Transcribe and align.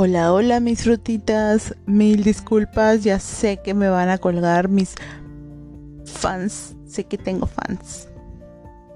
Hola, 0.00 0.32
hola 0.32 0.60
mis 0.60 0.84
frutitas, 0.84 1.74
mil 1.84 2.22
disculpas, 2.22 3.02
ya 3.02 3.18
sé 3.18 3.56
que 3.56 3.74
me 3.74 3.88
van 3.88 4.10
a 4.10 4.18
colgar 4.18 4.68
mis 4.68 4.94
fans, 6.04 6.76
sé 6.86 7.02
que 7.02 7.18
tengo 7.18 7.46
fans. 7.48 8.06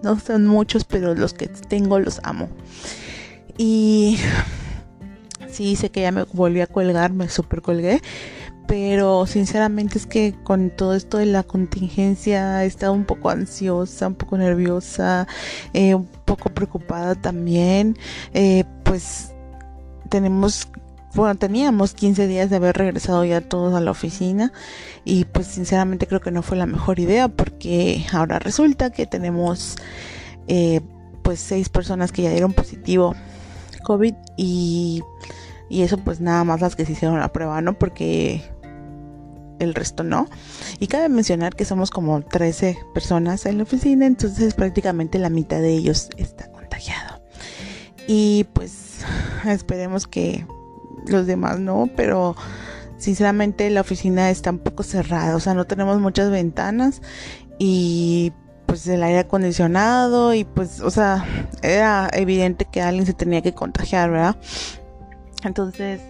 No 0.05 0.17
son 0.21 0.47
muchos, 0.47 0.85
pero 0.85 1.17
los 1.17 1.35
que 1.35 1.49
tengo 1.49 1.99
los 1.99 2.21
amo. 2.23 2.49
Y 3.59 4.17
sí, 5.49 5.75
sé 5.75 5.91
que 5.91 6.03
ya 6.03 6.13
me 6.13 6.23
volví 6.23 6.61
a 6.61 6.69
colgar, 6.69 7.13
me 7.13 7.29
super 7.29 7.63
colgué. 7.63 8.01
Pero 8.69 9.27
sinceramente 9.27 9.99
es 9.99 10.07
que 10.07 10.37
con 10.45 10.71
todo 10.71 10.95
esto 10.95 11.19
de 11.19 11.27
la 11.27 11.43
contingencia 11.43 12.63
he 12.63 12.69
estado 12.69 12.93
un 12.93 13.07
poco 13.07 13.29
ansiosa, 13.29 14.07
un 14.07 14.15
poco 14.15 14.39
nerviosa, 14.39 15.27
eh, 15.73 15.97
un 15.97 16.07
poco 16.07 16.49
preocupada 16.51 17.17
también. 17.17 17.99
Eh, 18.35 18.63
pues 18.85 19.33
tenemos 20.09 20.69
bueno, 21.15 21.35
teníamos 21.35 21.95
15 21.95 22.27
días 22.27 22.49
de 22.49 22.57
haber 22.57 22.77
regresado 22.77 23.25
ya 23.25 23.41
todos 23.41 23.75
a 23.75 23.81
la 23.81 23.91
oficina 23.91 24.53
y 25.05 25.25
pues 25.27 25.47
sinceramente 25.47 26.07
creo 26.07 26.21
que 26.21 26.31
no 26.31 26.43
fue 26.43 26.57
la 26.57 26.67
mejor 26.67 26.99
idea 27.01 27.29
porque 27.29 28.07
ahora 28.13 28.39
resulta 28.39 28.91
que 28.91 29.07
tenemos 29.07 29.77
eh, 30.49 30.81
pues 31.23 31.39
seis 31.39 31.69
personas 31.69 32.13
que 32.13 32.23
ya 32.23 32.31
dieron 32.31 32.53
positivo 32.53 33.15
COVID 33.83 34.15
y, 34.37 35.03
y 35.69 35.83
eso 35.83 35.99
pues 35.99 36.21
nada 36.21 36.45
más 36.45 36.61
las 36.61 36.77
que 36.77 36.87
se 36.87 36.93
hicieron 36.93 37.21
la 37.21 37.33
prueba, 37.33 37.61
¿no? 37.61 37.79
Porque 37.79 38.43
el 39.59 39.75
resto 39.75 40.03
no. 40.03 40.29
Y 40.81 40.87
cabe 40.87 41.09
mencionar 41.09 41.55
que 41.55 41.65
somos 41.65 41.91
como 41.91 42.23
13 42.23 42.79
personas 42.95 43.47
en 43.47 43.59
la 43.59 43.65
oficina, 43.65 44.07
entonces 44.07 44.55
prácticamente 44.55 45.19
la 45.19 45.31
mitad 45.31 45.61
de 45.61 45.75
ellos 45.75 46.09
está 46.17 46.51
contagiado. 46.51 47.23
Y 48.07 48.47
pues 48.53 49.05
esperemos 49.47 50.07
que 50.07 50.47
los 51.07 51.27
demás 51.27 51.59
no, 51.59 51.89
pero 51.97 52.37
sinceramente 52.99 53.69
la 53.71 53.81
oficina 53.81 54.31
está 54.31 54.51
un 54.51 54.59
poco 54.59 54.83
cerrada, 54.83 55.35
o 55.37 55.41
sea, 55.41 55.55
no 55.55 55.65
tenemos 55.65 56.01
muchas 56.01 56.31
ventanas 56.31 57.03
y 57.59 58.33
pues 58.67 58.87
el 58.87 59.03
aire 59.03 59.19
acondicionado 59.19 60.35
y 60.35 60.45
pues, 60.45 60.81
o 60.81 60.91
sea, 60.91 61.25
era 61.63 62.09
evidente 62.13 62.65
que 62.65 62.81
alguien 62.81 63.05
se 63.07 63.13
tenía 63.13 63.43
que 63.43 63.53
contagiar, 63.53 64.11
¿verdad? 64.11 64.37
Entonces, 65.45 66.01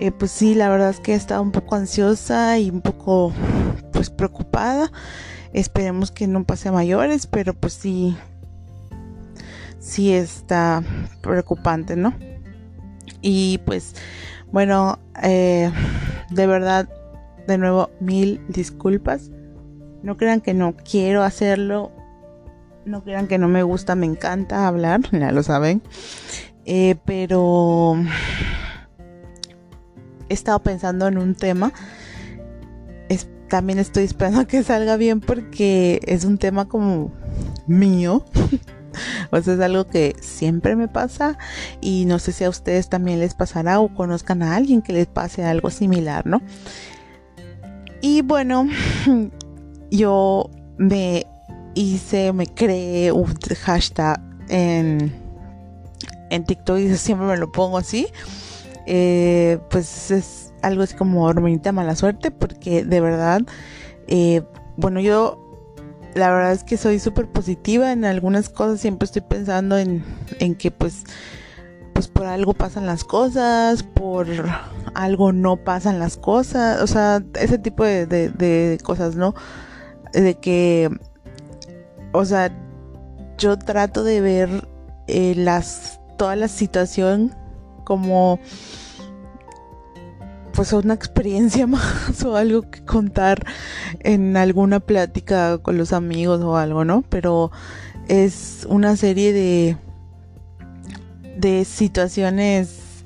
eh, 0.00 0.12
pues 0.12 0.30
sí, 0.30 0.54
la 0.54 0.68
verdad 0.68 0.90
es 0.90 1.00
que 1.00 1.12
he 1.12 1.16
estado 1.16 1.42
un 1.42 1.50
poco 1.50 1.74
ansiosa 1.74 2.58
y 2.58 2.70
un 2.70 2.82
poco 2.82 3.32
pues 3.92 4.10
preocupada. 4.10 4.92
Esperemos 5.52 6.10
que 6.12 6.26
no 6.26 6.44
pase 6.44 6.68
a 6.68 6.72
mayores, 6.72 7.26
pero 7.26 7.54
pues 7.54 7.72
sí, 7.72 8.16
sí 9.80 10.12
está 10.12 10.82
preocupante, 11.20 11.96
¿no? 11.96 12.14
Y 13.20 13.58
pues 13.58 13.94
bueno, 14.50 14.98
eh, 15.22 15.70
de 16.30 16.46
verdad, 16.46 16.88
de 17.46 17.58
nuevo, 17.58 17.90
mil 18.00 18.40
disculpas. 18.48 19.30
No 20.02 20.16
crean 20.16 20.40
que 20.40 20.54
no 20.54 20.74
quiero 20.76 21.22
hacerlo. 21.22 21.92
No 22.84 23.02
crean 23.04 23.26
que 23.26 23.38
no 23.38 23.48
me 23.48 23.62
gusta, 23.62 23.94
me 23.94 24.06
encanta 24.06 24.66
hablar, 24.66 25.00
ya 25.12 25.32
lo 25.32 25.42
saben. 25.42 25.82
Eh, 26.64 26.96
pero 27.04 27.96
he 30.28 30.34
estado 30.34 30.60
pensando 30.60 31.08
en 31.08 31.18
un 31.18 31.34
tema. 31.34 31.72
también 33.48 33.78
estoy 33.78 34.04
esperando 34.04 34.46
que 34.46 34.62
salga 34.62 34.98
bien 34.98 35.20
porque 35.20 36.00
es 36.04 36.24
un 36.24 36.36
tema 36.36 36.68
como 36.68 37.12
mío. 37.66 38.24
o 39.30 39.36
es 39.36 39.48
algo 39.48 39.86
que 39.86 40.16
siempre 40.20 40.76
me 40.76 40.88
pasa 40.88 41.38
y 41.80 42.04
no 42.06 42.18
sé 42.18 42.32
si 42.32 42.44
a 42.44 42.50
ustedes 42.50 42.88
también 42.88 43.20
les 43.20 43.34
pasará 43.34 43.80
o 43.80 43.94
conozcan 43.94 44.42
a 44.42 44.56
alguien 44.56 44.82
que 44.82 44.92
les 44.92 45.06
pase 45.06 45.44
algo 45.44 45.70
similar, 45.70 46.26
¿no? 46.26 46.42
Y 48.00 48.22
bueno, 48.22 48.68
yo 49.90 50.50
me 50.76 51.26
hice, 51.74 52.32
me 52.32 52.46
creé 52.46 53.12
un 53.12 53.34
hashtag 53.62 54.20
en, 54.48 55.12
en 56.30 56.44
TikTok 56.44 56.78
y 56.78 56.94
siempre 56.96 57.26
me 57.26 57.36
lo 57.36 57.50
pongo 57.50 57.78
así. 57.78 58.08
Eh, 58.86 59.58
pues 59.68 60.10
es 60.10 60.52
algo 60.62 60.82
así 60.82 60.96
como 60.96 61.24
hormonita 61.24 61.72
mala 61.72 61.94
suerte 61.94 62.30
porque 62.30 62.84
de 62.84 63.00
verdad, 63.00 63.42
eh, 64.06 64.42
bueno, 64.76 65.00
yo 65.00 65.47
la 66.14 66.30
verdad 66.30 66.52
es 66.52 66.64
que 66.64 66.76
soy 66.76 66.98
súper 66.98 67.26
positiva 67.28 67.92
en 67.92 68.04
algunas 68.04 68.48
cosas, 68.48 68.80
siempre 68.80 69.06
estoy 69.06 69.22
pensando 69.22 69.78
en, 69.78 70.04
en 70.40 70.54
que 70.54 70.70
pues, 70.70 71.04
pues 71.92 72.08
por 72.08 72.26
algo 72.26 72.54
pasan 72.54 72.86
las 72.86 73.04
cosas, 73.04 73.82
por 73.82 74.26
algo 74.94 75.32
no 75.32 75.56
pasan 75.56 75.98
las 75.98 76.16
cosas, 76.16 76.82
o 76.82 76.86
sea, 76.86 77.22
ese 77.34 77.58
tipo 77.58 77.84
de, 77.84 78.06
de, 78.06 78.78
cosas, 78.82 79.16
¿no? 79.16 79.34
De 80.12 80.34
que, 80.34 80.90
o 82.12 82.24
sea, 82.24 82.50
yo 83.36 83.58
trato 83.58 84.04
de 84.04 84.20
ver 84.20 84.68
eh, 85.06 85.34
las, 85.36 86.00
toda 86.16 86.36
la 86.36 86.48
situación 86.48 87.34
como 87.84 88.38
pues 90.58 90.72
una 90.72 90.94
experiencia 90.94 91.66
más 91.68 92.24
o 92.24 92.34
algo 92.34 92.68
que 92.68 92.84
contar 92.84 93.46
en 94.00 94.36
alguna 94.36 94.80
plática 94.80 95.58
con 95.58 95.78
los 95.78 95.92
amigos 95.92 96.40
o 96.40 96.56
algo, 96.56 96.84
¿no? 96.84 97.02
Pero 97.08 97.52
es 98.08 98.66
una 98.68 98.96
serie 98.96 99.32
de 99.32 99.76
de 101.36 101.64
situaciones 101.64 103.04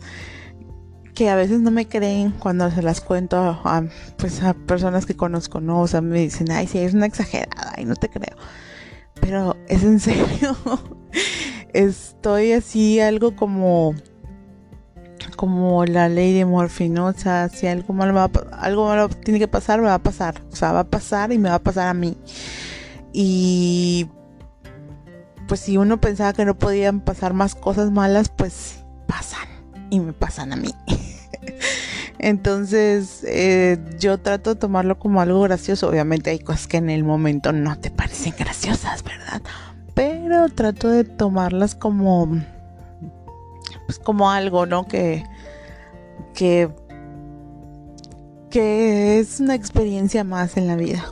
que 1.12 1.28
a 1.28 1.36
veces 1.36 1.60
no 1.60 1.70
me 1.70 1.86
creen 1.86 2.30
cuando 2.30 2.70
se 2.70 2.80
las 2.80 3.02
cuento 3.02 3.36
a, 3.36 3.84
pues 4.16 4.42
a 4.42 4.54
personas 4.54 5.04
que 5.04 5.14
conozco, 5.14 5.60
¿no? 5.60 5.82
O 5.82 5.86
sea, 5.86 6.00
me 6.00 6.20
dicen, 6.20 6.50
ay, 6.50 6.66
sí, 6.66 6.78
es 6.78 6.94
una 6.94 7.04
exagerada 7.04 7.74
y 7.76 7.84
no 7.84 7.96
te 7.96 8.08
creo. 8.08 8.34
Pero 9.20 9.58
es 9.68 9.82
en 9.82 10.00
serio. 10.00 10.56
Estoy 11.74 12.52
así 12.52 12.98
algo 12.98 13.36
como 13.36 13.94
como 15.32 15.84
la 15.84 16.08
ley 16.08 16.32
de 16.32 16.44
Murphy, 16.44 16.88
¿no? 16.88 17.06
O 17.06 17.12
sea, 17.12 17.48
si 17.48 17.66
algo 17.66 17.94
malo, 17.94 18.30
algo 18.52 18.86
malo 18.86 19.08
tiene 19.08 19.38
que 19.38 19.48
pasar, 19.48 19.80
me 19.80 19.86
va 19.86 19.94
a 19.94 20.02
pasar. 20.02 20.42
O 20.52 20.56
sea, 20.56 20.72
va 20.72 20.80
a 20.80 20.84
pasar 20.84 21.32
y 21.32 21.38
me 21.38 21.48
va 21.48 21.56
a 21.56 21.62
pasar 21.62 21.88
a 21.88 21.94
mí. 21.94 22.16
Y 23.12 24.08
pues 25.48 25.60
si 25.60 25.76
uno 25.76 26.00
pensaba 26.00 26.32
que 26.32 26.44
no 26.44 26.56
podían 26.58 27.00
pasar 27.00 27.34
más 27.34 27.54
cosas 27.54 27.90
malas, 27.90 28.30
pues 28.30 28.84
pasan 29.06 29.48
y 29.90 30.00
me 30.00 30.12
pasan 30.12 30.52
a 30.52 30.56
mí. 30.56 30.74
Entonces 32.18 33.24
eh, 33.24 33.78
yo 33.98 34.18
trato 34.18 34.54
de 34.54 34.60
tomarlo 34.60 34.98
como 34.98 35.20
algo 35.20 35.42
gracioso. 35.42 35.88
Obviamente 35.88 36.30
hay 36.30 36.38
cosas 36.38 36.68
que 36.68 36.76
en 36.76 36.88
el 36.88 37.04
momento 37.04 37.52
no 37.52 37.78
te 37.78 37.90
parecen 37.90 38.34
graciosas, 38.38 39.02
¿verdad? 39.02 39.42
Pero 39.94 40.48
trato 40.48 40.88
de 40.88 41.04
tomarlas 41.04 41.74
como 41.74 42.28
pues 43.86 43.98
como 43.98 44.30
algo, 44.30 44.66
¿no? 44.66 44.86
Que 44.86 45.24
que, 46.34 46.70
que 48.50 49.18
es 49.18 49.40
una 49.40 49.54
experiencia 49.54 50.24
más 50.24 50.56
en 50.56 50.66
la 50.66 50.76
vida. 50.76 51.04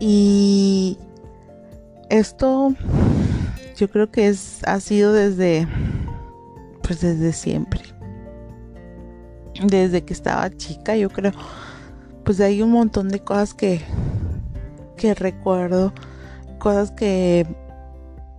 Y 0.00 0.98
esto 2.10 2.74
yo 3.76 3.88
creo 3.88 4.10
que 4.10 4.28
es, 4.28 4.60
ha 4.64 4.80
sido 4.80 5.12
desde, 5.12 5.66
pues 6.82 7.00
desde 7.00 7.32
siempre. 7.32 7.80
Desde 9.64 10.04
que 10.04 10.12
estaba 10.12 10.50
chica, 10.50 10.96
yo 10.96 11.08
creo. 11.10 11.32
Pues 12.24 12.40
hay 12.40 12.62
un 12.62 12.72
montón 12.72 13.08
de 13.08 13.20
cosas 13.20 13.54
que, 13.54 13.80
que 14.96 15.14
recuerdo. 15.14 15.92
Cosas 16.58 16.90
que, 16.90 17.46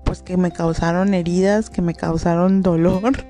pues 0.06 0.22
que 0.22 0.38
me 0.38 0.52
causaron 0.52 1.14
heridas, 1.14 1.70
que 1.70 1.82
me 1.82 1.94
causaron 1.94 2.62
dolor. 2.62 3.14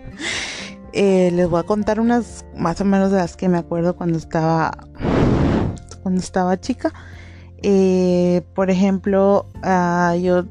Eh, 0.98 1.30
les 1.34 1.50
voy 1.50 1.60
a 1.60 1.64
contar 1.64 2.00
unas 2.00 2.46
más 2.56 2.80
o 2.80 2.86
menos 2.86 3.12
de 3.12 3.18
las 3.18 3.36
que 3.36 3.50
me 3.50 3.58
acuerdo 3.58 3.98
cuando 3.98 4.18
estaba 4.18 4.72
cuando 6.04 6.22
estaba 6.22 6.58
chica. 6.58 6.94
Eh, 7.62 8.44
por 8.54 8.70
ejemplo, 8.70 9.46
uh, 9.56 10.16
yo 10.18 10.46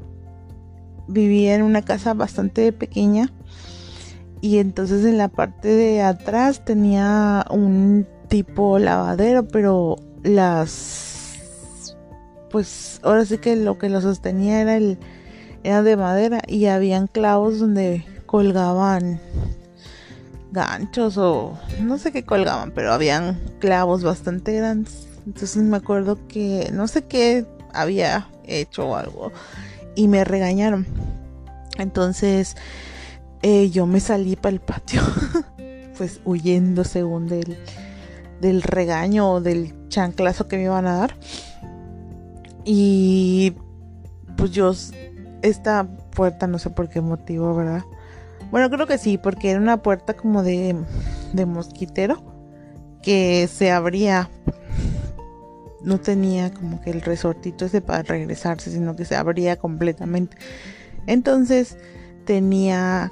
vivía 1.07 1.55
en 1.55 1.63
una 1.63 1.81
casa 1.81 2.13
bastante 2.13 2.71
pequeña 2.73 3.31
y 4.41 4.59
entonces 4.59 5.03
en 5.03 5.17
la 5.17 5.29
parte 5.29 5.69
de 5.69 6.03
atrás 6.03 6.63
tenía 6.63 7.43
un 7.49 8.05
tipo 8.27 8.77
lavadero, 8.77 9.47
pero 9.47 9.95
las 10.23 11.85
pues 12.51 12.99
ahora 13.03 13.25
sí 13.25 13.37
que 13.39 13.55
lo 13.55 13.77
que 13.77 13.89
lo 13.89 13.99
sostenía 14.01 14.61
era 14.61 14.77
el 14.77 14.99
era 15.65 15.81
de 15.81 15.97
madera 15.97 16.41
y 16.47 16.67
habían 16.67 17.07
clavos 17.07 17.59
donde 17.59 18.05
colgaban 18.27 19.19
ganchos 20.51 21.17
o 21.17 21.57
no 21.81 21.97
sé 21.97 22.11
qué 22.11 22.23
colgaban, 22.23 22.71
pero 22.71 22.93
habían 22.93 23.39
clavos 23.59 24.03
bastante 24.03 24.53
grandes. 24.53 25.07
Entonces 25.25 25.57
me 25.57 25.77
acuerdo 25.77 26.19
que 26.27 26.69
no 26.71 26.87
sé 26.87 27.05
qué 27.05 27.47
había 27.73 28.29
hecho 28.45 28.89
o 28.89 28.95
algo 28.95 29.31
y 29.95 30.07
me 30.07 30.23
regañaron. 30.23 30.85
Entonces 31.79 32.55
eh, 33.41 33.71
yo 33.71 33.87
me 33.87 33.99
salí 33.99 34.35
para 34.35 34.53
el 34.53 34.61
patio. 34.61 35.01
pues 35.97 36.19
huyendo 36.25 36.83
según 36.83 37.27
del, 37.27 37.57
del 38.39 38.61
regaño 38.61 39.31
o 39.31 39.41
del 39.41 39.73
chanclazo 39.89 40.47
que 40.47 40.57
me 40.57 40.63
iban 40.65 40.85
a 40.85 40.97
dar. 40.97 41.15
Y 42.65 43.53
pues 44.37 44.51
yo, 44.51 44.73
esta 45.45 45.87
puerta 46.11 46.47
no 46.47 46.59
sé 46.59 46.69
por 46.69 46.89
qué 46.89 47.01
motivo, 47.01 47.55
¿verdad? 47.55 47.83
Bueno, 48.51 48.69
creo 48.69 48.87
que 48.87 48.97
sí, 48.97 49.17
porque 49.17 49.51
era 49.51 49.59
una 49.59 49.81
puerta 49.81 50.13
como 50.13 50.43
de, 50.43 50.75
de 51.33 51.45
mosquitero 51.45 52.23
que 53.01 53.47
se 53.51 53.71
abría. 53.71 54.29
No 55.81 55.99
tenía 55.99 56.51
como 56.51 56.81
que 56.81 56.89
el 56.89 57.01
resortito 57.01 57.65
ese 57.65 57.79
para 57.79 58.01
regresarse, 58.01 58.71
sino 58.71 58.95
que 58.95 59.05
se 59.05 59.15
abría 59.15 59.55
completamente. 59.57 60.35
Entonces 61.05 61.77
tenía 62.25 63.11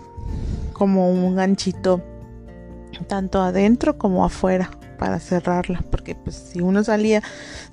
como 0.73 1.09
un 1.11 1.35
ganchito 1.35 2.01
tanto 3.07 3.41
adentro 3.41 3.97
como 3.97 4.25
afuera 4.25 4.71
para 4.97 5.19
cerrarla 5.19 5.83
porque 5.91 6.15
pues 6.15 6.35
si 6.35 6.61
uno 6.61 6.83
salía 6.83 7.21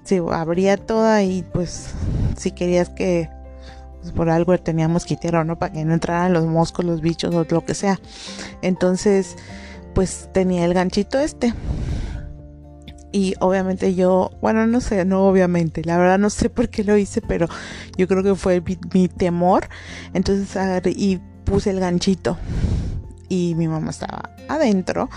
se 0.03 0.21
abría 0.33 0.77
toda 0.77 1.23
y 1.23 1.43
pues 1.43 1.91
si 2.37 2.51
querías 2.51 2.89
que 2.89 3.31
pues, 4.01 4.13
por 4.13 4.31
algo 4.31 4.57
tenía 4.59 4.89
mosquitero 4.89 5.45
no 5.45 5.59
para 5.59 5.73
que 5.73 5.85
no 5.85 5.95
entraran 5.95 6.33
los 6.33 6.47
moscos 6.47 6.85
los 6.85 7.01
bichos 7.01 7.35
o 7.35 7.47
lo 7.49 7.65
que 7.65 7.75
sea. 7.75 8.01
Entonces 8.63 9.37
pues 9.95 10.29
tenía 10.33 10.65
el 10.65 10.75
ganchito 10.75 11.19
este. 11.19 11.55
Y 13.13 13.35
obviamente 13.41 13.95
yo, 13.95 14.31
bueno, 14.41 14.67
no 14.69 14.81
sé, 14.81 15.05
no 15.05 15.27
obviamente, 15.27 15.83
la 15.85 15.99
verdad 15.99 16.19
no 16.19 16.31
sé 16.31 16.49
por 16.49 16.69
qué 16.69 16.85
lo 16.85 16.97
hice, 16.97 17.21
pero 17.21 17.49
yo 17.97 18.07
creo 18.07 18.23
que 18.23 18.37
fue 18.37 18.63
mi, 18.95 19.09
temor. 19.09 19.69
Entonces 20.15 20.57
y 20.97 21.21
puse 21.45 21.71
el 21.71 21.81
ganchito. 21.81 22.39
Y 23.29 23.55
mi 23.57 23.67
mamá 23.67 23.91
estaba 23.91 24.31
adentro. 24.49 25.11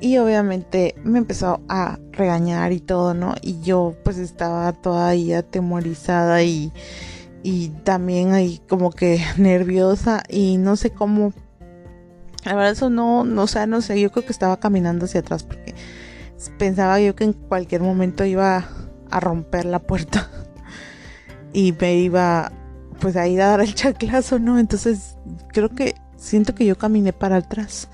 Y 0.00 0.18
obviamente 0.18 0.94
me 1.02 1.18
empezó 1.18 1.60
a 1.68 1.98
regañar 2.12 2.72
y 2.72 2.80
todo, 2.80 3.14
¿no? 3.14 3.34
Y 3.42 3.60
yo 3.60 3.94
pues 4.02 4.18
estaba 4.18 4.72
toda 4.72 5.08
ahí 5.08 5.32
atemorizada 5.32 6.42
y, 6.42 6.72
y 7.42 7.68
también 7.68 8.32
ahí 8.32 8.60
como 8.68 8.90
que 8.90 9.22
nerviosa 9.36 10.22
y 10.28 10.58
no 10.58 10.76
sé 10.76 10.90
cómo. 10.90 11.32
La 12.44 12.54
verdad 12.54 12.72
eso 12.72 12.90
no, 12.90 13.24
no, 13.24 13.42
o 13.42 13.46
sea, 13.46 13.66
no 13.66 13.80
sé, 13.82 14.00
yo 14.00 14.10
creo 14.10 14.24
que 14.24 14.32
estaba 14.32 14.58
caminando 14.58 15.04
hacia 15.04 15.20
atrás 15.20 15.42
porque 15.42 15.74
pensaba 16.58 17.00
yo 17.00 17.14
que 17.14 17.24
en 17.24 17.32
cualquier 17.34 17.82
momento 17.82 18.24
iba 18.24 18.66
a 19.10 19.20
romper 19.20 19.66
la 19.66 19.78
puerta 19.78 20.30
y 21.52 21.74
me 21.78 21.96
iba 21.96 22.50
pues 23.00 23.16
a 23.16 23.26
ir 23.26 23.42
a 23.42 23.48
dar 23.48 23.60
el 23.60 23.74
chaclazo, 23.74 24.38
¿no? 24.38 24.58
Entonces 24.58 25.16
creo 25.48 25.70
que 25.70 25.94
siento 26.16 26.54
que 26.54 26.66
yo 26.66 26.76
caminé 26.76 27.12
para 27.12 27.36
atrás. 27.36 27.88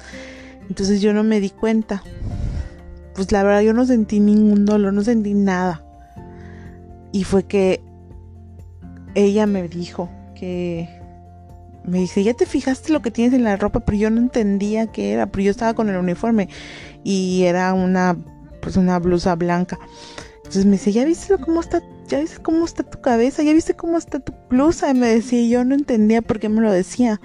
Entonces 0.69 1.01
yo 1.01 1.13
no 1.13 1.23
me 1.23 1.41
di 1.41 1.51
cuenta. 1.51 2.03
Pues 3.15 3.33
la 3.33 3.43
verdad 3.43 3.63
yo 3.63 3.73
no 3.73 3.87
sentí 3.87 4.21
ningún 4.21 4.67
dolor, 4.67 4.93
no 4.93 5.03
sentí 5.03 5.33
nada. 5.33 5.85
Y 7.13 7.25
fue 7.25 7.45
que 7.45 7.83
ella 9.17 9.47
me 9.47 9.67
dijo 9.67 10.09
que 10.37 10.89
me 11.85 11.99
dice, 11.99 12.23
"Ya 12.23 12.35
te 12.35 12.47
fijaste 12.47 12.93
lo 12.93 13.03
que 13.03 13.11
tienes 13.11 13.35
en 13.35 13.43
la 13.45 13.57
ropa", 13.57 13.81
pero 13.81 13.99
yo 13.99 14.11
no 14.11 14.21
entendía 14.21 14.87
qué 14.87 15.13
era, 15.13 15.27
pero 15.27 15.45
yo 15.45 15.51
estaba 15.51 15.75
con 15.75 15.89
el 15.89 15.97
uniforme 15.97 16.49
y 17.03 17.43
era 17.45 17.75
una 17.75 18.17
pues 18.61 18.77
una 18.77 18.99
blusa 18.99 19.35
blanca. 19.37 19.79
Entonces 20.39 20.65
me 20.65 20.73
dice, 20.73 20.93
¿ya 20.93 21.05
viste 21.05 21.37
cómo 21.39 21.61
está? 21.61 21.83
¿Ya 22.09 22.21
viste 22.21 22.41
cómo 22.41 22.65
está 22.65 22.85
tu 22.85 23.01
cabeza? 23.01 23.43
¿Ya 23.43 23.53
viste 23.53 23.75
cómo 23.75 23.99
está 23.99 24.21
tu 24.21 24.33
blusa? 24.49 24.91
Y 24.91 24.95
me 24.95 25.09
decía, 25.09 25.45
yo 25.49 25.65
no 25.65 25.75
entendía 25.75 26.23
por 26.23 26.39
qué 26.39 26.49
me 26.49 26.61
lo 26.61 26.71
decía. 26.71 27.21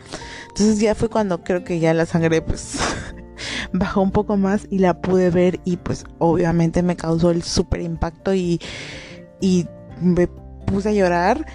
Entonces 0.49 0.79
ya 0.79 0.95
fue 0.95 1.09
cuando 1.09 1.43
creo 1.43 1.63
que 1.63 1.79
ya 1.79 1.93
la 1.93 2.07
sangre 2.07 2.41
pues 2.41 2.79
bajó 3.73 4.01
un 4.01 4.11
poco 4.11 4.37
más 4.37 4.67
y 4.71 4.79
la 4.79 5.01
pude 5.01 5.29
ver 5.29 5.59
y 5.65 5.77
pues 5.77 6.03
obviamente 6.17 6.81
me 6.81 6.95
causó 6.95 7.29
el 7.29 7.43
súper 7.43 7.81
impacto 7.81 8.33
y, 8.33 8.59
y 9.39 9.67
me 10.01 10.27
puse 10.65 10.89
a 10.89 10.93
llorar, 10.93 11.45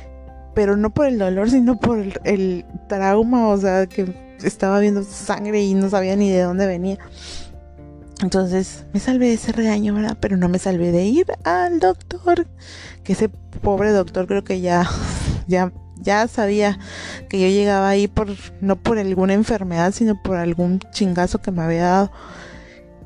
pero 0.57 0.75
no 0.79 0.89
por 0.89 1.07
el 1.07 1.19
dolor, 1.19 1.51
sino 1.51 1.79
por 1.79 2.03
el, 2.25 2.65
trauma, 2.89 3.49
o 3.49 3.59
sea, 3.59 3.85
que 3.87 4.37
estaba 4.43 4.81
viendo 4.81 5.03
sangre 5.03 5.63
y 5.63 5.75
no 5.75 5.91
sabía 5.91 6.17
ni 6.17 6.31
de 6.31 6.41
dónde 6.41 6.67
venía. 6.67 6.97
Entonces 8.23 8.87
me 8.95 8.99
salvé 8.99 9.27
de 9.27 9.35
ese 9.35 9.53
regaño, 9.53 9.93
¿verdad? 9.93 10.17
Pero 10.19 10.39
no 10.39 10.49
me 10.49 10.59
salvé 10.59 10.93
de 10.93 11.05
ir 11.05 11.27
al 11.45 11.79
doctor. 11.79 12.47
Que 13.05 13.13
ese 13.13 13.29
pobre 13.29 13.91
doctor 13.91 14.27
creo 14.27 14.45
que 14.45 14.63
ya, 14.63 14.89
ya, 15.47 15.75
ya 16.01 16.27
sabía 16.27 16.79
que 17.29 17.39
yo 17.39 17.49
llegaba 17.49 17.91
ahí 17.91 18.09
por, 18.09 18.29
no 18.63 18.77
por 18.77 18.97
alguna 18.99 19.35
enfermedad, 19.35 19.93
sino 19.93 20.23
por 20.23 20.39
algún 20.39 20.81
chingazo 20.91 21.43
que 21.43 21.51
me 21.51 21.65
había 21.65 21.83
dado. 21.83 22.13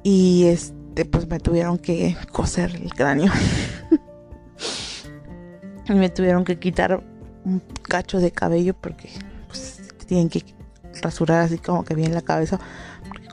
Y 0.05 0.45
este, 0.47 1.05
pues 1.05 1.27
me 1.27 1.41
tuvieron 1.41 1.79
que 1.79 2.17
coser 2.31 2.77
el 2.77 2.95
cráneo. 2.95 3.33
y 5.89 5.93
me 5.95 6.11
tuvieron 6.11 6.45
que 6.45 6.61
quitar 6.61 7.10
un 7.45 7.63
cacho 7.83 8.19
de 8.19 8.31
cabello 8.31 8.75
porque 8.75 9.11
pues 9.49 9.81
tienen 10.07 10.29
que 10.29 10.45
rasurar 11.03 11.41
así 11.41 11.59
como 11.59 11.85
que 11.85 11.95
bien 11.95 12.15
la 12.15 12.23
cabeza 12.23 12.59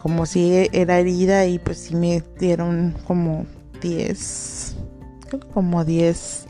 como 0.02 0.26
si 0.26 0.70
era 0.72 1.00
herida 1.00 1.46
y 1.46 1.60
pues 1.60 1.80
sí 1.80 1.96
me 1.96 2.24
dieron 2.40 2.96
como 3.06 3.46
10, 3.82 4.76
como 5.54 5.84
10 5.84 6.46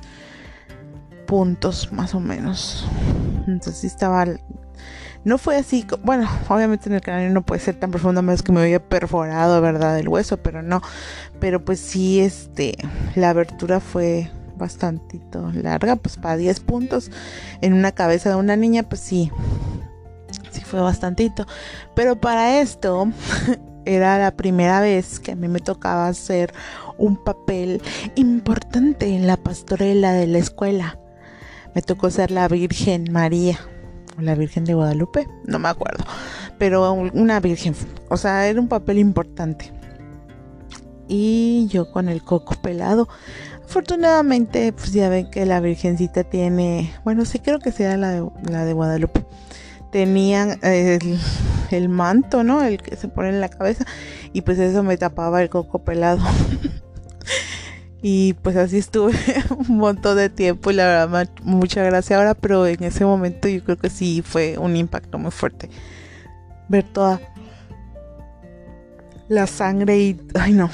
puntos 1.26 1.92
más 1.92 2.14
o 2.14 2.20
menos. 2.20 2.88
Entonces 3.48 3.78
sí 3.78 3.88
estaba... 3.88 4.26
No 5.24 5.38
fue 5.38 5.58
así, 5.58 5.86
bueno, 6.04 6.30
obviamente 6.48 6.88
en 6.88 6.96
el 6.96 7.02
cráneo 7.02 7.32
no 7.32 7.46
puede 7.46 7.60
ser 7.60 7.80
tan 7.80 7.92
profundo 7.92 8.20
a 8.20 8.22
menos 8.22 8.44
que 8.44 8.52
me 8.52 8.62
hubiera 8.62 8.84
perforado, 8.84 9.60
¿verdad? 9.62 9.98
El 10.00 10.08
hueso, 10.08 10.38
pero 10.38 10.62
no. 10.62 10.82
Pero 11.40 11.66
pues 11.66 11.80
sí, 11.80 12.20
este, 12.20 12.76
la 13.16 13.32
abertura 13.32 13.80
fue 13.80 14.30
bastantito 14.58 15.52
larga, 15.54 15.96
pues 15.96 16.18
para 16.18 16.38
10 16.38 16.60
puntos 16.62 17.12
en 17.62 17.74
una 17.74 17.92
cabeza 17.92 18.30
de 18.30 18.36
una 18.36 18.56
niña, 18.56 18.84
pues 18.84 19.02
sí, 19.02 19.32
sí 20.52 20.62
fue 20.62 20.82
bastantito. 20.82 21.46
Pero 21.96 22.20
para 22.20 22.60
esto 22.60 23.08
era 23.86 24.18
la 24.18 24.32
primera 24.32 24.82
vez 24.82 25.20
que 25.20 25.32
a 25.32 25.36
mí 25.36 25.48
me 25.48 25.60
tocaba 25.60 26.08
hacer 26.08 26.54
un 26.98 27.16
papel 27.24 27.82
importante 28.16 29.16
en 29.16 29.28
la 29.28 29.38
pastorela 29.38 30.14
de 30.14 30.28
la 30.28 30.40
escuela. 30.40 31.00
Me 31.74 31.82
tocó 31.82 32.10
ser 32.10 32.32
la 32.32 32.48
Virgen 32.48 33.06
María 33.12 33.60
o 34.18 34.22
la 34.22 34.36
Virgen 34.36 34.66
de 34.66 34.74
Guadalupe, 34.74 35.28
no 35.46 35.60
me 35.60 35.70
acuerdo, 35.70 36.04
pero 36.58 36.92
una 36.92 37.40
virgen, 37.40 37.76
o 38.10 38.18
sea, 38.18 38.48
era 38.48 38.60
un 38.60 38.68
papel 38.68 38.98
importante. 38.98 39.72
Y 41.08 41.68
yo 41.70 41.92
con 41.92 42.10
el 42.10 42.24
coco 42.24 42.56
pelado. 42.56 43.08
Afortunadamente, 43.68 44.72
pues 44.72 44.94
ya 44.94 45.10
ven 45.10 45.30
que 45.30 45.46
la 45.46 45.60
Virgencita 45.60 46.24
tiene, 46.24 46.94
bueno, 47.04 47.26
sí 47.26 47.40
creo 47.40 47.60
que 47.60 47.72
sea 47.72 47.98
la 47.98 48.12
de, 48.12 48.28
la 48.50 48.66
de 48.66 48.74
Guadalupe 48.74 49.26
tenían 49.92 50.60
el, 50.62 51.90
manto, 51.90 52.44
¿no? 52.44 52.64
El 52.64 52.82
que 52.82 52.96
se 52.96 53.08
pone 53.08 53.30
en 53.30 53.42
la 53.42 53.50
cabeza 53.50 53.86
y 54.34 54.42
pues 54.42 54.60
eso 54.60 54.84
me 54.84 54.98
tapaba 54.98 55.42
el 55.42 55.50
coco 55.50 55.80
pelado. 55.80 56.20
y 58.02 58.34
pues 58.34 58.56
así 58.58 58.78
estuve 58.78 59.14
un 59.70 59.78
montón 59.78 60.18
de 60.18 60.30
tiempo 60.30 60.72
y 60.72 60.76
la 60.76 60.86
verdad 60.86 61.30
mucha 61.44 61.84
gracia 61.84 62.18
ahora, 62.18 62.36
pero 62.36 62.68
en 62.68 62.84
ese 62.84 63.06
momento 63.06 63.48
yo 63.48 63.64
creo 63.64 63.78
que 63.78 63.90
sí 63.90 64.22
fue 64.22 64.58
un 64.58 64.76
impacto 64.76 65.18
muy 65.18 65.32
fuerte. 65.32 65.70
Ver 66.70 66.84
toda 66.84 67.22
la 69.30 69.48
sangre 69.48 69.98
y... 69.98 70.22
Ay 70.36 70.54
no, 70.54 70.70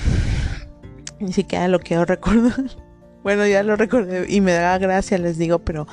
ni 1.19 1.33
siquiera 1.33 1.67
lo 1.67 1.79
quiero 1.79 2.05
recordar. 2.05 2.82
Bueno, 3.23 3.47
ya 3.47 3.63
lo 3.63 3.75
recordé 3.75 4.25
y 4.29 4.41
me 4.41 4.51
da 4.51 4.77
gracia, 4.77 5.17
les 5.17 5.37
digo, 5.37 5.59
pero 5.59 5.87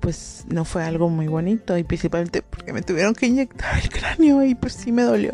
pues 0.00 0.44
no 0.48 0.64
fue 0.64 0.82
algo 0.82 1.08
muy 1.08 1.28
bonito 1.28 1.76
y 1.76 1.84
principalmente 1.84 2.42
porque 2.42 2.72
me 2.72 2.82
tuvieron 2.82 3.14
que 3.14 3.26
inyectar 3.26 3.78
el 3.78 3.88
cráneo 3.90 4.44
y 4.44 4.54
pues 4.54 4.72
sí 4.72 4.92
me 4.92 5.02
dolió. 5.02 5.32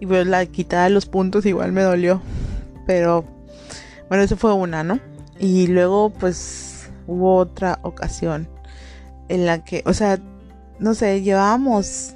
Y 0.00 0.06
pues 0.06 0.26
la 0.26 0.46
quitada 0.46 0.84
de 0.84 0.90
los 0.90 1.06
puntos 1.06 1.44
igual 1.46 1.72
me 1.72 1.82
dolió. 1.82 2.22
Pero 2.86 3.24
bueno, 4.08 4.22
eso 4.22 4.36
fue 4.36 4.54
una, 4.54 4.84
¿no? 4.84 5.00
Y 5.40 5.66
luego 5.66 6.10
pues 6.10 6.88
hubo 7.06 7.36
otra 7.36 7.80
ocasión 7.82 8.48
en 9.28 9.46
la 9.46 9.64
que, 9.64 9.82
o 9.86 9.92
sea, 9.92 10.18
no 10.78 10.94
sé, 10.94 11.22
llevábamos 11.22 12.14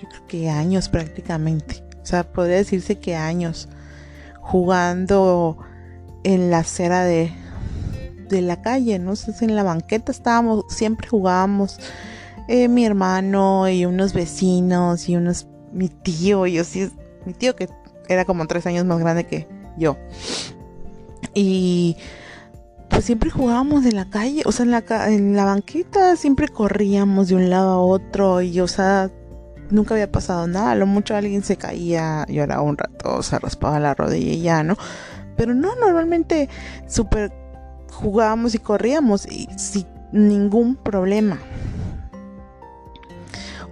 yo 0.00 0.08
creo 0.08 0.26
que 0.26 0.50
años 0.50 0.88
prácticamente. 0.88 1.82
O 2.02 2.06
sea, 2.06 2.30
podría 2.30 2.56
decirse 2.56 3.00
que 3.00 3.16
años 3.16 3.68
jugando 4.40 5.58
en 6.26 6.50
la 6.50 6.58
acera 6.58 7.04
de, 7.04 7.30
de 8.28 8.42
la 8.42 8.60
calle, 8.60 8.98
¿no? 8.98 9.14
sé 9.14 9.32
en 9.44 9.54
la 9.54 9.62
banqueta 9.62 10.10
estábamos, 10.10 10.64
siempre 10.68 11.06
jugábamos 11.06 11.78
eh, 12.48 12.66
mi 12.66 12.84
hermano 12.84 13.68
y 13.68 13.86
unos 13.86 14.12
vecinos 14.12 15.08
y 15.08 15.14
unos, 15.14 15.46
mi 15.72 15.88
tío, 15.88 16.48
y 16.48 16.58
así, 16.58 16.90
mi 17.24 17.32
tío 17.32 17.54
que 17.54 17.68
era 18.08 18.24
como 18.24 18.44
tres 18.48 18.66
años 18.66 18.84
más 18.84 18.98
grande 18.98 19.24
que 19.24 19.46
yo. 19.78 19.96
Y 21.32 21.96
pues 22.90 23.04
siempre 23.04 23.30
jugábamos 23.30 23.86
en 23.86 23.94
la 23.94 24.10
calle, 24.10 24.42
o 24.46 24.52
sea, 24.52 24.64
en 24.64 24.72
la, 24.72 24.84
en 25.08 25.36
la 25.36 25.44
banqueta 25.44 26.16
siempre 26.16 26.48
corríamos 26.48 27.28
de 27.28 27.36
un 27.36 27.50
lado 27.50 27.70
a 27.70 27.78
otro 27.78 28.42
y, 28.42 28.58
o 28.58 28.66
sea, 28.66 29.12
nunca 29.70 29.94
había 29.94 30.10
pasado 30.10 30.48
nada. 30.48 30.72
A 30.72 30.74
lo 30.74 30.86
mucho 30.86 31.14
alguien 31.14 31.44
se 31.44 31.56
caía, 31.56 32.26
lloraba 32.28 32.62
un 32.62 32.76
rato, 32.76 33.22
se 33.22 33.38
raspaba 33.38 33.78
la 33.78 33.94
rodilla 33.94 34.32
y 34.32 34.40
ya, 34.40 34.64
¿no? 34.64 34.76
Pero 35.36 35.54
no, 35.54 35.74
normalmente 35.76 36.48
súper 36.86 37.32
jugábamos 37.90 38.54
y 38.54 38.58
corríamos 38.58 39.26
y 39.30 39.48
sin 39.56 39.86
ningún 40.12 40.76
problema. 40.76 41.38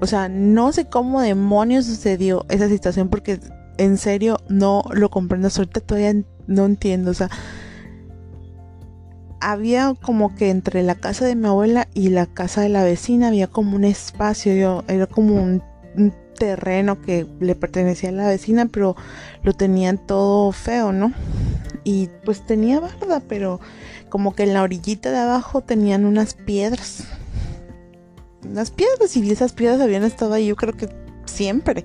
O 0.01 0.07
sea, 0.07 0.29
no 0.29 0.73
sé 0.73 0.87
cómo 0.87 1.21
demonios 1.21 1.87
sucedió 1.87 2.45
esa 2.49 2.69
situación 2.69 3.09
porque 3.09 3.41
en 3.79 3.97
serio 3.97 4.39
no 4.49 4.85
lo 4.93 5.11
comprendo. 5.11 5.49
Ahorita 5.49 5.81
todavía 5.81 6.15
no 6.47 6.67
entiendo. 6.67 7.11
O 7.11 7.15
sea, 7.15 7.31
había 9.41 9.95
como 10.01 10.35
que 10.35 10.51
entre 10.51 10.83
la 10.83 10.95
casa 10.95 11.27
de 11.27 11.37
mi 11.37 11.47
abuela 11.47 11.89
y 11.95 12.09
la 12.09 12.27
casa 12.27 12.63
de 12.63 12.71
la 12.71 12.85
vecina 12.85 13.29
había 13.29 13.47
como 13.47 13.77
un 13.77 13.85
espacio. 13.85 14.55
Yo, 14.55 14.85
era 14.89 15.07
como 15.07 15.35
un, 15.35 15.63
terreno 16.35 17.01
que 17.01 17.27
le 17.41 17.55
pertenecía 17.55 18.11
a 18.11 18.13
la 18.13 18.29
vecina, 18.29 18.67
pero 18.67 18.97
lo 19.43 19.53
tenían 19.55 19.99
todo 19.99 20.53
feo, 20.53 20.93
¿no? 20.93 21.13
Y 21.85 22.09
pues 22.25 22.45
tenía 22.47 22.81
barda, 22.81 23.21
pero 23.21 23.61
como 24.09 24.35
que 24.35 24.45
en 24.45 24.55
la 24.55 24.63
orillita 24.63 25.11
de 25.11 25.19
abajo 25.19 25.61
tenían 25.61 26.05
unas 26.05 26.35
piedras 26.35 27.05
las 28.53 28.71
piedras 28.71 29.17
y 29.17 29.31
esas 29.31 29.53
piedras 29.53 29.81
habían 29.81 30.05
estado 30.05 30.35
ahí 30.35 30.47
yo 30.47 30.57
creo 30.57 30.75
que 30.75 30.89
siempre. 31.25 31.85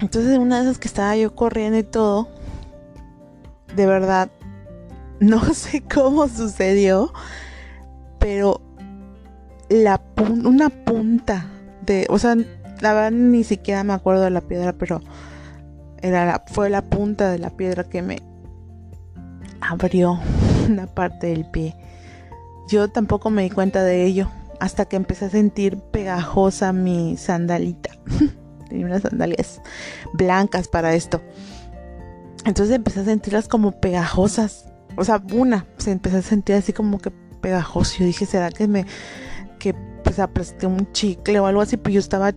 Entonces 0.00 0.38
una 0.38 0.58
de 0.58 0.64
esas 0.64 0.78
que 0.78 0.88
estaba 0.88 1.16
yo 1.16 1.34
corriendo 1.34 1.78
y 1.78 1.82
todo, 1.82 2.28
de 3.74 3.86
verdad, 3.86 4.30
no 5.20 5.54
sé 5.54 5.82
cómo 5.82 6.28
sucedió, 6.28 7.12
pero 8.18 8.60
la 9.68 10.00
una 10.16 10.68
punta 10.68 11.46
de, 11.86 12.06
o 12.10 12.18
sea, 12.18 12.36
la 12.80 12.94
verdad 12.94 13.10
ni 13.10 13.44
siquiera 13.44 13.84
me 13.84 13.92
acuerdo 13.92 14.22
de 14.22 14.30
la 14.30 14.40
piedra, 14.40 14.72
pero 14.72 15.00
era 16.02 16.24
la, 16.26 16.44
fue 16.46 16.70
la 16.70 16.82
punta 16.82 17.30
de 17.30 17.38
la 17.38 17.50
piedra 17.50 17.84
que 17.84 18.02
me 18.02 18.22
abrió 19.60 20.18
una 20.68 20.86
parte 20.86 21.28
del 21.28 21.44
pie. 21.44 21.76
Yo 22.68 22.88
tampoco 22.88 23.30
me 23.30 23.42
di 23.42 23.50
cuenta 23.50 23.82
de 23.82 24.04
ello 24.04 24.30
hasta 24.60 24.84
que 24.84 24.96
empecé 24.96 25.26
a 25.26 25.30
sentir 25.30 25.78
pegajosa 25.78 26.72
mi 26.72 27.16
sandalita. 27.16 27.90
Tenía 28.68 28.86
unas 28.86 29.02
sandalias 29.02 29.60
blancas 30.12 30.68
para 30.68 30.94
esto. 30.94 31.20
Entonces 32.44 32.76
empecé 32.76 33.00
a 33.00 33.04
sentirlas 33.04 33.48
como 33.48 33.72
pegajosas. 33.72 34.66
O 34.96 35.04
sea, 35.04 35.22
una, 35.32 35.66
se 35.78 35.90
empecé 35.90 36.18
a 36.18 36.22
sentir 36.22 36.56
así 36.56 36.72
como 36.72 36.98
que 36.98 37.10
pegajoso. 37.40 37.98
Yo 37.98 38.04
dije, 38.06 38.26
¿será 38.26 38.50
que 38.50 38.68
me, 38.68 38.86
que 39.58 39.74
pues 40.04 40.18
aplasté 40.18 40.66
un 40.66 40.90
chicle 40.92 41.40
o 41.40 41.46
algo 41.46 41.60
así? 41.60 41.76
Pues 41.76 41.94
yo 41.94 42.00
estaba 42.00 42.32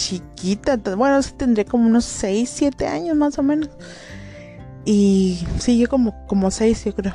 chiquita. 0.00 0.78
bueno, 0.96 1.20
tendría 1.36 1.64
como 1.64 1.86
unos 1.86 2.06
6, 2.06 2.50
7 2.52 2.86
años 2.86 3.16
más 3.16 3.38
o 3.38 3.42
menos. 3.42 3.68
Y 4.84 5.46
sí, 5.58 5.78
yo 5.78 5.88
como, 5.88 6.26
como 6.26 6.50
6, 6.50 6.84
yo 6.86 6.94
creo. 6.94 7.14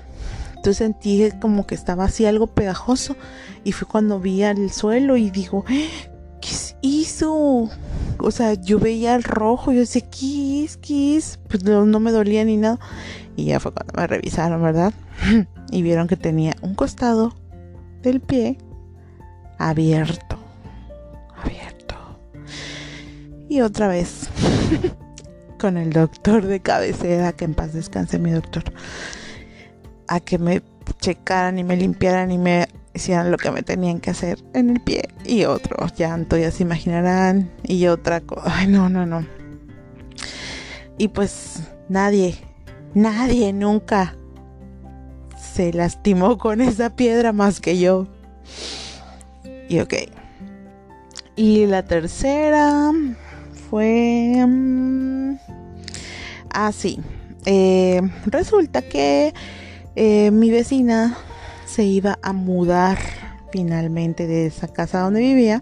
Entonces 0.49 0.77
sentí 0.77 1.29
como 1.41 1.65
que 1.65 1.75
estaba 1.75 2.05
así 2.05 2.25
algo 2.25 2.47
pegajoso 2.47 3.15
y 3.63 3.71
fue 3.71 3.87
cuando 3.87 4.19
vi 4.19 4.43
al 4.43 4.71
suelo 4.71 5.17
y 5.17 5.29
digo, 5.29 5.65
¿qué 6.41 6.49
hizo? 6.81 7.69
O 8.19 8.31
sea, 8.31 8.53
yo 8.53 8.79
veía 8.79 9.15
el 9.15 9.23
rojo, 9.23 9.71
yo 9.71 9.79
decía, 9.79 10.03
¿qué 10.09 10.63
es? 10.63 10.77
¿Qué 10.77 11.17
es? 11.17 11.39
Pues 11.49 11.63
no, 11.63 11.85
no 11.85 11.99
me 11.99 12.11
dolía 12.11 12.43
ni 12.45 12.57
nada. 12.57 12.79
Y 13.35 13.45
ya 13.45 13.59
fue 13.59 13.73
cuando 13.73 13.93
me 13.95 14.07
revisaron, 14.07 14.61
¿verdad? 14.61 14.93
y 15.71 15.81
vieron 15.81 16.07
que 16.07 16.17
tenía 16.17 16.55
un 16.61 16.75
costado 16.75 17.35
del 18.01 18.21
pie 18.21 18.57
abierto. 19.57 20.37
Abierto. 21.43 21.74
Y 23.55 23.61
otra 23.61 23.87
vez 23.87 24.27
con 25.57 25.77
el 25.77 25.93
doctor 25.93 26.45
de 26.45 26.59
cabecera, 26.59 27.31
que 27.31 27.45
en 27.45 27.53
paz 27.53 27.71
descanse 27.71 28.19
mi 28.19 28.31
doctor 28.31 28.65
a 30.09 30.19
que 30.19 30.37
me 30.37 30.61
checaran 30.99 31.57
y 31.57 31.63
me 31.63 31.77
limpiaran 31.77 32.31
y 32.31 32.37
me 32.37 32.67
hicieran 32.93 33.31
lo 33.31 33.37
que 33.37 33.51
me 33.51 33.63
tenían 33.63 34.01
que 34.01 34.09
hacer 34.09 34.39
en 34.53 34.71
el 34.71 34.81
pie 34.81 35.07
y 35.23 35.45
otro 35.45 35.87
llanto, 35.95 36.35
ya 36.35 36.51
se 36.51 36.63
imaginarán, 36.63 37.49
y 37.63 37.87
otra 37.87 38.19
cosa, 38.19 38.41
ay 38.45 38.67
no, 38.67 38.89
no, 38.89 39.05
no. 39.05 39.25
Y 40.97 41.07
pues 41.07 41.61
nadie, 41.87 42.35
nadie 42.93 43.53
nunca 43.53 44.17
se 45.37 45.71
lastimó 45.71 46.37
con 46.37 46.59
esa 46.59 46.93
piedra 46.97 47.31
más 47.31 47.61
que 47.61 47.79
yo. 47.79 48.05
Y 49.69 49.79
ok. 49.79 49.93
Y 51.37 51.67
la 51.67 51.85
tercera 51.85 52.91
fue... 53.75 54.41
Um, 54.41 55.37
ah, 56.49 56.71
sí. 56.71 56.97
Eh, 57.45 57.99
resulta 58.25 58.81
que 58.81 59.33
eh, 59.97 60.31
mi 60.31 60.49
vecina 60.49 61.17
se 61.65 61.83
iba 61.83 62.17
a 62.21 62.31
mudar 62.31 62.97
finalmente 63.51 64.27
de 64.27 64.45
esa 64.45 64.69
casa 64.69 65.01
donde 65.01 65.19
vivía. 65.19 65.61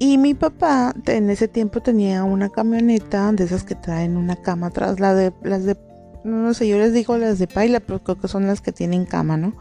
Y 0.00 0.18
mi 0.18 0.34
papá 0.34 0.92
en 1.06 1.30
ese 1.30 1.46
tiempo 1.46 1.80
tenía 1.80 2.24
una 2.24 2.48
camioneta 2.48 3.30
de 3.30 3.44
esas 3.44 3.62
que 3.62 3.76
traen 3.76 4.16
una 4.16 4.34
cama 4.34 4.66
atrás, 4.66 4.98
la 4.98 5.14
de, 5.14 5.32
las 5.44 5.62
de, 5.62 5.76
no 6.24 6.52
sé, 6.52 6.66
yo 6.66 6.78
les 6.78 6.92
digo 6.92 7.16
las 7.16 7.38
de 7.38 7.46
paila, 7.46 7.78
pero 7.78 8.02
creo 8.02 8.18
que 8.18 8.26
son 8.26 8.48
las 8.48 8.60
que 8.60 8.72
tienen 8.72 9.04
cama, 9.04 9.36
¿no? 9.36 9.54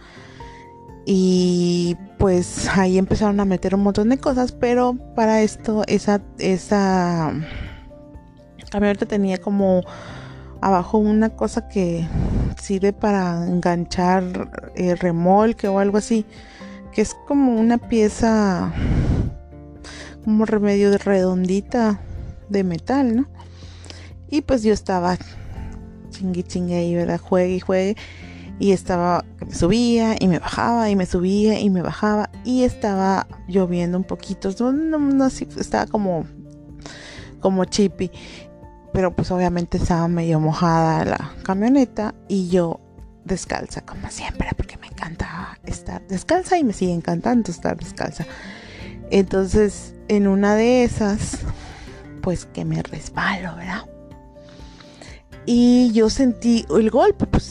Y 1.09 1.95
pues 2.17 2.67
ahí 2.67 2.97
empezaron 2.97 3.39
a 3.39 3.45
meter 3.45 3.73
un 3.73 3.81
montón 3.83 4.09
de 4.09 4.17
cosas, 4.17 4.51
pero 4.51 4.97
para 5.15 5.41
esto 5.41 5.83
esa, 5.87 6.21
esa 6.37 7.31
camioneta 8.69 9.05
tenía 9.05 9.37
como 9.37 9.83
abajo 10.59 10.97
una 10.97 11.29
cosa 11.29 11.69
que 11.69 12.05
sirve 12.61 12.91
para 12.91 13.47
enganchar 13.47 14.51
eh, 14.75 14.95
remolque 14.95 15.69
o 15.69 15.79
algo 15.79 15.97
así, 15.97 16.25
que 16.91 17.03
es 17.03 17.15
como 17.25 17.57
una 17.57 17.77
pieza 17.77 18.73
como 20.25 20.43
remedio 20.43 20.97
redondita 20.97 22.01
de 22.49 22.65
metal, 22.65 23.15
¿no? 23.15 23.29
Y 24.29 24.41
pues 24.41 24.61
yo 24.61 24.73
estaba 24.73 25.17
chingue 26.09 26.43
chingue 26.43 26.75
ahí, 26.75 26.95
¿verdad? 26.95 27.17
Juegue 27.17 27.55
y 27.55 27.59
juegue. 27.61 27.95
Y 28.59 28.71
estaba, 28.71 29.23
me 29.45 29.53
subía 29.53 30.15
y 30.19 30.27
me 30.27 30.39
bajaba 30.39 30.89
y 30.89 30.95
me 30.95 31.05
subía 31.05 31.59
y 31.59 31.69
me 31.69 31.81
bajaba. 31.81 32.29
Y 32.43 32.63
estaba 32.63 33.27
lloviendo 33.47 33.97
un 33.97 34.03
poquito. 34.03 34.49
No, 34.59 34.71
no, 34.71 34.99
no 34.99 35.27
estaba 35.27 35.85
como, 35.85 36.25
como 37.39 37.65
chippy 37.65 38.11
pero 38.97 39.15
pues 39.15 39.29
obviamente 39.29 39.77
estaba 39.77 40.07
medio 40.07 40.39
mojada 40.39 41.05
la 41.05 41.31
camioneta 41.43 42.15
y 42.27 42.49
yo 42.49 42.79
descalza 43.25 43.81
como 43.81 44.09
siempre 44.09 44.49
porque 44.57 44.77
me 44.77 44.87
encanta 44.87 45.59
estar 45.65 46.01
descalza 46.07 46.57
y 46.57 46.63
me 46.63 46.73
sigue 46.73 46.93
encantando 46.93 47.51
estar 47.51 47.77
descalza. 47.77 48.25
Entonces 49.11 49.93
en 50.07 50.27
una 50.27 50.55
de 50.55 50.83
esas 50.83 51.37
pues 52.21 52.45
que 52.45 52.65
me 52.65 52.81
resbalo, 52.81 53.55
¿verdad? 53.55 53.85
Y 55.45 55.91
yo 55.93 56.09
sentí 56.09 56.65
el 56.75 56.89
golpe, 56.89 57.27
pues 57.27 57.43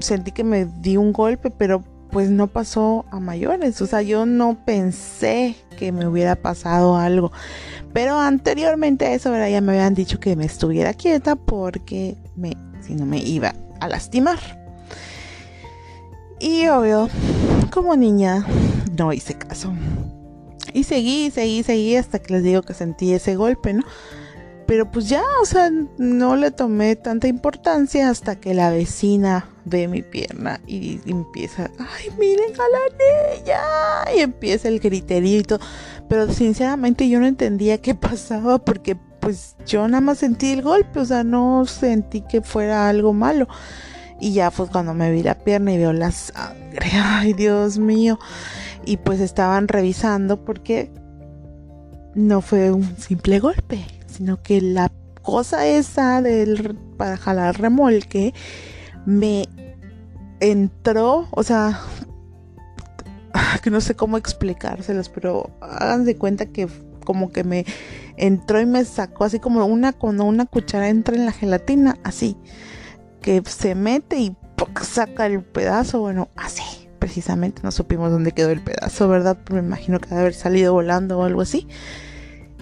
sentí 0.00 0.32
que 0.32 0.44
me 0.44 0.66
di 0.66 0.96
un 0.96 1.12
golpe, 1.12 1.50
pero 1.50 1.82
pues 2.10 2.30
no 2.30 2.46
pasó 2.46 3.04
a 3.10 3.20
mayores. 3.20 3.80
O 3.82 3.86
sea, 3.86 4.02
yo 4.02 4.26
no 4.26 4.56
pensé 4.64 5.56
que 5.76 5.92
me 5.92 6.06
hubiera 6.06 6.36
pasado 6.36 6.96
algo. 6.96 7.32
Pero 7.92 8.18
anteriormente 8.18 9.06
a 9.06 9.14
eso, 9.14 9.30
¿verdad? 9.30 9.48
ya 9.48 9.60
me 9.60 9.72
habían 9.72 9.94
dicho 9.94 10.20
que 10.20 10.36
me 10.36 10.44
estuviera 10.44 10.94
quieta 10.94 11.36
porque 11.36 12.16
me, 12.36 12.56
si 12.80 12.94
no 12.94 13.06
me 13.06 13.18
iba 13.18 13.54
a 13.80 13.88
lastimar. 13.88 14.38
Y 16.38 16.68
obvio, 16.68 17.08
como 17.70 17.96
niña, 17.96 18.46
no 18.96 19.12
hice 19.12 19.34
caso. 19.34 19.72
Y 20.72 20.84
seguí, 20.84 21.30
seguí, 21.30 21.62
seguí 21.62 21.96
hasta 21.96 22.18
que 22.18 22.34
les 22.34 22.42
digo 22.42 22.62
que 22.62 22.74
sentí 22.74 23.12
ese 23.12 23.36
golpe, 23.36 23.72
¿no? 23.72 23.82
Pero 24.66 24.90
pues 24.90 25.08
ya, 25.08 25.22
o 25.40 25.44
sea, 25.44 25.70
no 25.96 26.34
le 26.34 26.50
tomé 26.50 26.96
tanta 26.96 27.28
importancia 27.28 28.10
hasta 28.10 28.36
que 28.36 28.52
la 28.52 28.70
vecina 28.70 29.48
ve 29.64 29.86
mi 29.86 30.02
pierna 30.02 30.60
y, 30.66 31.00
empieza, 31.06 31.70
ay, 31.78 32.10
miren 32.18 32.52
a 32.54 32.64
la 32.68 33.40
niña. 33.44 34.16
Y 34.16 34.20
empieza 34.22 34.66
el 34.68 34.80
griterío 34.80 35.38
y 35.38 35.42
todo. 35.44 35.60
Pero 36.08 36.32
sinceramente 36.32 37.08
yo 37.08 37.20
no 37.20 37.26
entendía 37.26 37.78
qué 37.78 37.94
pasaba 37.94 38.58
porque 38.58 38.96
pues 39.20 39.56
yo 39.66 39.86
nada 39.86 40.00
más 40.00 40.18
sentí 40.18 40.52
el 40.52 40.62
golpe, 40.62 41.00
o 41.00 41.04
sea, 41.04 41.22
no 41.22 41.64
sentí 41.66 42.22
que 42.22 42.42
fuera 42.42 42.88
algo 42.88 43.12
malo. 43.12 43.46
Y 44.20 44.32
ya 44.32 44.50
fue 44.50 44.68
cuando 44.68 44.94
me 44.94 45.12
vi 45.12 45.22
la 45.22 45.38
pierna 45.38 45.72
y 45.72 45.78
veo 45.78 45.92
la 45.92 46.10
sangre, 46.10 46.90
ay 46.92 47.34
Dios 47.34 47.78
mío. 47.78 48.18
Y 48.84 48.96
pues 48.96 49.20
estaban 49.20 49.68
revisando 49.68 50.44
porque 50.44 50.90
no 52.14 52.40
fue 52.40 52.72
un 52.72 52.96
simple 52.96 53.38
golpe 53.38 53.84
sino 54.16 54.42
que 54.42 54.60
la 54.60 54.90
cosa 55.22 55.66
esa 55.66 56.22
del 56.22 56.76
para 56.96 57.16
jalar 57.16 57.60
remolque 57.60 58.32
me 59.04 59.48
entró, 60.40 61.28
o 61.30 61.42
sea, 61.42 61.80
que 63.62 63.70
no 63.70 63.80
sé 63.80 63.94
cómo 63.94 64.16
explicárselos, 64.16 65.08
pero 65.08 65.50
hagan 65.60 66.04
de 66.04 66.16
cuenta 66.16 66.46
que 66.46 66.68
como 67.04 67.30
que 67.30 67.44
me 67.44 67.64
entró 68.16 68.60
y 68.60 68.66
me 68.66 68.84
sacó 68.84 69.24
así 69.24 69.38
como 69.38 69.64
una 69.66 69.92
cuando 69.92 70.24
una 70.24 70.46
cuchara 70.46 70.88
entra 70.88 71.16
en 71.16 71.26
la 71.26 71.32
gelatina, 71.32 71.98
así, 72.02 72.36
que 73.20 73.42
se 73.46 73.74
mete 73.74 74.18
y 74.18 74.36
saca 74.82 75.26
el 75.26 75.42
pedazo, 75.42 76.00
bueno, 76.00 76.28
así, 76.36 76.88
precisamente 76.98 77.62
no 77.62 77.70
supimos 77.70 78.10
dónde 78.10 78.32
quedó 78.32 78.50
el 78.50 78.62
pedazo, 78.62 79.08
¿verdad? 79.08 79.38
me 79.50 79.58
imagino 79.58 80.00
que 80.00 80.08
debe 80.08 80.20
haber 80.22 80.34
salido 80.34 80.72
volando 80.72 81.18
o 81.18 81.24
algo 81.24 81.42
así. 81.42 81.68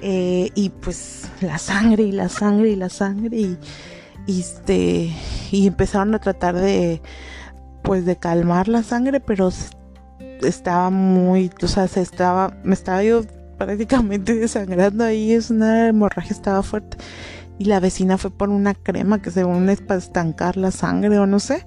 Eh, 0.03 0.51
y 0.55 0.71
pues 0.71 1.31
la 1.41 1.59
sangre 1.59 2.03
y 2.03 2.13
la 2.13 2.29
sangre 2.29 2.71
y 2.71 2.77
la 2.77 2.89
sangre 2.89 3.37
y, 3.37 3.59
este 4.27 5.13
y 5.51 5.67
empezaron 5.67 6.15
a 6.15 6.19
tratar 6.19 6.57
de 6.57 7.01
pues 7.83 8.05
de 8.05 8.17
calmar 8.17 8.69
la 8.69 8.83
sangre 8.83 9.21
pero 9.21 9.51
estaba 10.43 10.91
muy 10.91 11.51
o 11.63 11.69
sea 11.69 11.87
se 11.89 12.01
estaba 12.01 12.57
me 12.65 12.75
estaba 12.75 13.03
yo 13.03 13.23
prácticamente 13.57 14.35
desangrando 14.39 15.05
ahí 15.05 15.33
es 15.33 15.51
una 15.51 15.89
hemorragia 15.89 16.33
estaba 16.33 16.63
fuerte. 16.63 16.97
Y 17.59 17.67
la 17.67 17.81
vecina 17.81 18.19
fue 18.19 18.31
por 18.31 18.49
una 18.49 18.75
crema 18.75 19.23
que 19.23 19.31
según 19.31 19.69
es 19.71 19.81
para 19.81 19.99
estancar 19.99 20.57
la 20.57 20.71
sangre 20.73 21.19
o 21.19 21.27
no 21.27 21.39
sé. 21.39 21.67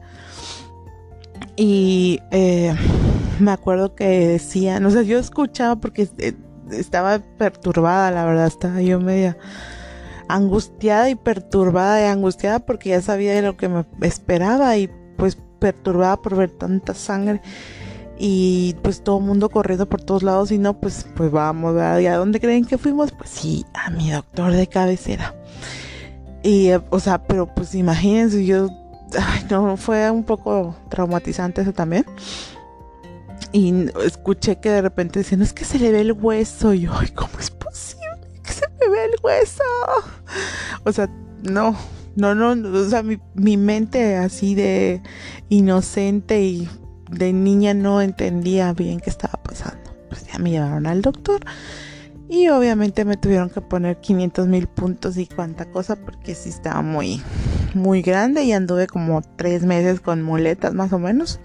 Y 1.56 2.20
eh, 2.32 2.76
me 3.40 3.52
acuerdo 3.52 3.96
que 3.96 4.28
decían, 4.28 4.86
o 4.86 4.92
sea, 4.92 5.02
yo 5.04 5.18
escuchaba 5.18 5.78
porque 5.78 6.10
eh, 6.18 6.34
estaba 6.72 7.20
perturbada, 7.38 8.12
la 8.12 8.26
verdad, 8.26 8.48
estaba 8.48 8.82
yo 8.82 9.00
media 9.00 9.38
angustiada 10.28 11.10
y 11.10 11.16
perturbada 11.16 12.02
y 12.02 12.06
angustiada 12.06 12.60
porque 12.60 12.90
ya 12.90 13.02
sabía 13.02 13.34
de 13.34 13.42
lo 13.42 13.56
que 13.56 13.70
me 13.70 13.86
esperaba 14.02 14.76
y 14.78 14.90
pues 15.18 15.38
perturbada 15.60 16.18
por 16.18 16.36
ver 16.36 16.52
tanta 16.52 16.94
sangre 16.94 17.42
y 18.20 18.76
pues 18.82 19.04
todo 19.04 19.20
el 19.20 19.26
mundo 19.26 19.50
corriendo 19.50 19.88
por 19.88 20.02
todos 20.02 20.24
lados 20.24 20.52
y 20.52 20.58
no, 20.58 20.80
pues, 20.80 21.06
pues 21.16 21.32
vamos. 21.32 21.76
¿Y 22.02 22.08
a 22.08 22.18
dónde 22.18 22.40
creen 22.40 22.66
que 22.66 22.78
fuimos? 22.78 23.12
Pues 23.12 23.30
sí, 23.30 23.66
a 23.74 23.90
mi 23.92 24.12
doctor 24.12 24.52
de 24.52 24.68
cabecera. 24.68 25.36
Y, 26.44 26.70
eh, 26.70 26.82
o 26.90 27.00
sea, 27.00 27.24
pero 27.24 27.54
pues 27.54 27.76
imagínense, 27.76 28.46
yo, 28.46 28.70
no, 29.50 29.78
fue 29.78 30.10
un 30.10 30.24
poco 30.24 30.76
traumatizante 30.90 31.62
eso 31.62 31.74
también. 31.74 32.06
Y 33.52 33.90
escuché 34.06 34.60
que 34.60 34.70
de 34.70 34.82
repente 34.82 35.20
decían, 35.20 35.42
es 35.42 35.54
que 35.54 35.66
se 35.66 35.80
le 35.80 35.92
ve 35.92 36.02
el 36.02 36.14
hueso. 36.14 36.74
Y 36.74 36.82
yo, 36.82 36.94
ay, 36.94 37.10
¿cómo 37.10 37.40
es 37.40 37.50
posible 37.50 38.06
que 38.44 38.52
se 38.52 38.68
me 38.80 38.90
ve 38.90 39.06
el 39.06 39.16
hueso? 39.24 39.64
O 40.84 40.92
sea, 40.92 41.10
no, 41.44 41.76
no, 42.16 42.36
no, 42.36 42.80
o 42.80 42.90
sea, 42.90 43.04
mi, 43.04 43.20
mi 43.36 43.58
mente 43.58 44.16
así 44.16 44.56
de 44.56 45.02
inocente 45.50 46.42
y 46.42 46.70
de 47.10 47.32
niña 47.34 47.74
no 47.74 48.02
entendía 48.02 48.74
bien 48.74 49.00
qué 49.00 49.10
estaba 49.10 49.42
pasando. 49.44 49.92
Pues 50.10 50.26
ya 50.28 50.40
me 50.40 50.52
llevaron 50.52 50.88
al 50.88 51.02
doctor 51.02 51.42
y 52.30 52.50
obviamente 52.50 53.06
me 53.06 53.16
tuvieron 53.16 53.50
que 53.50 53.62
poner 53.62 53.98
500 53.98 54.48
mil 54.48 54.68
puntos 54.68 55.18
y 55.18 55.28
cuánta 55.28 55.66
cosa 55.72 55.96
porque 55.96 56.36
sí 56.36 56.50
estaba 56.50 56.82
muy, 56.82 57.22
muy 57.74 58.02
grande 58.02 58.44
y 58.44 58.52
anduve 58.52 58.88
como 58.88 59.22
tres 59.38 59.64
meses 59.64 60.02
con 60.02 60.24
muletas 60.24 60.74
más 60.74 60.92
o 60.92 61.00
menos 61.00 61.40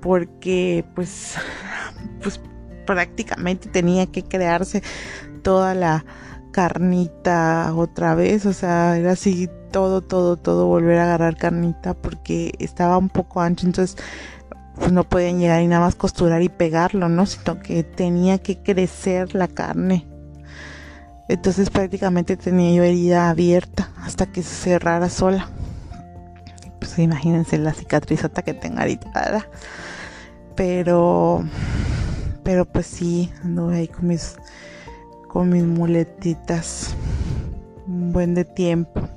porque 0.00 0.84
pues, 0.94 1.36
pues 2.22 2.40
prácticamente 2.86 3.68
tenía 3.68 4.06
que 4.06 4.22
crearse 4.22 4.82
toda 5.42 5.74
la 5.74 6.04
carnita 6.52 7.72
otra 7.74 8.14
vez, 8.14 8.46
o 8.46 8.52
sea, 8.52 8.96
era 8.96 9.12
así 9.12 9.48
todo, 9.70 10.00
todo, 10.00 10.36
todo 10.36 10.66
volver 10.66 10.98
a 10.98 11.04
agarrar 11.04 11.36
carnita 11.36 11.94
porque 11.94 12.52
estaba 12.58 12.98
un 12.98 13.08
poco 13.08 13.40
ancho, 13.40 13.66
entonces 13.66 13.96
pues 14.74 14.92
no 14.92 15.04
podían 15.04 15.38
llegar 15.38 15.60
y 15.62 15.66
nada 15.66 15.84
más 15.84 15.94
costurar 15.94 16.42
y 16.42 16.48
pegarlo, 16.48 17.08
¿no? 17.08 17.26
Sino 17.26 17.60
que 17.60 17.82
tenía 17.82 18.38
que 18.38 18.62
crecer 18.62 19.34
la 19.34 19.48
carne. 19.48 20.06
Entonces 21.28 21.68
prácticamente 21.68 22.36
tenía 22.36 22.74
yo 22.74 22.84
herida 22.84 23.28
abierta 23.28 23.90
hasta 24.02 24.26
que 24.26 24.42
se 24.42 24.54
cerrara 24.54 25.10
sola. 25.10 25.48
Pues 26.78 26.98
imagínense 26.98 27.58
la 27.58 27.74
cicatrizota 27.74 28.42
que 28.42 28.54
tengo 28.54 28.78
ahorita. 28.78 29.46
Pero, 30.58 31.44
pero 32.42 32.64
pues 32.64 32.84
sí, 32.86 33.32
anduve 33.44 33.76
ahí 33.76 33.86
con 33.86 34.08
mis, 34.08 34.34
con 35.28 35.50
mis 35.50 35.62
muletitas 35.62 36.96
un 37.86 38.12
buen 38.12 38.34
de 38.34 38.44
tiempo 38.44 39.08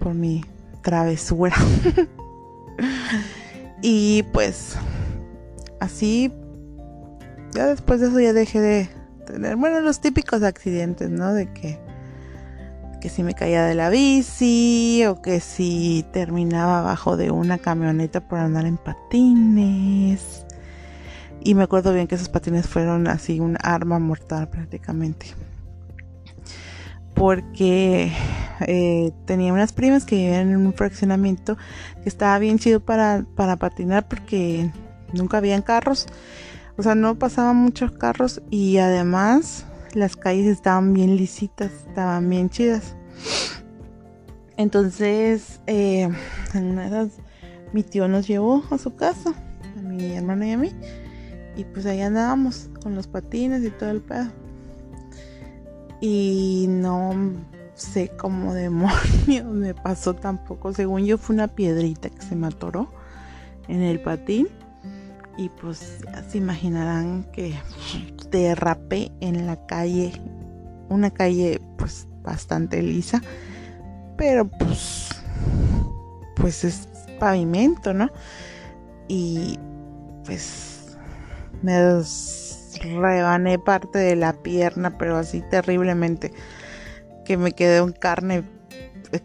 por 0.00 0.14
mi 0.14 0.42
travesura. 0.80 1.54
y 3.82 4.22
pues 4.32 4.76
así, 5.78 6.32
ya 7.52 7.66
después 7.66 8.00
de 8.00 8.06
eso 8.06 8.18
ya 8.18 8.32
dejé 8.32 8.60
de 8.60 8.88
tener, 9.26 9.56
bueno, 9.56 9.80
los 9.82 10.00
típicos 10.00 10.42
accidentes, 10.42 11.10
¿no? 11.10 11.34
De 11.34 11.52
que 11.52 11.78
que 13.00 13.08
si 13.08 13.22
me 13.22 13.34
caía 13.34 13.64
de 13.64 13.74
la 13.74 13.90
bici 13.90 15.04
o 15.06 15.20
que 15.20 15.40
si 15.40 16.04
terminaba 16.12 16.80
abajo 16.80 17.16
de 17.16 17.30
una 17.30 17.58
camioneta 17.58 18.20
por 18.20 18.38
andar 18.38 18.66
en 18.66 18.76
patines. 18.76 20.46
Y 21.40 21.54
me 21.54 21.62
acuerdo 21.62 21.92
bien 21.92 22.06
que 22.06 22.16
esos 22.16 22.28
patines 22.28 22.66
fueron 22.66 23.06
así 23.06 23.38
un 23.40 23.56
arma 23.62 23.98
mortal 23.98 24.48
prácticamente. 24.48 25.26
Porque 27.14 28.12
eh, 28.60 29.12
tenía 29.26 29.52
unas 29.52 29.72
primas 29.72 30.04
que 30.04 30.16
vivían 30.16 30.50
en 30.50 30.66
un 30.66 30.72
fraccionamiento 30.72 31.56
que 32.02 32.08
estaba 32.08 32.38
bien 32.38 32.58
chido 32.58 32.80
para, 32.80 33.24
para 33.36 33.56
patinar 33.56 34.08
porque 34.08 34.70
nunca 35.12 35.38
habían 35.38 35.62
carros. 35.62 36.06
O 36.76 36.82
sea, 36.82 36.94
no 36.94 37.14
pasaban 37.18 37.56
muchos 37.56 37.92
carros 37.92 38.42
y 38.50 38.78
además 38.78 39.64
las 39.96 40.14
calles 40.14 40.46
estaban 40.46 40.92
bien 40.92 41.16
lisitas, 41.16 41.72
estaban 41.88 42.28
bien 42.28 42.50
chidas. 42.50 42.94
Entonces, 44.58 45.60
eh, 45.66 46.08
en 46.54 46.78
esas, 46.78 47.12
mi 47.72 47.82
tío 47.82 48.06
nos 48.06 48.26
llevó 48.26 48.62
a 48.70 48.78
su 48.78 48.94
casa, 48.94 49.34
a 49.76 49.80
mi 49.80 50.14
hermana 50.14 50.48
y 50.48 50.52
a 50.52 50.58
mí, 50.58 50.72
y 51.56 51.64
pues 51.64 51.86
ahí 51.86 52.02
andábamos 52.02 52.68
con 52.82 52.94
los 52.94 53.06
patines 53.06 53.64
y 53.64 53.70
todo 53.70 53.90
el 53.90 54.02
pedo. 54.02 54.28
Y 56.02 56.66
no 56.68 57.14
sé 57.74 58.10
cómo 58.18 58.52
demonios 58.52 59.44
me 59.50 59.72
pasó 59.72 60.14
tampoco. 60.14 60.74
Según 60.74 61.06
yo, 61.06 61.16
fue 61.16 61.34
una 61.34 61.48
piedrita 61.48 62.10
que 62.10 62.20
se 62.20 62.36
me 62.36 62.48
atoró 62.48 62.90
en 63.66 63.80
el 63.80 64.00
patín 64.00 64.48
y 65.36 65.48
pues 65.48 65.98
ya 66.04 66.22
se 66.22 66.38
imaginarán 66.38 67.24
que 67.32 67.54
derrapé 68.30 69.12
en 69.20 69.46
la 69.46 69.66
calle, 69.66 70.12
una 70.88 71.10
calle 71.10 71.60
pues 71.76 72.06
bastante 72.22 72.82
lisa, 72.82 73.22
pero 74.16 74.48
pues 74.48 75.10
pues 76.36 76.64
es 76.64 76.88
pavimento, 77.18 77.92
¿no? 77.92 78.10
Y 79.08 79.58
pues 80.24 80.96
me 81.62 82.02
rebané 82.80 83.58
parte 83.58 83.98
de 83.98 84.16
la 84.16 84.32
pierna, 84.32 84.98
pero 84.98 85.16
así 85.16 85.42
terriblemente 85.50 86.32
que 87.24 87.36
me 87.36 87.52
quedé 87.52 87.78
en 87.78 87.92
carne 87.92 88.44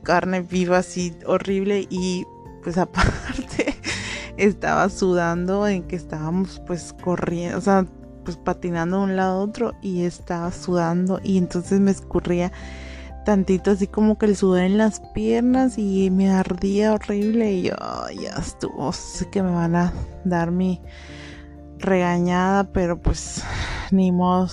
carne 0.03 0.41
viva 0.41 0.79
así 0.79 1.15
horrible 1.25 1.87
y 1.89 2.25
pues 2.63 2.77
aparte 2.77 3.40
estaba 4.45 4.89
sudando 4.89 5.67
en 5.67 5.83
que 5.83 5.95
estábamos 5.95 6.61
pues 6.65 6.93
corriendo, 6.93 7.57
o 7.57 7.61
sea, 7.61 7.85
pues 8.23 8.37
patinando 8.37 8.97
de 8.97 9.03
un 9.03 9.15
lado 9.15 9.39
a 9.39 9.43
otro 9.43 9.73
y 9.81 10.03
estaba 10.03 10.51
sudando 10.51 11.19
y 11.23 11.37
entonces 11.37 11.79
me 11.79 11.91
escurría 11.91 12.51
tantito 13.25 13.71
así 13.71 13.87
como 13.87 14.17
que 14.17 14.25
el 14.25 14.35
sudor 14.35 14.61
en 14.61 14.77
las 14.77 14.99
piernas 15.13 15.77
y 15.77 16.09
me 16.09 16.31
ardía 16.31 16.93
horrible 16.93 17.53
y 17.53 17.61
yo 17.63 17.75
ya 18.19 18.31
estuvo, 18.39 18.91
sé 18.93 19.29
que 19.29 19.43
me 19.43 19.51
van 19.51 19.75
a 19.75 19.93
dar 20.23 20.51
mi 20.51 20.81
regañada, 21.77 22.71
pero 22.71 22.99
pues 22.99 23.43
ni 23.91 24.11
modo. 24.11 24.47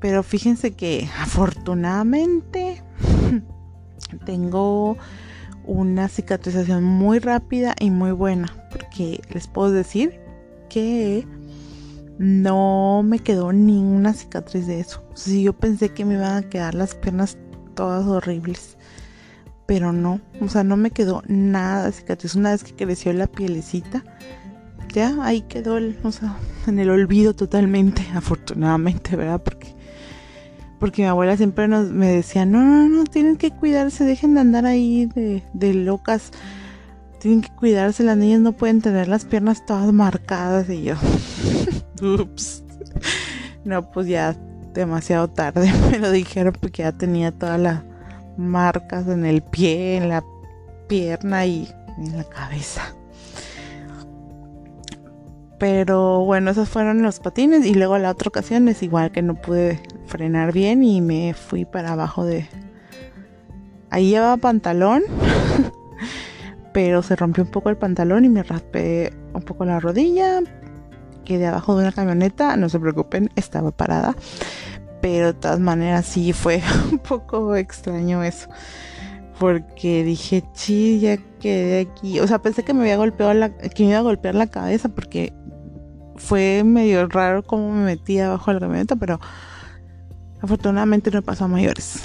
Pero 0.00 0.22
fíjense 0.22 0.72
que 0.72 1.08
afortunadamente 1.20 2.82
tengo 4.26 4.98
una 5.66 6.08
cicatrización 6.08 6.84
muy 6.84 7.18
rápida 7.18 7.74
y 7.80 7.90
muy 7.90 8.12
buena. 8.12 8.54
Porque 8.70 9.20
les 9.30 9.46
puedo 9.46 9.70
decir 9.70 10.20
que 10.68 11.26
no 12.18 13.02
me 13.04 13.18
quedó 13.18 13.52
ninguna 13.52 14.12
cicatriz 14.12 14.66
de 14.66 14.80
eso. 14.80 15.02
Si 15.14 15.42
yo 15.42 15.52
pensé 15.52 15.90
que 15.90 16.04
me 16.04 16.14
iban 16.14 16.36
a 16.36 16.48
quedar 16.48 16.74
las 16.74 16.94
piernas 16.94 17.36
todas 17.74 18.06
horribles. 18.06 18.76
Pero 19.66 19.92
no, 19.92 20.20
o 20.40 20.48
sea, 20.48 20.62
no 20.62 20.76
me 20.76 20.90
quedó 20.90 21.22
nada 21.26 21.86
de 21.86 21.92
cicatriz. 21.92 22.34
Una 22.34 22.50
vez 22.50 22.64
que 22.64 22.74
creció 22.74 23.12
la 23.12 23.26
pielecita, 23.26 24.04
ya 24.92 25.16
ahí 25.24 25.42
quedó, 25.42 25.78
o 26.02 26.12
sea, 26.12 26.36
en 26.66 26.78
el 26.78 26.90
olvido 26.90 27.34
totalmente, 27.34 28.06
afortunadamente, 28.14 29.16
¿verdad? 29.16 29.42
Porque 29.42 29.73
porque 30.84 31.00
mi 31.00 31.08
abuela 31.08 31.34
siempre 31.34 31.66
nos, 31.66 31.88
me 31.92 32.08
decía, 32.08 32.44
no, 32.44 32.62
no, 32.62 32.86
no, 32.90 33.04
tienen 33.04 33.38
que 33.38 33.50
cuidarse, 33.50 34.04
dejen 34.04 34.34
de 34.34 34.42
andar 34.42 34.66
ahí 34.66 35.06
de, 35.06 35.42
de 35.54 35.72
locas, 35.72 36.30
tienen 37.20 37.40
que 37.40 37.48
cuidarse, 37.48 38.04
las 38.04 38.18
niñas 38.18 38.42
no 38.42 38.52
pueden 38.52 38.82
tener 38.82 39.08
las 39.08 39.24
piernas 39.24 39.64
todas 39.64 39.90
marcadas 39.94 40.68
y 40.68 40.82
yo, 40.82 40.96
ups, 42.02 42.64
no, 43.64 43.90
pues 43.92 44.08
ya 44.08 44.36
demasiado 44.74 45.28
tarde 45.28 45.72
me 45.90 45.98
lo 45.98 46.10
dijeron 46.10 46.52
porque 46.60 46.82
ya 46.82 46.92
tenía 46.92 47.32
todas 47.32 47.58
las 47.58 47.82
marcas 48.36 49.08
en 49.08 49.24
el 49.24 49.40
pie, 49.40 49.96
en 49.96 50.10
la 50.10 50.22
pierna 50.86 51.46
y 51.46 51.66
en 51.96 52.14
la 52.14 52.24
cabeza. 52.24 52.94
Pero 55.64 56.22
bueno, 56.26 56.50
esos 56.50 56.68
fueron 56.68 57.00
los 57.00 57.20
patines 57.20 57.64
y 57.64 57.72
luego 57.72 57.96
la 57.96 58.10
otra 58.10 58.28
ocasión 58.28 58.68
es 58.68 58.82
igual 58.82 59.12
que 59.12 59.22
no 59.22 59.34
pude 59.34 59.80
frenar 60.04 60.52
bien 60.52 60.84
y 60.84 61.00
me 61.00 61.32
fui 61.32 61.64
para 61.64 61.92
abajo 61.92 62.26
de... 62.26 62.46
Ahí 63.88 64.10
llevaba 64.10 64.36
pantalón, 64.36 65.04
pero 66.74 67.02
se 67.02 67.16
rompió 67.16 67.44
un 67.44 67.50
poco 67.50 67.70
el 67.70 67.78
pantalón 67.78 68.26
y 68.26 68.28
me 68.28 68.42
raspé 68.42 69.14
un 69.32 69.40
poco 69.40 69.64
la 69.64 69.80
rodilla. 69.80 70.40
Quedé 71.24 71.46
abajo 71.46 71.74
de 71.76 71.84
una 71.84 71.92
camioneta, 71.92 72.58
no 72.58 72.68
se 72.68 72.78
preocupen, 72.78 73.30
estaba 73.34 73.70
parada. 73.70 74.14
Pero 75.00 75.28
de 75.28 75.32
todas 75.32 75.60
maneras 75.60 76.04
sí 76.04 76.34
fue 76.34 76.60
un 76.92 76.98
poco 76.98 77.56
extraño 77.56 78.22
eso. 78.22 78.50
Porque 79.38 80.04
dije, 80.04 80.44
chi, 80.52 81.00
ya 81.00 81.16
quedé 81.40 81.88
aquí. 81.90 82.20
O 82.20 82.26
sea, 82.26 82.42
pensé 82.42 82.64
que 82.64 82.74
me 82.74 82.82
había 82.82 82.98
golpeado 82.98 83.32
la, 83.32 83.48
que 83.48 83.82
me 83.84 83.88
iba 83.88 83.98
a 84.00 84.02
golpear 84.02 84.34
la 84.34 84.48
cabeza 84.48 84.90
porque 84.90 85.32
fue 86.16 86.62
medio 86.64 87.06
raro 87.08 87.42
cómo 87.42 87.72
me 87.72 87.84
metí 87.84 88.18
abajo 88.18 88.50
de 88.50 88.54
la 88.54 88.60
camioneta, 88.60 88.96
pero 88.96 89.20
afortunadamente 90.40 91.10
no 91.10 91.22
pasó 91.22 91.44
a 91.44 91.48
mayores. 91.48 92.02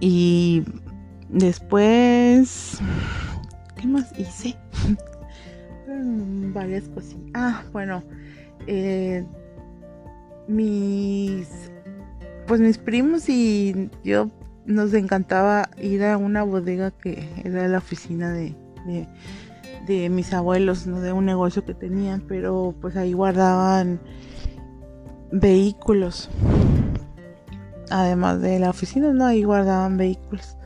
Y 0.00 0.64
después, 1.28 2.78
¿qué 3.76 3.86
más 3.86 4.12
hice? 4.18 4.56
varias 6.52 6.88
cosas. 6.88 7.16
Ah, 7.34 7.62
bueno, 7.72 8.02
eh, 8.66 9.24
mis, 10.48 11.48
pues 12.46 12.60
mis 12.60 12.78
primos 12.78 13.28
y 13.28 13.90
yo 14.02 14.28
nos 14.66 14.94
encantaba 14.94 15.68
ir 15.80 16.04
a 16.04 16.16
una 16.16 16.42
bodega 16.42 16.90
que 16.90 17.28
era 17.44 17.68
la 17.68 17.78
oficina 17.78 18.32
de 18.32 18.54
mis 19.86 20.32
abuelos, 20.32 20.86
¿no? 20.86 21.00
de 21.00 21.12
un 21.12 21.24
negocio 21.24 21.64
que 21.64 21.74
tenían, 21.74 22.22
pero 22.26 22.74
pues 22.80 22.96
ahí 22.96 23.12
guardaban 23.12 24.00
vehículos. 25.30 26.30
Además 27.90 28.40
de 28.40 28.58
la 28.58 28.70
oficina, 28.70 29.12
no, 29.12 29.26
ahí 29.26 29.42
guardaban 29.42 29.96
vehículos. 29.96 30.56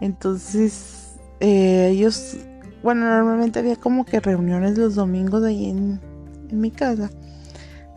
Entonces, 0.00 1.16
eh, 1.40 1.88
ellos, 1.90 2.36
bueno, 2.82 3.06
normalmente 3.06 3.58
había 3.58 3.76
como 3.76 4.04
que 4.04 4.20
reuniones 4.20 4.78
los 4.78 4.94
domingos 4.94 5.42
ahí 5.42 5.70
en, 5.70 6.00
en 6.48 6.60
mi 6.60 6.70
casa. 6.70 7.10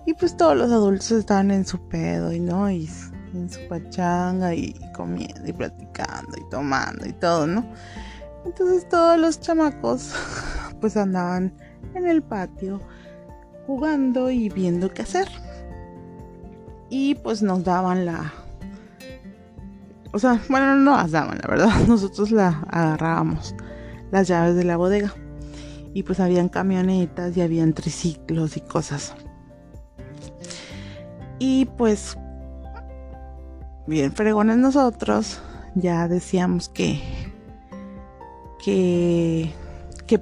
Y 0.06 0.14
pues 0.16 0.36
todos 0.36 0.58
los 0.58 0.72
adultos 0.72 1.12
estaban 1.12 1.52
en 1.52 1.66
su 1.66 1.88
pedo 1.88 2.34
y 2.34 2.40
no, 2.40 2.72
y 2.72 2.90
en 3.34 3.50
su 3.50 3.60
pachanga 3.68 4.56
y 4.56 4.74
comiendo 4.94 5.48
y 5.48 5.54
platicando 5.54 6.38
y 6.38 6.50
tomando 6.50 7.06
y 7.06 7.14
todo, 7.14 7.46
¿no? 7.46 7.66
Entonces 8.46 8.88
todos 8.90 9.20
los 9.20 9.40
chamacos 9.40 10.14
pues 10.82 10.98
andaban 10.98 11.54
en 11.94 12.08
el 12.08 12.22
patio 12.22 12.80
jugando 13.68 14.32
y 14.32 14.50
viendo 14.50 14.94
qué 14.94 15.04
hacer. 15.04 15.28
Y 16.90 17.16
pues 17.16 17.44
nos 17.44 17.64
daban 17.64 18.06
la... 18.06 18.34
O 20.12 20.18
sea, 20.18 20.42
bueno, 20.50 20.74
no 20.76 20.96
las 20.96 21.12
daban, 21.12 21.38
la 21.42 21.48
verdad. 21.48 21.70
Nosotros 21.88 22.32
la 22.32 22.64
agarrábamos, 22.68 23.56
las 24.12 24.28
llaves 24.28 24.56
de 24.56 24.64
la 24.64 24.78
bodega. 24.78 25.14
Y 25.94 26.04
pues 26.04 26.20
habían 26.20 26.50
camionetas 26.50 27.38
y 27.38 27.42
habían 27.42 27.74
triciclos 27.74 28.58
y 28.58 28.62
cosas. 28.62 29.14
Y 31.40 31.66
pues, 31.78 32.18
bien 33.88 34.12
fregones 34.12 34.58
nosotros, 34.58 35.40
ya 35.76 36.08
decíamos 36.08 36.70
que 36.70 37.02
que, 38.64 39.52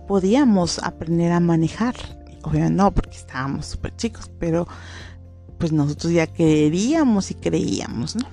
podíamos 0.07 0.79
aprender 0.79 1.31
a 1.31 1.39
manejar. 1.39 1.95
Obviamente 2.43 2.75
no, 2.75 2.93
porque 2.93 3.17
estábamos 3.17 3.65
súper 3.65 3.95
chicos, 3.95 4.29
pero 4.39 4.67
pues 5.57 5.71
nosotros 5.71 6.13
ya 6.13 6.27
queríamos 6.27 7.31
y 7.31 7.35
creíamos, 7.35 8.15
¿no? 8.15 8.25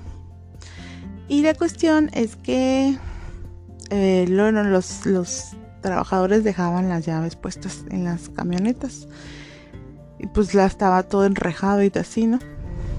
Y 1.28 1.42
la 1.42 1.54
cuestión 1.54 2.10
es 2.12 2.36
que 2.36 2.98
eh, 3.90 4.26
los, 4.28 5.06
los 5.06 5.56
trabajadores 5.80 6.44
dejaban 6.44 6.88
las 6.88 7.06
llaves 7.06 7.36
puestas 7.36 7.84
en 7.90 8.04
las 8.04 8.28
camionetas. 8.28 9.08
Y 10.18 10.26
pues 10.26 10.54
la 10.54 10.66
estaba 10.66 11.02
todo 11.02 11.24
enrejado 11.24 11.82
y 11.82 11.92
así, 11.94 12.26
¿no? 12.26 12.38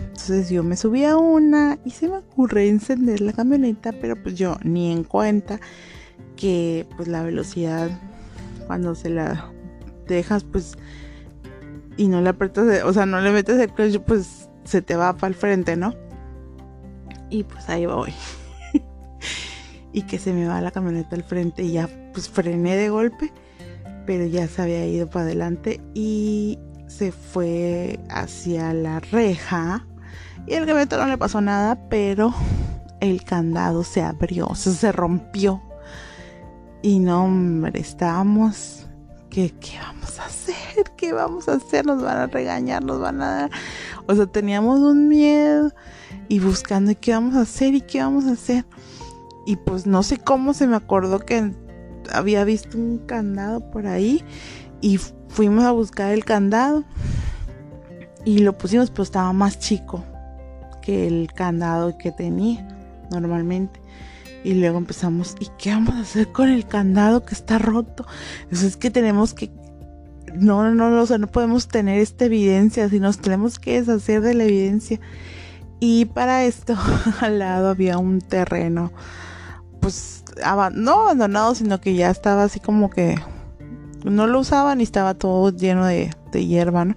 Entonces 0.08 0.50
yo 0.50 0.64
me 0.64 0.78
subí 0.78 1.04
a 1.04 1.18
una 1.18 1.78
y 1.86 1.92
se 1.92 2.08
me 2.08 2.18
ocurre 2.18 2.68
encender 2.68 3.22
la 3.22 3.34
camioneta, 3.34 3.92
pero 3.92 4.22
pues 4.22 4.36
yo 4.36 4.58
ni 4.64 4.92
en 4.92 5.04
cuenta 5.04 5.60
que 6.36 6.88
pues 6.96 7.08
la 7.08 7.24
velocidad 7.24 7.90
cuando 8.68 8.96
se 8.96 9.10
la 9.10 9.52
dejas 10.08 10.44
pues 10.44 10.78
y 11.98 12.08
no 12.08 12.22
le 12.22 12.30
apretas, 12.30 12.84
o 12.84 12.94
sea, 12.94 13.06
no 13.06 13.22
le 13.22 13.32
metes 13.32 13.60
el 13.60 13.72
clutch, 13.72 14.00
pues 14.00 14.50
se 14.66 14.82
te 14.82 14.96
va 14.96 15.14
para 15.14 15.30
el 15.30 15.36
frente, 15.36 15.78
¿no? 15.78 15.94
Y 17.30 17.44
pues 17.44 17.70
ahí 17.70 17.86
voy. 17.86 18.14
y 19.94 20.02
que 20.04 20.20
se 20.20 20.34
me 20.34 20.46
va 20.46 20.60
la 20.62 20.72
camioneta 20.72 21.16
al 21.16 21.24
frente 21.24 21.64
y 21.64 21.72
ya 21.74 21.90
pues 22.12 22.30
frené 22.30 22.76
de 22.76 22.90
golpe, 22.90 23.32
pero 24.06 24.26
ya 24.26 24.48
se 24.48 24.62
había 24.62 24.86
ido 24.86 25.08
para 25.10 25.26
adelante 25.26 25.80
y 25.94 26.60
se 26.88 27.12
fue 27.12 28.00
hacia 28.10 28.74
la 28.74 29.00
reja. 29.00 29.88
Y 30.48 30.54
el 30.54 30.66
camioneta 30.66 30.98
no 30.98 31.08
le 31.08 31.18
pasó 31.18 31.40
nada, 31.42 31.88
pero 31.90 32.34
el 33.00 33.24
candado 33.24 33.84
se 33.84 34.02
abrió, 34.02 34.48
o 34.48 34.56
sea, 34.56 34.74
se 34.74 34.92
rompió 34.92 35.62
y 36.86 37.00
no, 37.00 37.26
hombre, 37.26 37.80
estábamos. 37.80 38.86
¿Qué, 39.32 39.52
¿Qué 39.60 39.80
vamos 39.80 40.20
a 40.20 40.26
hacer? 40.26 40.86
¿Qué 40.96 41.14
vamos 41.14 41.50
a 41.50 41.54
hacer? 41.54 41.84
Nos 41.84 42.04
van 42.04 42.18
a 42.18 42.28
regañar, 42.28 42.84
nos 42.84 43.00
van 43.00 43.24
a 43.24 43.36
dar. 43.36 43.52
O 44.06 44.14
sea, 44.14 44.28
teníamos 44.28 44.80
un 44.82 45.08
miedo 45.08 45.72
y 46.28 46.40
buscando 46.40 46.94
qué 47.02 47.14
vamos 47.14 47.34
a 47.38 47.42
hacer 47.42 47.74
y 47.74 47.82
qué 47.82 48.02
vamos 48.02 48.26
a 48.26 48.34
hacer. 48.34 48.66
Y 49.48 49.56
pues 49.56 49.88
no 49.88 50.04
sé 50.04 50.18
cómo 50.18 50.54
se 50.54 50.68
me 50.68 50.76
acordó 50.76 51.18
que 51.18 51.56
había 52.14 52.44
visto 52.44 52.78
un 52.78 53.00
candado 53.00 53.72
por 53.72 53.88
ahí 53.88 54.24
y 54.80 55.00
fuimos 55.30 55.64
a 55.64 55.72
buscar 55.72 56.12
el 56.12 56.24
candado 56.24 56.84
y 58.26 58.40
lo 58.40 58.60
pusimos, 58.60 58.92
pero 58.92 59.02
estaba 59.02 59.34
más 59.34 59.58
chico 59.58 60.04
que 60.84 61.08
el 61.08 61.34
candado 61.34 61.98
que 61.98 62.12
tenía 62.12 62.68
normalmente. 63.10 63.85
Y 64.46 64.54
luego 64.54 64.78
empezamos, 64.78 65.36
¿y 65.40 65.48
qué 65.58 65.72
vamos 65.72 65.96
a 65.96 66.02
hacer 66.02 66.32
con 66.32 66.50
el 66.50 66.68
candado 66.68 67.26
que 67.26 67.34
está 67.34 67.58
roto? 67.58 68.06
Eso 68.52 68.68
es 68.68 68.78
que 68.78 68.92
tenemos 68.92 69.34
que... 69.34 69.50
No, 70.36 70.70
no, 70.70 70.92
no, 70.92 71.02
o 71.02 71.18
no 71.18 71.28
podemos 71.28 71.68
tener 71.68 72.00
esta 72.00 72.26
evidencia, 72.26 72.88
sino 72.88 73.08
nos 73.08 73.18
tenemos 73.18 73.58
que 73.58 73.82
deshacer 73.82 74.22
de 74.22 74.36
la 74.36 74.44
evidencia. 74.44 75.00
Y 75.80 76.06
para 76.06 76.46
esto, 76.46 76.78
al 77.22 77.40
lado 77.40 77.70
había 77.70 77.98
un 77.98 78.22
terreno, 78.22 78.94
pues, 79.82 80.24
no 80.74 81.02
abandonado, 81.02 81.56
sino 81.56 81.82
que 81.82 81.96
ya 81.96 82.12
estaba 82.12 82.44
así 82.44 82.60
como 82.60 82.92
que 82.92 83.16
no 84.04 84.28
lo 84.28 84.42
usaban 84.42 84.80
y 84.80 84.84
estaba 84.84 85.16
todo 85.16 85.50
lleno 85.50 85.88
de, 85.88 86.12
de 86.32 86.46
hierba, 86.46 86.86
¿no? 86.86 86.94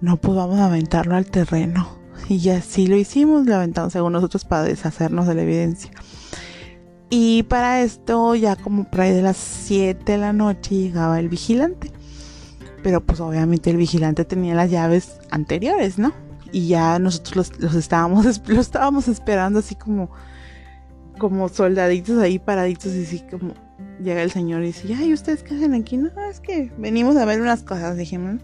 No, 0.00 0.16
pues 0.16 0.36
vamos 0.36 0.58
a 0.58 0.64
aventarlo 0.64 1.14
al 1.14 1.26
terreno. 1.26 1.88
Y 2.28 2.40
ya 2.40 2.60
sí 2.62 2.88
lo 2.88 2.96
hicimos, 2.96 3.46
lo 3.46 3.54
aventamos 3.54 3.92
según 3.92 4.12
nosotros 4.12 4.44
para 4.44 4.64
deshacernos 4.64 5.28
de 5.28 5.36
la 5.36 5.42
evidencia. 5.42 5.92
Y 7.10 7.44
para 7.44 7.82
esto, 7.82 8.34
ya 8.34 8.56
como 8.56 8.84
por 8.84 9.00
ahí 9.00 9.12
de 9.12 9.22
las 9.22 9.36
7 9.36 10.12
de 10.12 10.18
la 10.18 10.32
noche 10.32 10.74
llegaba 10.74 11.18
el 11.18 11.28
vigilante. 11.28 11.90
Pero 12.82 13.00
pues 13.04 13.20
obviamente 13.20 13.70
el 13.70 13.76
vigilante 13.76 14.24
tenía 14.24 14.54
las 14.54 14.70
llaves 14.70 15.18
anteriores, 15.30 15.98
¿no? 15.98 16.12
Y 16.52 16.68
ya 16.68 16.98
nosotros 16.98 17.52
los, 17.58 17.74
estábamos, 17.74 18.24
los 18.46 18.58
estábamos 18.58 19.08
esperando 19.08 19.60
así 19.60 19.74
como, 19.74 20.10
como 21.18 21.48
soldaditos 21.48 22.18
ahí 22.18 22.38
paraditos 22.38 22.94
y 22.94 23.04
así 23.04 23.22
como 23.30 23.54
llega 24.02 24.22
el 24.22 24.30
señor 24.30 24.62
y 24.62 24.66
dice, 24.66 24.94
ay, 24.94 25.12
¿ustedes 25.12 25.42
qué 25.42 25.54
hacen 25.54 25.74
aquí? 25.74 25.96
No, 25.96 26.10
es 26.30 26.40
que 26.40 26.70
venimos 26.78 27.16
a 27.16 27.24
ver 27.24 27.40
unas 27.40 27.62
cosas, 27.62 27.96
dijimos. 27.96 28.40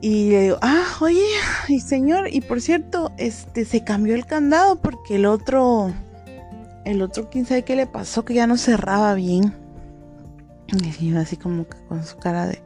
Y 0.00 0.30
le 0.30 0.42
digo, 0.42 0.58
ah, 0.62 0.84
oye, 1.00 1.24
y 1.68 1.80
señor, 1.80 2.28
y 2.32 2.40
por 2.40 2.60
cierto, 2.60 3.12
este, 3.18 3.64
se 3.64 3.84
cambió 3.84 4.14
el 4.14 4.26
candado 4.26 4.76
porque 4.76 5.16
el 5.16 5.26
otro 5.26 5.92
el 6.84 7.02
otro, 7.02 7.28
quién 7.30 7.46
sabe 7.46 7.64
qué 7.64 7.76
le 7.76 7.86
pasó, 7.86 8.24
que 8.24 8.34
ya 8.34 8.46
no 8.46 8.56
cerraba 8.56 9.14
bien. 9.14 9.54
Y 11.00 11.14
así 11.16 11.36
como 11.36 11.66
que 11.66 11.76
con 11.88 12.04
su 12.04 12.16
cara 12.16 12.46
de... 12.46 12.62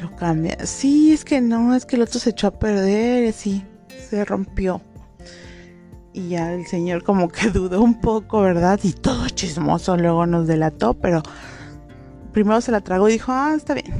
Lo 0.00 0.14
cambia. 0.16 0.56
Sí, 0.66 1.12
es 1.12 1.24
que 1.24 1.40
no, 1.40 1.74
es 1.74 1.86
que 1.86 1.96
el 1.96 2.02
otro 2.02 2.18
se 2.18 2.30
echó 2.30 2.48
a 2.48 2.58
perder 2.58 3.24
y 3.24 3.28
así 3.28 3.64
se 4.08 4.24
rompió. 4.24 4.80
Y 6.12 6.30
ya 6.30 6.52
el 6.52 6.66
señor 6.66 7.04
como 7.04 7.28
que 7.28 7.50
dudó 7.52 7.82
un 7.82 8.00
poco, 8.00 8.40
¿verdad? 8.40 8.80
Y 8.82 8.92
todo 8.92 9.28
chismoso 9.28 9.96
luego 9.96 10.26
nos 10.26 10.46
delató, 10.46 10.94
pero 10.94 11.22
primero 12.32 12.60
se 12.60 12.72
la 12.72 12.80
tragó 12.80 13.08
y 13.08 13.12
dijo, 13.12 13.32
ah, 13.32 13.54
está 13.56 13.74
bien. 13.74 13.92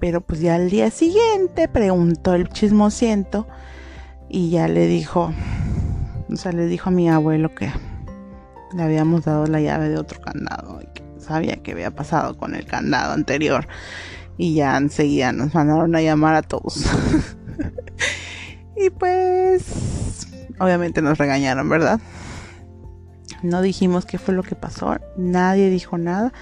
Pero 0.00 0.20
pues 0.20 0.40
ya 0.40 0.54
al 0.54 0.70
día 0.70 0.90
siguiente 0.90 1.66
preguntó 1.66 2.34
el 2.34 2.48
chismosiento 2.50 3.48
Y 4.28 4.50
ya 4.50 4.68
le 4.68 4.86
dijo, 4.86 5.32
o 6.30 6.36
sea, 6.36 6.52
le 6.52 6.66
dijo 6.66 6.90
a 6.90 6.92
mi 6.92 7.08
abuelo 7.08 7.54
que 7.54 7.70
le 8.74 8.82
habíamos 8.82 9.24
dado 9.24 9.46
la 9.46 9.60
llave 9.60 9.88
de 9.88 9.98
otro 9.98 10.20
candado 10.20 10.80
sabía 11.28 11.56
que 11.62 11.72
había 11.72 11.90
pasado 11.90 12.36
con 12.36 12.54
el 12.54 12.64
candado 12.64 13.12
anterior. 13.12 13.68
Y 14.36 14.54
ya 14.54 14.76
enseguida 14.76 15.32
nos 15.32 15.54
mandaron 15.54 15.94
a 15.94 16.00
llamar 16.00 16.34
a 16.34 16.42
todos. 16.42 16.84
y 18.76 18.90
pues, 18.90 20.26
obviamente 20.58 21.02
nos 21.02 21.18
regañaron, 21.18 21.68
¿verdad? 21.68 22.00
No 23.42 23.62
dijimos 23.62 24.06
qué 24.06 24.18
fue 24.18 24.34
lo 24.34 24.42
que 24.42 24.54
pasó, 24.54 24.96
nadie 25.16 25.70
dijo 25.70 25.96
nada, 25.96 26.32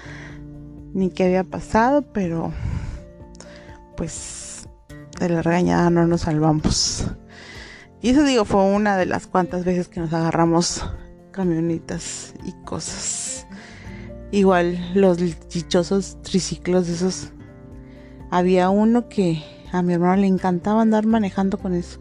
ni 0.93 1.11
qué 1.11 1.25
había 1.25 1.43
pasado, 1.43 2.01
pero 2.01 2.51
pues 3.95 4.67
de 5.19 5.29
la 5.29 5.41
regañada 5.43 5.89
no 5.89 6.07
nos 6.07 6.21
salvamos. 6.21 7.07
Y 8.01 8.09
eso 8.09 8.23
digo, 8.23 8.45
fue 8.45 8.63
una 8.63 8.97
de 8.97 9.05
las 9.07 9.27
cuantas 9.27 9.65
veces 9.65 9.87
que 9.87 9.99
nos 9.99 10.13
agarramos 10.13 10.87
camionetas 11.37 12.33
y 12.43 12.51
cosas. 12.65 13.45
Igual 14.31 14.77
los 14.95 15.17
dichosos 15.49 16.17
triciclos 16.23 16.89
esos. 16.89 17.31
Había 18.31 18.69
uno 18.69 19.07
que 19.07 19.41
a 19.71 19.83
mi 19.83 19.93
hermano 19.93 20.17
le 20.17 20.27
encantaba 20.27 20.81
andar 20.81 21.05
manejando 21.05 21.59
con 21.59 21.75
eso. 21.75 21.99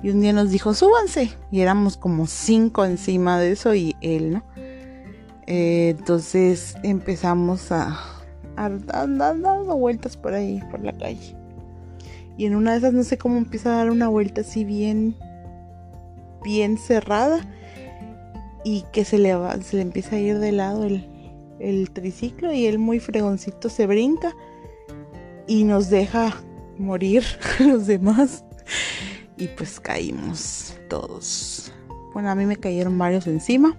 Y 0.00 0.10
un 0.10 0.20
día 0.20 0.32
nos 0.32 0.50
dijo, 0.50 0.74
súbanse. 0.74 1.30
Y 1.50 1.60
éramos 1.60 1.96
como 1.96 2.28
cinco 2.28 2.84
encima 2.84 3.40
de 3.40 3.50
eso 3.50 3.74
y 3.74 3.96
él, 4.00 4.34
¿no? 4.34 4.44
Eh, 5.48 5.96
entonces 5.98 6.76
empezamos 6.84 7.72
a, 7.72 7.98
andar 8.56 9.40
dando 9.40 9.76
vueltas 9.76 10.16
por 10.16 10.34
ahí, 10.34 10.62
por 10.70 10.84
la 10.84 10.92
calle. 10.92 11.36
Y 12.36 12.46
en 12.46 12.54
una 12.54 12.72
de 12.72 12.78
esas 12.78 12.92
no 12.92 13.02
sé 13.02 13.18
cómo 13.18 13.38
empieza 13.38 13.74
a 13.74 13.78
dar 13.78 13.90
una 13.90 14.06
vuelta 14.06 14.42
así 14.42 14.64
bien, 14.64 15.16
bien 16.44 16.78
cerrada. 16.78 17.40
Y 18.68 18.84
que 18.92 19.06
se 19.06 19.18
le, 19.18 19.34
se 19.62 19.76
le 19.76 19.82
empieza 19.82 20.16
a 20.16 20.18
ir 20.18 20.38
de 20.38 20.52
lado 20.52 20.84
el, 20.84 21.08
el 21.58 21.90
triciclo 21.90 22.52
y 22.52 22.66
él 22.66 22.78
muy 22.78 23.00
fregoncito 23.00 23.70
se 23.70 23.86
brinca 23.86 24.36
y 25.46 25.64
nos 25.64 25.88
deja 25.88 26.36
morir 26.76 27.24
los 27.60 27.86
demás 27.86 28.44
y 29.38 29.48
pues 29.48 29.80
caímos 29.80 30.74
todos. 30.90 31.72
Bueno, 32.12 32.28
a 32.28 32.34
mí 32.34 32.44
me 32.44 32.56
cayeron 32.56 32.98
varios 32.98 33.26
encima 33.26 33.74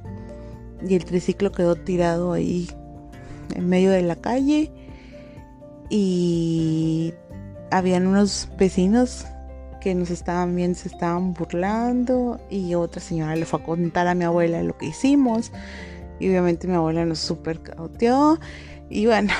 y 0.87 0.95
el 0.95 1.05
triciclo 1.05 1.51
quedó 1.51 1.75
tirado 1.75 2.33
ahí 2.33 2.67
en 3.53 3.69
medio 3.69 3.91
de 3.91 4.01
la 4.01 4.15
calle 4.15 4.71
y 5.89 7.13
habían 7.69 8.07
unos 8.07 8.49
vecinos 8.57 9.25
que 9.79 9.95
nos 9.95 10.09
estaban 10.09 10.55
viendo, 10.55 10.77
se 10.77 10.89
estaban 10.89 11.33
burlando 11.33 12.39
y 12.49 12.75
otra 12.75 13.01
señora 13.01 13.35
le 13.35 13.45
fue 13.45 13.59
a 13.59 13.63
contar 13.63 14.07
a 14.07 14.15
mi 14.15 14.25
abuela 14.25 14.61
lo 14.63 14.77
que 14.77 14.87
hicimos 14.87 15.51
y 16.19 16.29
obviamente 16.29 16.67
mi 16.67 16.75
abuela 16.75 17.05
nos 17.05 17.19
super 17.19 17.61
cauteó 17.61 18.39
y 18.89 19.05
bueno, 19.05 19.33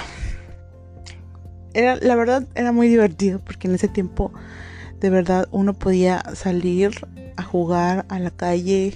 era, 1.73 1.95
la 1.97 2.15
verdad 2.15 2.47
era 2.55 2.71
muy 2.71 2.87
divertido 2.87 3.39
porque 3.39 3.67
en 3.67 3.75
ese 3.75 3.87
tiempo 3.87 4.31
de 4.99 5.09
verdad 5.09 5.47
uno 5.51 5.73
podía 5.73 6.23
salir 6.35 6.91
a 7.37 7.43
jugar 7.43 8.05
a 8.09 8.19
la 8.19 8.31
calle 8.31 8.93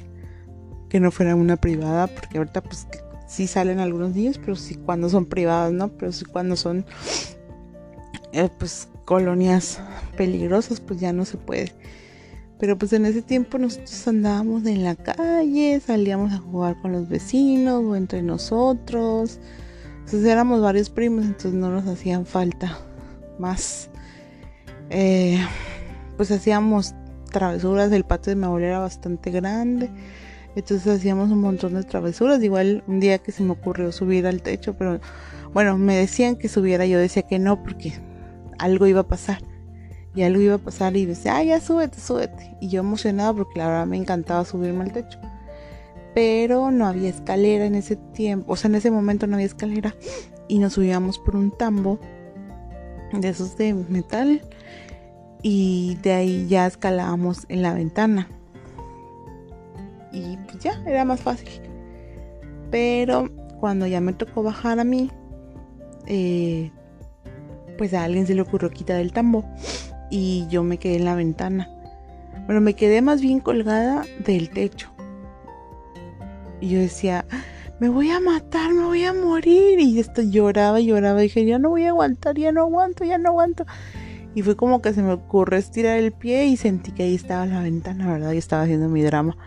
que 0.89 0.99
no 0.99 1.11
fuera 1.11 1.35
una 1.35 1.57
privada, 1.57 2.07
porque 2.07 2.37
ahorita 2.37 2.61
pues 2.61 2.87
sí 3.27 3.47
salen 3.47 3.79
algunos 3.79 4.13
niños, 4.13 4.37
pero 4.37 4.55
sí 4.55 4.75
cuando 4.75 5.09
son 5.09 5.25
privadas, 5.25 5.71
¿no? 5.71 5.87
Pero 5.89 6.11
sí 6.11 6.25
cuando 6.25 6.55
son 6.55 6.85
eh, 8.31 8.49
pues 8.59 8.89
colonias 9.05 9.79
peligrosas, 10.17 10.79
pues 10.79 10.99
ya 10.99 11.13
no 11.13 11.25
se 11.25 11.37
puede. 11.37 11.73
Pero 12.59 12.77
pues 12.77 12.93
en 12.93 13.05
ese 13.05 13.21
tiempo 13.21 13.57
nosotros 13.57 14.07
andábamos 14.07 14.65
en 14.65 14.83
la 14.83 14.95
calle, 14.95 15.81
salíamos 15.85 16.31
a 16.31 16.37
jugar 16.37 16.79
con 16.81 16.93
los 16.93 17.09
vecinos 17.09 17.83
o 17.83 17.95
entre 17.95 18.21
nosotros. 18.21 19.39
Entonces 19.99 20.25
éramos 20.25 20.61
varios 20.61 20.89
primos, 20.89 21.25
entonces 21.25 21.53
no 21.53 21.69
nos 21.69 21.87
hacían 21.87 22.25
falta 22.25 22.77
más. 23.39 23.89
Eh, 24.89 25.39
pues 26.17 26.31
hacíamos 26.31 26.93
travesuras, 27.31 27.91
el 27.91 28.05
patio 28.05 28.31
de 28.31 28.35
mi 28.35 28.45
abuela 28.45 28.67
era 28.67 28.79
bastante 28.79 29.31
grande, 29.31 29.89
entonces 30.55 30.87
hacíamos 30.87 31.31
un 31.31 31.41
montón 31.41 31.73
de 31.73 31.83
travesuras, 31.83 32.41
igual 32.43 32.83
un 32.87 32.99
día 32.99 33.17
que 33.17 33.31
se 33.31 33.43
me 33.43 33.51
ocurrió 33.51 33.91
subir 33.91 34.27
al 34.27 34.41
techo, 34.41 34.75
pero 34.77 34.99
bueno, 35.53 35.77
me 35.77 35.97
decían 35.97 36.35
que 36.35 36.47
subiera, 36.47 36.85
yo 36.85 36.99
decía 36.99 37.23
que 37.23 37.39
no 37.39 37.61
porque 37.63 37.93
algo 38.59 38.87
iba 38.87 39.01
a 39.01 39.07
pasar. 39.07 39.39
Y 40.15 40.21
algo 40.23 40.41
iba 40.41 40.55
a 40.55 40.59
pasar 40.59 40.95
y 40.95 41.05
decía, 41.05 41.37
ah, 41.37 41.43
ya 41.43 41.59
súbete, 41.59 41.99
súbete. 41.99 42.55
Y 42.61 42.69
yo 42.69 42.81
emocionada 42.81 43.33
porque 43.33 43.59
la 43.59 43.67
verdad 43.67 43.85
me 43.87 43.97
encantaba 43.97 44.45
subirme 44.45 44.83
al 44.83 44.91
techo. 44.91 45.19
Pero 46.13 46.69
no 46.69 46.85
había 46.85 47.09
escalera 47.09 47.65
en 47.65 47.75
ese 47.75 47.95
tiempo, 47.95 48.53
o 48.53 48.55
sea, 48.55 48.69
en 48.69 48.75
ese 48.75 48.91
momento 48.91 49.25
no 49.25 49.35
había 49.35 49.47
escalera. 49.47 49.95
Y 50.47 50.59
nos 50.59 50.73
subíamos 50.73 51.17
por 51.17 51.35
un 51.35 51.51
tambo 51.51 51.99
de 53.11 53.29
esos 53.29 53.57
de 53.57 53.73
metal 53.73 54.41
y 55.41 55.97
de 56.01 56.13
ahí 56.13 56.47
ya 56.47 56.65
escalábamos 56.65 57.45
en 57.49 57.61
la 57.61 57.73
ventana. 57.73 58.27
Y 60.11 60.37
pues 60.37 60.59
ya, 60.59 60.81
era 60.85 61.05
más 61.05 61.19
fácil. 61.19 61.49
Pero 62.71 63.29
cuando 63.59 63.87
ya 63.87 63.99
me 63.99 64.13
tocó 64.13 64.43
bajar 64.43 64.79
a 64.79 64.83
mí, 64.83 65.11
eh, 66.07 66.71
pues 67.77 67.93
a 67.93 68.03
alguien 68.03 68.27
se 68.27 68.35
le 68.35 68.41
ocurrió 68.41 68.69
quitar 68.69 68.99
el 68.99 69.11
tambo 69.11 69.45
y 70.09 70.45
yo 70.49 70.63
me 70.63 70.77
quedé 70.77 70.97
en 70.97 71.05
la 71.05 71.15
ventana. 71.15 71.69
Bueno, 72.45 72.61
me 72.61 72.73
quedé 72.75 73.01
más 73.01 73.21
bien 73.21 73.39
colgada 73.39 74.05
del 74.25 74.49
techo. 74.49 74.89
Y 76.59 76.69
yo 76.69 76.79
decía, 76.79 77.25
me 77.79 77.89
voy 77.89 78.11
a 78.11 78.19
matar, 78.19 78.73
me 78.73 78.85
voy 78.85 79.03
a 79.03 79.13
morir. 79.13 79.79
Y 79.79 79.99
esto 79.99 80.21
lloraba 80.21 80.79
lloraba. 80.79 81.19
Y 81.21 81.23
dije, 81.23 81.45
ya 81.45 81.59
no 81.59 81.69
voy 81.69 81.83
a 81.83 81.89
aguantar, 81.89 82.37
ya 82.37 82.51
no 82.51 82.61
aguanto, 82.61 83.03
ya 83.05 83.17
no 83.17 83.29
aguanto. 83.29 83.65
Y 84.35 84.41
fue 84.41 84.55
como 84.55 84.81
que 84.81 84.93
se 84.93 85.03
me 85.03 85.13
ocurrió 85.13 85.59
estirar 85.59 85.97
el 85.97 86.11
pie 86.11 86.45
y 86.45 86.57
sentí 86.57 86.91
que 86.91 87.03
ahí 87.03 87.15
estaba 87.15 87.45
la 87.45 87.61
ventana, 87.61 88.11
¿verdad? 88.11 88.31
Y 88.31 88.37
estaba 88.37 88.63
haciendo 88.63 88.89
mi 88.89 89.03
drama. 89.03 89.37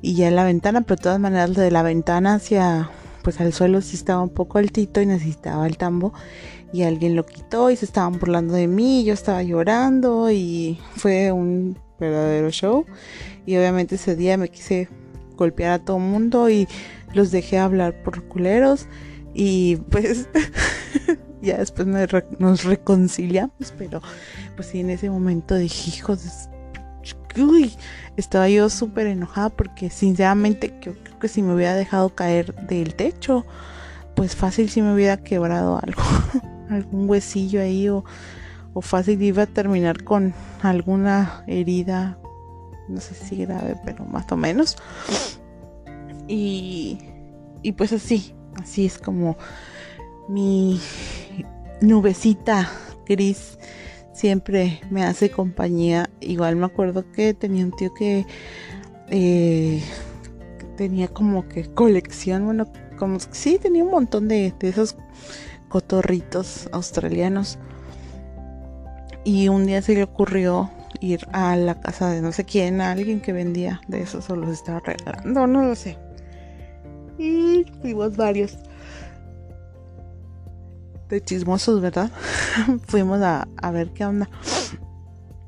Y 0.00 0.14
ya 0.14 0.28
en 0.28 0.36
la 0.36 0.44
ventana, 0.44 0.82
pero 0.82 0.96
de 0.96 1.02
todas 1.02 1.20
maneras 1.20 1.54
de 1.54 1.70
la 1.70 1.82
ventana 1.82 2.34
hacia, 2.34 2.90
pues 3.22 3.40
al 3.40 3.52
suelo 3.52 3.80
sí 3.80 3.96
estaba 3.96 4.22
un 4.22 4.30
poco 4.30 4.58
altito 4.58 5.00
y 5.00 5.06
necesitaba 5.06 5.66
el 5.66 5.76
tambo. 5.76 6.14
Y 6.74 6.82
alguien 6.82 7.14
lo 7.14 7.24
quitó 7.24 7.70
y 7.70 7.76
se 7.76 7.84
estaban 7.84 8.18
burlando 8.18 8.54
de 8.54 8.66
mí. 8.66 9.02
Y 9.02 9.04
yo 9.04 9.14
estaba 9.14 9.44
llorando 9.44 10.28
y 10.30 10.78
fue 10.96 11.30
un 11.30 11.78
verdadero 12.00 12.50
show. 12.50 12.84
Y 13.46 13.56
obviamente 13.56 13.94
ese 13.94 14.16
día 14.16 14.36
me 14.36 14.48
quise 14.48 14.88
golpear 15.36 15.70
a 15.70 15.78
todo 15.78 16.00
mundo 16.00 16.50
y 16.50 16.66
los 17.12 17.30
dejé 17.30 17.58
hablar 17.58 18.02
por 18.02 18.24
culeros. 18.24 18.88
Y 19.34 19.76
pues 19.90 20.28
ya 21.42 21.58
después 21.58 21.86
nos 21.86 22.64
reconciliamos, 22.64 23.72
pero 23.78 24.02
pues 24.56 24.68
sí, 24.68 24.80
en 24.80 24.90
ese 24.90 25.10
momento 25.10 25.54
dije, 25.54 25.90
hijos, 25.96 26.48
uy, 27.36 27.72
estaba 28.16 28.48
yo 28.48 28.68
súper 28.68 29.06
enojada 29.06 29.50
porque 29.50 29.90
sinceramente 29.90 30.72
creo, 30.80 30.96
que 31.20 31.28
si 31.28 31.42
me 31.42 31.54
hubiera 31.54 31.74
dejado 31.74 32.14
caer 32.14 32.54
del 32.66 32.94
techo, 32.94 33.44
pues 34.14 34.36
fácil 34.36 34.68
si 34.68 34.82
me 34.82 34.94
hubiera 34.94 35.16
quebrado 35.16 35.80
algo, 35.82 36.02
algún 36.70 37.08
huesillo 37.08 37.60
ahí 37.60 37.88
o, 37.88 38.04
o 38.72 38.80
fácil 38.80 39.22
iba 39.22 39.44
a 39.44 39.46
terminar 39.46 40.04
con 40.04 40.34
alguna 40.62 41.44
herida, 41.46 42.18
no 42.88 43.00
sé 43.00 43.14
si 43.14 43.36
grave, 43.36 43.76
pero 43.84 44.04
más 44.04 44.30
o 44.32 44.36
menos. 44.36 44.76
Y, 46.26 46.98
y 47.62 47.72
pues 47.72 47.92
así, 47.92 48.34
así 48.60 48.86
es 48.86 48.98
como 48.98 49.36
mi 50.28 50.80
nubecita 51.80 52.70
gris 53.06 53.58
siempre 54.14 54.80
me 54.90 55.04
hace 55.04 55.30
compañía. 55.30 56.08
Igual 56.20 56.56
me 56.56 56.66
acuerdo 56.66 57.10
que 57.12 57.34
tenía 57.34 57.64
un 57.64 57.72
tío 57.72 57.92
que 57.92 58.26
eh, 59.10 59.82
tenía 60.76 61.08
como 61.08 61.46
que 61.48 61.64
colección, 61.72 62.46
bueno, 62.46 62.66
como 62.98 63.18
sí, 63.20 63.58
tenía 63.60 63.84
un 63.84 63.90
montón 63.90 64.28
de, 64.28 64.54
de 64.58 64.68
esos 64.68 64.96
cotorritos 65.74 66.68
australianos. 66.70 67.58
Y 69.24 69.48
un 69.48 69.66
día 69.66 69.82
se 69.82 69.94
le 69.94 70.04
ocurrió 70.04 70.70
ir 71.00 71.26
a 71.32 71.56
la 71.56 71.80
casa 71.80 72.10
de 72.10 72.22
no 72.22 72.30
sé 72.30 72.44
quién, 72.44 72.80
a 72.80 72.92
alguien 72.92 73.20
que 73.20 73.32
vendía 73.32 73.80
de 73.88 74.02
esos 74.02 74.30
o 74.30 74.36
los 74.36 74.50
estaba 74.50 74.78
regalando, 74.78 75.48
no 75.48 75.64
lo 75.64 75.74
sé. 75.74 75.98
Y 77.18 77.64
fuimos 77.80 78.16
varios 78.16 78.56
de 81.08 81.20
chismosos, 81.24 81.80
¿verdad? 81.80 82.08
Fuimos 82.86 83.20
a, 83.20 83.44
ver 83.72 83.90
qué 83.94 84.04
onda. 84.04 84.30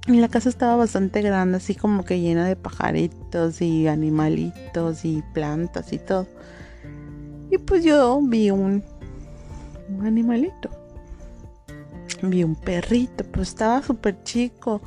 Y 0.08 0.18
la 0.18 0.26
casa 0.26 0.48
estaba 0.48 0.74
bastante 0.74 1.22
grande, 1.22 1.58
así 1.58 1.76
como 1.76 2.04
que 2.04 2.18
llena 2.18 2.48
de 2.48 2.56
pajaritos 2.56 3.62
y 3.62 3.86
animalitos 3.86 5.04
y 5.04 5.22
plantas 5.34 5.92
y 5.92 5.98
todo. 5.98 6.26
Y 7.48 7.58
pues 7.58 7.84
yo 7.84 8.20
vi 8.20 8.50
un, 8.50 8.82
un 9.88 10.06
animalito. 10.06 10.70
Vi 12.22 12.44
un 12.44 12.54
perrito, 12.54 13.24
pues 13.24 13.48
estaba 13.48 13.82
súper 13.82 14.22
chico. 14.24 14.80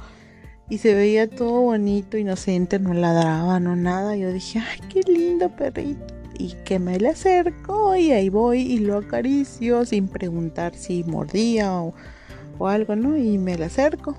y 0.70 0.78
se 0.78 0.94
veía 0.94 1.28
todo 1.28 1.62
bonito, 1.62 2.18
inocente, 2.18 2.78
no 2.78 2.94
ladraba, 2.94 3.60
no 3.60 3.76
nada. 3.76 4.16
Yo 4.16 4.32
dije, 4.32 4.60
ay, 4.60 4.80
qué 4.88 5.02
lindo 5.12 5.50
perrito. 5.56 6.14
Y 6.38 6.54
que 6.64 6.80
me 6.80 7.00
le 7.00 7.10
acerco 7.10 7.96
y 7.96 8.12
ahí 8.12 8.30
voy 8.30 8.62
y 8.62 8.80
lo 8.80 8.98
acaricio 8.98 9.84
sin 9.86 10.08
preguntar 10.08 10.76
si 10.76 11.04
mordía 11.04 11.74
o, 11.74 11.94
o 12.60 12.68
algo, 12.68 12.96
¿no? 12.96 13.18
Y 13.18 13.38
me 13.38 13.58
le 13.58 13.66
acerco. 13.66 14.16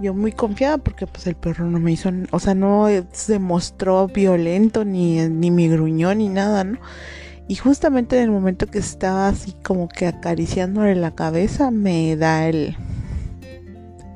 Yo 0.00 0.14
muy 0.14 0.32
confiada 0.32 0.78
porque 0.78 1.06
pues 1.06 1.26
el 1.26 1.36
perro 1.36 1.66
no 1.66 1.78
me 1.78 1.92
hizo, 1.92 2.10
o 2.30 2.40
sea, 2.40 2.54
no 2.54 2.88
se 3.12 3.38
mostró 3.38 4.06
violento 4.08 4.84
ni, 4.84 5.28
ni 5.28 5.50
mi 5.50 5.68
gruñón 5.68 6.18
ni 6.18 6.28
nada, 6.28 6.64
¿no? 6.64 6.78
Y 7.50 7.56
justamente 7.56 8.16
en 8.16 8.22
el 8.22 8.30
momento 8.30 8.68
que 8.68 8.78
estaba 8.78 9.26
así 9.26 9.56
como 9.64 9.88
que 9.88 10.06
acariciándole 10.06 10.94
la 10.94 11.16
cabeza, 11.16 11.72
me 11.72 12.14
da 12.14 12.46
el 12.46 12.76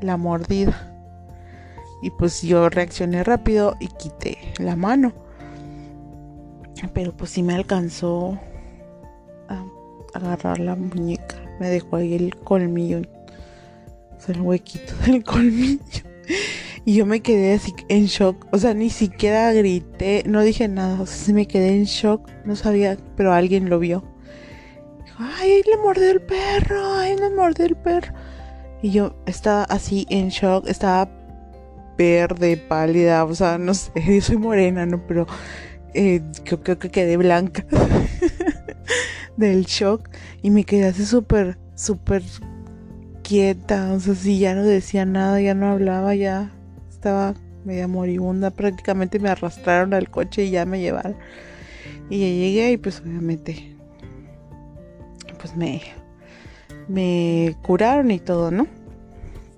la 0.00 0.16
mordida. 0.16 0.94
Y 2.00 2.10
pues 2.10 2.42
yo 2.42 2.68
reaccioné 2.68 3.24
rápido 3.24 3.74
y 3.80 3.88
quité 3.88 4.38
la 4.60 4.76
mano. 4.76 5.12
Pero 6.92 7.10
pues 7.10 7.30
sí 7.30 7.42
me 7.42 7.56
alcanzó 7.56 8.38
a 9.48 9.64
agarrar 10.14 10.60
la 10.60 10.76
muñeca. 10.76 11.34
Me 11.58 11.68
dejó 11.70 11.96
ahí 11.96 12.14
el 12.14 12.36
colmillo. 12.36 13.02
O 14.16 14.20
sea, 14.20 14.36
el 14.36 14.42
huequito 14.42 14.94
del 15.06 15.24
colmillo. 15.24 16.04
Y 16.84 16.94
yo 16.96 17.06
me 17.06 17.20
quedé 17.20 17.54
así 17.54 17.74
en 17.88 18.06
shock. 18.06 18.46
O 18.52 18.58
sea, 18.58 18.74
ni 18.74 18.90
siquiera 18.90 19.52
grité. 19.52 20.22
No 20.26 20.42
dije 20.42 20.68
nada. 20.68 21.00
O 21.00 21.06
sea, 21.06 21.34
me 21.34 21.46
quedé 21.46 21.74
en 21.76 21.84
shock. 21.84 22.28
No 22.44 22.56
sabía, 22.56 22.98
pero 23.16 23.32
alguien 23.32 23.70
lo 23.70 23.78
vio. 23.78 24.04
Dijo, 25.04 25.18
ay, 25.18 25.62
le 25.68 25.76
mordió 25.78 26.10
el 26.10 26.20
perro. 26.20 26.94
Ay, 26.94 27.16
le 27.16 27.30
mordió 27.30 27.66
el 27.66 27.76
perro. 27.76 28.12
Y 28.82 28.90
yo 28.90 29.16
estaba 29.26 29.64
así 29.64 30.06
en 30.10 30.28
shock. 30.28 30.68
Estaba 30.68 31.08
verde, 31.96 32.56
pálida, 32.56 33.24
o 33.24 33.34
sea, 33.34 33.58
no 33.58 33.74
sé, 33.74 33.90
yo 34.06 34.20
soy 34.20 34.36
morena, 34.36 34.86
¿no? 34.86 35.06
Pero 35.06 35.26
eh, 35.94 36.22
creo, 36.44 36.78
que 36.78 36.90
quedé 36.90 37.16
blanca 37.16 37.64
del 39.36 39.64
shock 39.64 40.08
y 40.42 40.50
me 40.50 40.64
quedé 40.64 40.86
así 40.86 41.04
súper, 41.04 41.58
súper 41.74 42.22
quieta, 43.22 43.92
o 43.92 44.00
sea, 44.00 44.14
si 44.14 44.38
ya 44.38 44.54
no 44.54 44.62
decía 44.64 45.04
nada, 45.04 45.40
ya 45.40 45.54
no 45.54 45.70
hablaba, 45.70 46.14
ya 46.14 46.52
estaba 47.04 47.34
media 47.66 47.86
moribunda, 47.86 48.50
prácticamente 48.50 49.18
me 49.18 49.28
arrastraron 49.28 49.92
al 49.92 50.08
coche 50.08 50.44
y 50.44 50.50
ya 50.50 50.64
me 50.64 50.80
llevaron. 50.80 51.16
Y 52.08 52.20
ya 52.20 52.26
llegué 52.26 52.72
y 52.72 52.76
pues 52.78 53.00
obviamente, 53.00 53.76
pues 55.38 55.54
me, 55.54 55.82
me 56.88 57.56
curaron 57.62 58.10
y 58.10 58.20
todo, 58.20 58.50
¿no? 58.50 58.66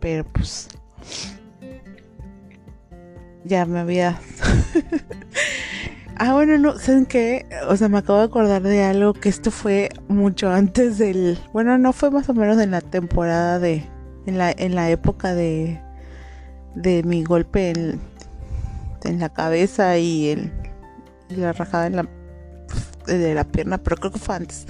Pero 0.00 0.24
pues 0.24 0.70
ya 3.44 3.64
me 3.64 3.78
había... 3.78 4.18
ah, 6.16 6.32
bueno, 6.32 6.59
no, 6.59 6.80
¿saben 6.80 7.06
qué? 7.06 7.46
O 7.68 7.76
sea, 7.76 7.88
me 7.88 7.98
acabo 7.98 8.18
de 8.18 8.24
acordar 8.24 8.62
de 8.62 8.82
algo 8.82 9.12
que 9.12 9.28
esto 9.28 9.52
fue 9.52 9.88
mucho 10.09 10.50
antes 10.50 10.98
del... 10.98 11.38
Bueno, 11.52 11.78
no 11.78 11.92
fue 11.92 12.11
más 12.11 12.28
o 12.28 12.35
menos 12.35 12.61
en 12.61 12.72
la 12.72 12.80
temporada 12.80 13.61
de... 13.61 13.85
En 14.26 14.37
la, 14.37 14.50
en 14.50 14.74
la 14.74 14.90
época 14.90 15.32
de... 15.32 15.86
De 16.76 17.02
mi 17.02 17.24
golpe 17.24 17.70
en, 17.70 18.00
en 19.02 19.18
la 19.18 19.28
cabeza 19.30 19.98
y, 19.98 20.28
el, 20.28 20.52
la 21.30 21.52
rajada 21.52 21.86
en 21.88 21.96
la, 21.96 22.08
de 23.06 23.34
la 23.34 23.44
pierna, 23.44 23.78
pero 23.78 23.96
creo 23.96 24.12
que 24.12 24.18
fue 24.18 24.36
antes. 24.36 24.66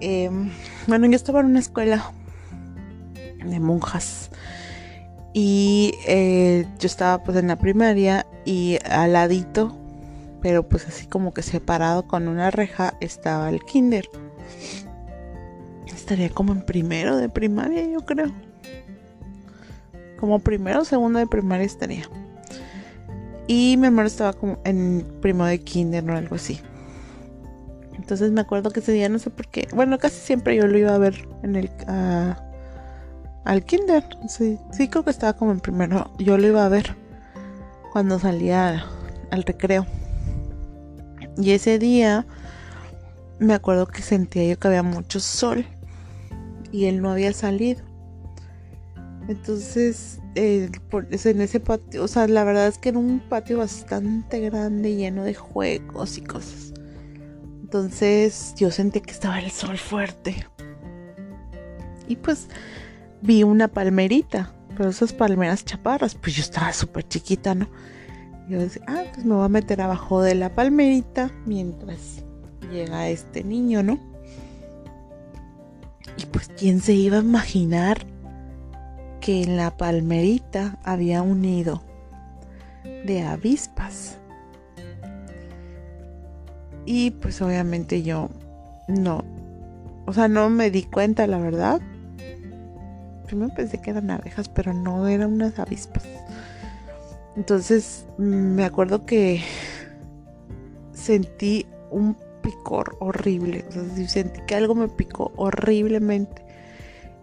Em, 0.00 0.50
bueno, 0.86 1.06
yo 1.06 1.16
estaba 1.16 1.40
en 1.40 1.46
una 1.46 1.60
escuela 1.60 2.12
de 3.44 3.60
monjas 3.60 4.30
y 5.32 5.94
eh, 6.06 6.66
yo 6.78 6.86
estaba 6.86 7.22
pues 7.22 7.36
en 7.36 7.48
la 7.48 7.56
primaria 7.56 8.26
y 8.44 8.78
al 8.88 9.12
ladito, 9.12 9.76
pero 10.40 10.68
pues 10.68 10.86
así 10.86 11.06
como 11.06 11.32
que 11.32 11.42
separado 11.42 12.06
con 12.06 12.28
una 12.28 12.50
reja, 12.50 12.94
estaba 13.00 13.48
el 13.48 13.60
kinder. 13.60 14.08
Estaría 15.86 16.30
como 16.30 16.52
en 16.52 16.62
primero 16.62 17.16
de 17.16 17.28
primaria, 17.28 17.86
yo 17.86 18.00
creo. 18.04 18.32
Como 20.20 20.38
primero 20.38 20.82
o 20.82 20.84
segundo 20.84 21.18
de 21.18 21.26
primaria 21.26 21.66
estaría. 21.66 22.04
Y 23.46 23.76
mi 23.78 23.86
hermano 23.86 24.06
estaba 24.06 24.32
como 24.32 24.58
en 24.64 25.06
primo 25.20 25.44
de 25.44 25.60
kinder 25.60 26.08
o 26.08 26.16
algo 26.16 26.36
así. 26.36 26.60
Entonces 27.94 28.30
me 28.30 28.40
acuerdo 28.40 28.70
que 28.70 28.80
ese 28.80 28.92
día 28.92 29.08
no 29.08 29.18
sé 29.18 29.30
por 29.30 29.48
qué. 29.48 29.66
Bueno, 29.74 29.98
casi 29.98 30.20
siempre 30.20 30.56
yo 30.56 30.66
lo 30.66 30.78
iba 30.78 30.94
a 30.94 30.98
ver 30.98 31.28
en 31.42 31.56
el 31.56 31.70
al 33.44 33.64
kinder. 33.64 34.04
Sí, 34.28 34.58
sí 34.72 34.88
creo 34.88 35.04
que 35.04 35.10
estaba 35.10 35.32
como 35.32 35.52
en 35.52 35.60
primero. 35.60 36.10
Yo 36.18 36.38
lo 36.38 36.46
iba 36.46 36.64
a 36.64 36.68
ver 36.68 36.94
cuando 37.92 38.18
salía 38.18 38.84
al 39.30 39.42
recreo. 39.42 39.86
Y 41.36 41.52
ese 41.52 41.78
día 41.78 42.26
me 43.38 43.54
acuerdo 43.54 43.86
que 43.86 44.02
sentía 44.02 44.44
yo 44.44 44.58
que 44.58 44.68
había 44.68 44.82
mucho 44.82 45.20
sol 45.20 45.64
y 46.70 46.86
él 46.86 47.00
no 47.00 47.10
había 47.10 47.32
salido. 47.32 47.89
Entonces, 49.30 50.18
en 50.34 51.40
ese 51.40 51.60
patio, 51.60 52.02
o 52.02 52.08
sea, 52.08 52.26
la 52.26 52.42
verdad 52.42 52.66
es 52.66 52.78
que 52.78 52.88
era 52.88 52.98
un 52.98 53.20
patio 53.20 53.58
bastante 53.58 54.40
grande, 54.40 54.96
lleno 54.96 55.22
de 55.22 55.34
juegos 55.34 56.18
y 56.18 56.22
cosas. 56.22 56.72
Entonces, 57.62 58.54
yo 58.56 58.72
sentí 58.72 59.00
que 59.00 59.12
estaba 59.12 59.38
el 59.38 59.52
sol 59.52 59.78
fuerte. 59.78 60.48
Y 62.08 62.16
pues 62.16 62.48
vi 63.22 63.44
una 63.44 63.68
palmerita, 63.68 64.52
pero 64.76 64.90
esas 64.90 65.12
palmeras 65.12 65.64
chaparras, 65.64 66.16
pues 66.16 66.34
yo 66.34 66.42
estaba 66.42 66.72
súper 66.72 67.06
chiquita, 67.06 67.54
¿no? 67.54 67.68
Yo 68.48 68.58
decía, 68.58 68.82
ah, 68.88 69.04
pues 69.14 69.24
me 69.24 69.36
voy 69.36 69.44
a 69.44 69.48
meter 69.48 69.80
abajo 69.80 70.22
de 70.22 70.34
la 70.34 70.52
palmerita 70.52 71.30
mientras 71.46 72.24
llega 72.72 73.08
este 73.08 73.44
niño, 73.44 73.84
¿no? 73.84 74.00
Y 76.16 76.26
pues, 76.26 76.50
¿quién 76.58 76.80
se 76.80 76.94
iba 76.94 77.18
a 77.18 77.20
imaginar 77.20 78.04
que 79.20 79.42
en 79.42 79.56
la 79.56 79.76
palmerita 79.76 80.78
había 80.82 81.22
un 81.22 81.42
nido 81.42 81.82
de 83.04 83.22
avispas? 83.22 84.18
Y 86.86 87.12
pues 87.12 87.40
obviamente 87.42 88.02
yo 88.02 88.30
no, 88.88 89.24
o 90.06 90.12
sea, 90.12 90.28
no 90.28 90.50
me 90.50 90.70
di 90.70 90.82
cuenta, 90.82 91.26
la 91.26 91.38
verdad, 91.38 91.80
primero 93.26 93.54
pensé 93.54 93.80
que 93.80 93.90
eran 93.90 94.10
abejas, 94.10 94.48
pero 94.48 94.74
no 94.74 95.06
eran 95.06 95.32
unas 95.34 95.58
avispas. 95.58 96.04
Entonces 97.36 98.06
me 98.18 98.64
acuerdo 98.64 99.06
que 99.06 99.42
sentí 100.92 101.66
un 101.90 102.16
picor 102.42 102.96
horrible. 103.00 103.64
O 103.68 103.72
sea, 103.72 104.08
sentí 104.08 104.40
que 104.46 104.54
algo 104.54 104.74
me 104.74 104.88
picó 104.88 105.32
horriblemente. 105.36 106.44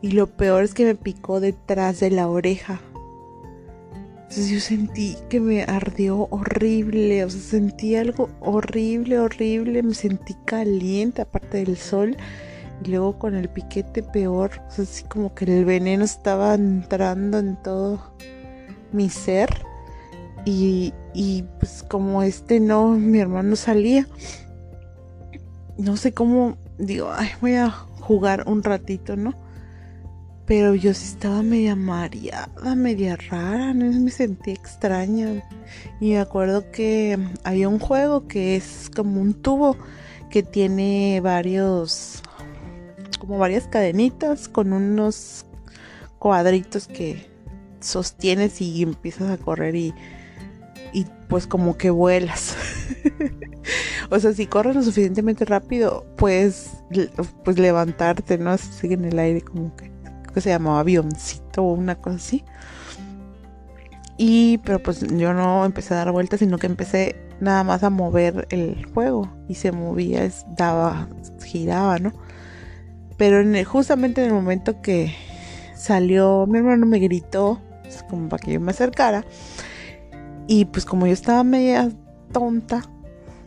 Y 0.08 0.12
lo 0.12 0.28
peor 0.28 0.64
es 0.64 0.74
que 0.74 0.86
me 0.86 0.96
picó 0.96 1.42
detrás 1.42 2.00
de 2.00 2.10
la 2.10 2.30
oreja. 2.30 2.80
Entonces 4.14 4.48
yo 4.48 4.62
sentí 4.62 5.18
que 5.28 5.42
me 5.42 5.64
ardió 5.64 6.30
horrible. 6.32 7.26
O 7.26 7.30
sea, 7.30 7.42
sentí 7.42 7.98
algo 7.98 8.30
horrible, 8.40 9.20
horrible. 9.20 9.84
Me 9.84 9.94
sentí 9.94 10.34
caliente, 10.46 11.24
aparte 11.24 11.58
del 11.58 11.76
sol. 11.76 12.16
Y 12.86 12.92
luego 12.92 13.20
con 13.20 13.36
el 13.36 13.50
piquete 13.50 14.02
peor, 14.02 14.52
o 14.70 14.72
sea, 14.72 14.86
así 14.86 15.04
como 15.04 15.36
que 15.36 15.44
el 15.44 15.66
veneno 15.66 16.06
estaba 16.06 16.54
entrando 16.54 17.40
en 17.40 17.62
todo 17.62 18.00
mi 18.94 19.10
ser. 19.10 19.50
Y, 20.46 20.94
y 21.14 21.44
pues 21.60 21.84
como 21.84 22.24
este 22.24 22.62
no, 22.62 22.92
mi 22.92 23.20
hermano 23.20 23.58
salía. 23.58 24.08
No 25.78 25.98
sé 25.98 26.14
cómo, 26.14 26.56
digo, 26.78 27.12
ay, 27.14 27.28
voy 27.42 27.56
a 27.56 27.72
jugar 27.72 28.46
un 28.48 28.64
ratito, 28.64 29.18
¿no? 29.18 29.47
Pero 30.48 30.74
yo 30.76 30.94
sí 30.94 31.06
estaba 31.06 31.44
media 31.44 31.76
mareada, 31.76 32.74
media 32.74 33.18
rara, 33.30 33.74
¿no? 33.74 33.92
me 34.00 34.10
sentí 34.10 34.52
extraña. 34.52 35.44
Y 36.00 36.12
me 36.12 36.20
acuerdo 36.20 36.72
que 36.72 37.20
había 37.44 37.68
un 37.68 37.80
juego 37.80 38.28
que 38.28 38.56
es 38.56 38.90
como 38.96 39.22
un 39.22 39.34
tubo 39.34 39.76
que 40.30 40.44
tiene 40.44 41.20
varios 41.22 42.24
como 43.20 43.38
varias 43.38 43.68
cadenitas 43.68 44.48
con 44.48 44.74
unos 44.74 45.46
cuadritos 46.20 46.88
que 46.88 47.28
sostienes 47.80 48.62
y 48.62 48.84
empiezas 48.84 49.30
a 49.30 49.38
correr 49.38 49.76
y, 49.76 49.94
y 50.94 51.06
pues 51.28 51.48
como 51.48 51.78
que 51.78 51.90
vuelas. 51.90 52.56
o 54.10 54.20
sea, 54.20 54.34
si 54.34 54.48
corres 54.48 54.76
lo 54.76 54.84
suficientemente 54.84 55.46
rápido, 55.46 56.06
puedes 56.18 56.72
pues 57.44 57.60
levantarte, 57.60 58.38
¿no? 58.38 58.58
Sigue 58.58 58.96
en 58.96 59.06
el 59.06 59.20
aire 59.20 59.42
como 59.42 59.76
que, 59.76 59.92
que 60.38 60.42
se 60.42 60.50
llamaba 60.50 60.82
avioncito 60.82 61.64
o 61.64 61.74
una 61.74 61.96
cosa 61.96 62.18
así. 62.18 62.46
Y 64.18 64.60
pero 64.60 64.78
pues 64.78 65.02
yo 65.02 65.34
no 65.34 65.66
empecé 65.66 65.96
a 65.96 65.98
dar 65.98 66.12
vueltas, 66.12 66.40
sino 66.40 66.60
que 66.60 66.68
empecé 66.68 67.16
nada 67.40 67.64
más 67.64 67.84
a 67.84 67.90
mover 67.90 68.48
el 68.52 68.86
juego 68.94 69.32
y 69.48 69.56
se 69.56 69.72
movía, 69.72 70.30
daba, 70.56 71.10
giraba, 71.44 71.98
¿no? 71.98 72.14
Pero 73.18 73.42
en 73.42 73.64
justamente 73.64 74.22
en 74.22 74.28
el 74.28 74.34
momento 74.36 74.80
que 74.80 75.16
salió, 75.76 76.46
mi 76.48 76.60
hermano 76.60 76.86
me 76.86 77.00
gritó 77.00 77.60
como 78.08 78.30
para 78.30 78.44
que 78.44 78.54
yo 78.54 78.60
me 78.60 78.72
acercara. 78.72 79.26
Y 80.46 80.66
pues 80.66 80.86
como 80.86 81.08
yo 81.08 81.14
estaba 81.14 81.44
media 81.44 81.90
tonta, 82.32 82.84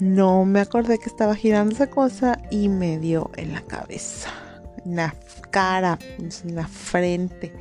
no 0.00 0.44
me 0.44 0.58
acordé 0.58 0.98
que 0.98 1.06
estaba 1.06 1.36
girando 1.36 1.72
esa 1.72 1.88
cosa 1.88 2.40
y 2.50 2.68
me 2.68 2.98
dio 2.98 3.30
en 3.36 3.52
la 3.52 3.60
cabeza, 3.60 4.30
la 4.84 5.14
cara, 5.50 5.98
en 6.18 6.54
la 6.54 6.66
frente. 6.66 7.52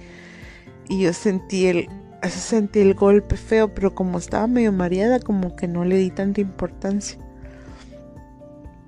Y 0.88 1.02
yo 1.02 1.14
sentí 1.14 1.68
el, 1.68 1.90
sentí 2.30 2.80
el 2.80 2.94
golpe 2.94 3.38
feo, 3.38 3.74
pero 3.74 3.94
como 3.94 4.18
estaba 4.18 4.48
medio 4.48 4.72
mareada, 4.72 5.20
como 5.20 5.56
que 5.56 5.68
no 5.68 5.86
le 5.86 5.98
di 5.98 6.12
tanta 6.12 6.42
importancia. 6.42 7.20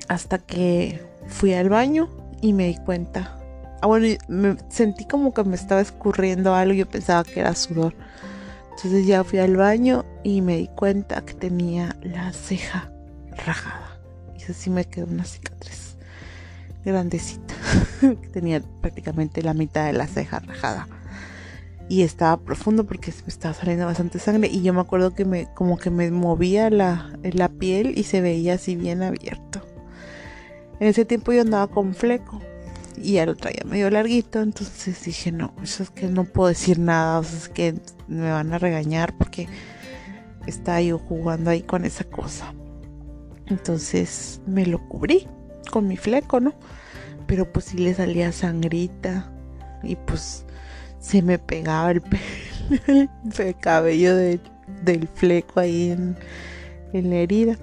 Hasta 0.08 0.40
que 0.40 1.02
fui 1.28 1.54
al 1.54 1.70
baño 1.70 2.10
y 2.42 2.54
me 2.54 2.68
di 2.68 2.78
cuenta. 2.78 3.38
Ah, 3.82 3.88
bueno, 3.88 4.08
me 4.28 4.58
sentí 4.70 5.06
como 5.06 5.34
que 5.34 5.44
me 5.44 5.56
estaba 5.56 5.82
escurriendo 5.82 6.54
algo. 6.54 6.74
Yo 6.74 6.88
pensaba 6.88 7.24
que 7.24 7.40
era 7.40 7.56
sudor. 7.56 7.96
Entonces 8.72 9.06
ya 9.06 9.24
fui 9.24 9.40
al 9.40 9.56
baño 9.58 10.06
y 10.24 10.42
me 10.42 10.58
di 10.58 10.68
cuenta 10.68 11.22
que 11.22 11.34
tenía 11.34 11.96
la 12.02 12.32
ceja 12.34 12.92
rajada. 13.46 14.00
Y 14.38 14.52
así 14.52 14.70
me 14.70 14.86
quedó 14.86 15.06
una 15.06 15.24
cicatriz 15.24 15.91
grandecita. 16.84 17.54
tenía 18.34 18.62
prácticamente 18.82 19.42
la 19.42 19.54
mitad 19.54 19.86
de 19.86 19.94
la 19.94 20.08
ceja 20.08 20.40
rajada. 20.40 20.88
Y 21.90 22.04
estaba 22.04 22.38
profundo 22.38 22.86
porque 22.86 23.12
me 23.12 23.28
estaba 23.28 23.54
saliendo 23.54 23.86
bastante 23.86 24.20
sangre. 24.20 24.48
Y 24.48 24.62
yo 24.62 24.74
me 24.74 24.82
acuerdo 24.82 25.14
que 25.14 25.26
me 25.26 25.48
como 25.54 25.78
que 25.78 25.90
me 25.90 26.10
movía 26.10 26.70
la, 26.70 27.12
la 27.22 27.50
piel 27.50 27.98
y 27.98 28.04
se 28.04 28.22
veía 28.22 28.54
así 28.54 28.76
bien 28.76 29.04
abierto. 29.04 29.62
En 30.80 30.88
ese 30.88 31.06
tiempo 31.06 31.34
yo 31.34 31.42
andaba 31.42 31.68
con 31.68 31.94
fleco 31.94 32.42
y 32.98 33.14
ya 33.14 33.26
lo 33.26 33.36
traía 33.36 33.64
medio 33.66 33.90
larguito, 33.90 34.42
entonces 34.42 35.04
dije, 35.04 35.32
no, 35.32 35.54
eso 35.62 35.84
es 35.84 35.90
que 35.90 36.08
no 36.08 36.24
puedo 36.24 36.50
decir 36.50 36.80
nada, 36.80 37.20
o 37.20 37.24
sea, 37.24 37.38
es 37.38 37.50
que 37.50 37.76
me 38.08 38.32
van 38.32 38.54
a 38.54 38.58
regañar 38.58 39.16
porque 39.18 39.48
estaba 40.48 40.82
yo 40.82 40.98
jugando 40.98 41.50
ahí 41.50 41.62
con 41.62 41.86
esa 41.86 42.04
cosa. 42.04 42.54
Entonces 43.48 44.42
me 44.48 44.66
lo 44.66 44.80
cubrí 44.88 45.28
con 45.72 45.88
mi 45.88 45.98
fleco, 45.98 46.40
¿no? 46.40 46.54
Pero 47.26 47.52
pues 47.52 47.66
sí 47.66 47.78
le 47.78 47.94
salía 47.96 48.32
sangrita 48.32 49.32
y 49.82 49.96
pues 49.96 50.46
se 51.00 51.22
me 51.24 51.40
pegaba 51.40 51.92
el, 51.92 52.04
el 53.40 53.58
cabello 53.60 54.16
del 54.16 55.08
fleco 55.16 55.60
ahí 55.60 55.92
en, 55.92 56.16
en 56.94 57.10
la 57.10 57.16
herida. 57.16 57.58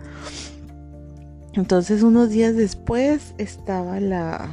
Entonces 1.55 2.03
unos 2.03 2.31
días 2.31 2.57
después 2.57 3.35
estaba 3.39 4.01
la... 4.01 4.49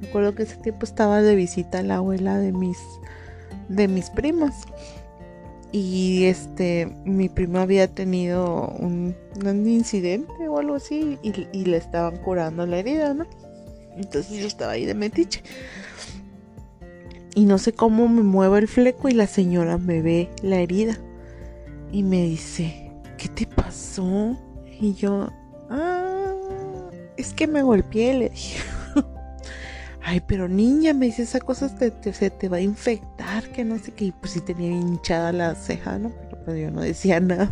Me 0.00 0.08
acuerdo 0.08 0.34
que 0.34 0.44
ese 0.44 0.56
tiempo 0.56 0.84
estaba 0.84 1.22
de 1.22 1.34
visita 1.34 1.82
la 1.82 1.96
abuela 1.96 2.38
de 2.38 2.52
mis, 2.52 2.78
de 3.68 3.88
mis 3.88 4.10
primas. 4.10 4.64
Y 5.70 6.24
este, 6.24 6.86
mi 7.04 7.28
prima 7.28 7.62
había 7.62 7.88
tenido 7.88 8.68
un, 8.78 9.14
incidente 9.66 10.48
o 10.48 10.58
algo 10.58 10.76
así 10.76 11.18
y, 11.22 11.64
le 11.64 11.76
estaban 11.76 12.16
curando 12.18 12.66
la 12.66 12.78
herida, 12.78 13.12
¿no? 13.12 13.26
Entonces 13.96 14.40
yo 14.40 14.46
estaba 14.46 14.72
ahí 14.72 14.86
de 14.86 14.94
metiche. 14.94 15.42
Y 17.34 17.44
no 17.44 17.58
sé 17.58 17.72
cómo 17.72 18.08
me 18.08 18.22
muevo 18.22 18.56
el 18.56 18.66
fleco 18.66 19.08
y 19.08 19.12
la 19.12 19.26
señora 19.26 19.76
me 19.78 20.00
ve 20.00 20.30
la 20.42 20.56
herida. 20.60 20.98
Y 21.92 22.02
me 22.02 22.22
dice, 22.22 22.90
¿qué 23.16 23.28
te 23.28 23.46
pasó? 23.46 24.36
Y 24.80 24.94
yo, 24.94 25.30
ah, 25.70 26.34
es 27.16 27.32
que 27.34 27.46
me 27.46 27.62
golpeé, 27.62 28.14
le 28.14 28.30
dije. 28.30 28.58
Ay, 30.10 30.22
pero 30.26 30.48
niña, 30.48 30.94
me 30.94 31.04
dice 31.04 31.20
esa 31.20 31.38
cosa 31.38 31.68
se 31.68 31.90
te 32.30 32.48
va 32.48 32.56
a 32.56 32.60
infectar, 32.62 33.46
que 33.52 33.62
no 33.62 33.78
sé 33.78 33.92
qué. 33.92 34.06
Y 34.06 34.12
pues 34.12 34.32
sí 34.32 34.40
tenía 34.40 34.70
hinchada 34.70 35.32
la 35.32 35.54
ceja, 35.54 35.98
¿no? 35.98 36.10
Pero 36.22 36.44
pues 36.46 36.58
yo 36.58 36.70
no 36.70 36.80
decía 36.80 37.20
nada. 37.20 37.50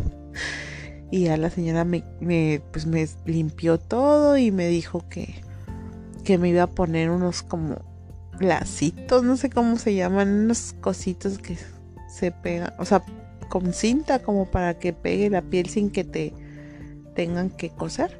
Y 1.11 1.25
ya 1.25 1.37
la 1.37 1.51
señora 1.51 1.83
me, 1.83 2.03
me, 2.19 2.59
pues 2.71 2.87
me 2.87 3.07
limpió 3.25 3.77
todo 3.77 4.37
y 4.37 4.49
me 4.49 4.69
dijo 4.69 5.07
que, 5.07 5.35
que 6.23 6.39
me 6.39 6.49
iba 6.49 6.63
a 6.63 6.67
poner 6.67 7.11
unos 7.11 7.43
como 7.43 7.75
lacitos, 8.39 9.23
no 9.23 9.37
sé 9.37 9.51
cómo 9.51 9.77
se 9.77 9.93
llaman, 9.93 10.27
unos 10.27 10.73
cositos 10.81 11.37
que 11.37 11.59
se 12.09 12.31
pegan, 12.31 12.73
o 12.79 12.85
sea, 12.85 13.03
con 13.49 13.71
cinta 13.71 14.23
como 14.23 14.49
para 14.49 14.79
que 14.79 14.93
pegue 14.93 15.29
la 15.29 15.43
piel 15.43 15.69
sin 15.69 15.91
que 15.91 16.03
te 16.03 16.33
tengan 17.13 17.51
que 17.51 17.69
coser. 17.69 18.19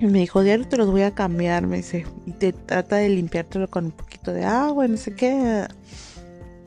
Me 0.00 0.20
dijo, 0.20 0.42
diario 0.42 0.66
te 0.68 0.76
los 0.76 0.90
voy 0.90 1.02
a 1.02 1.12
cambiar, 1.12 1.66
me 1.66 1.78
dice, 1.78 2.06
y 2.24 2.30
te 2.30 2.52
trata 2.52 2.96
de 2.96 3.08
limpiártelo 3.08 3.68
con 3.68 3.86
un 3.86 3.90
poquito 3.90 4.32
de 4.32 4.44
agua, 4.44 4.86
no 4.86 4.96
sé 4.96 5.14
qué. 5.14 5.66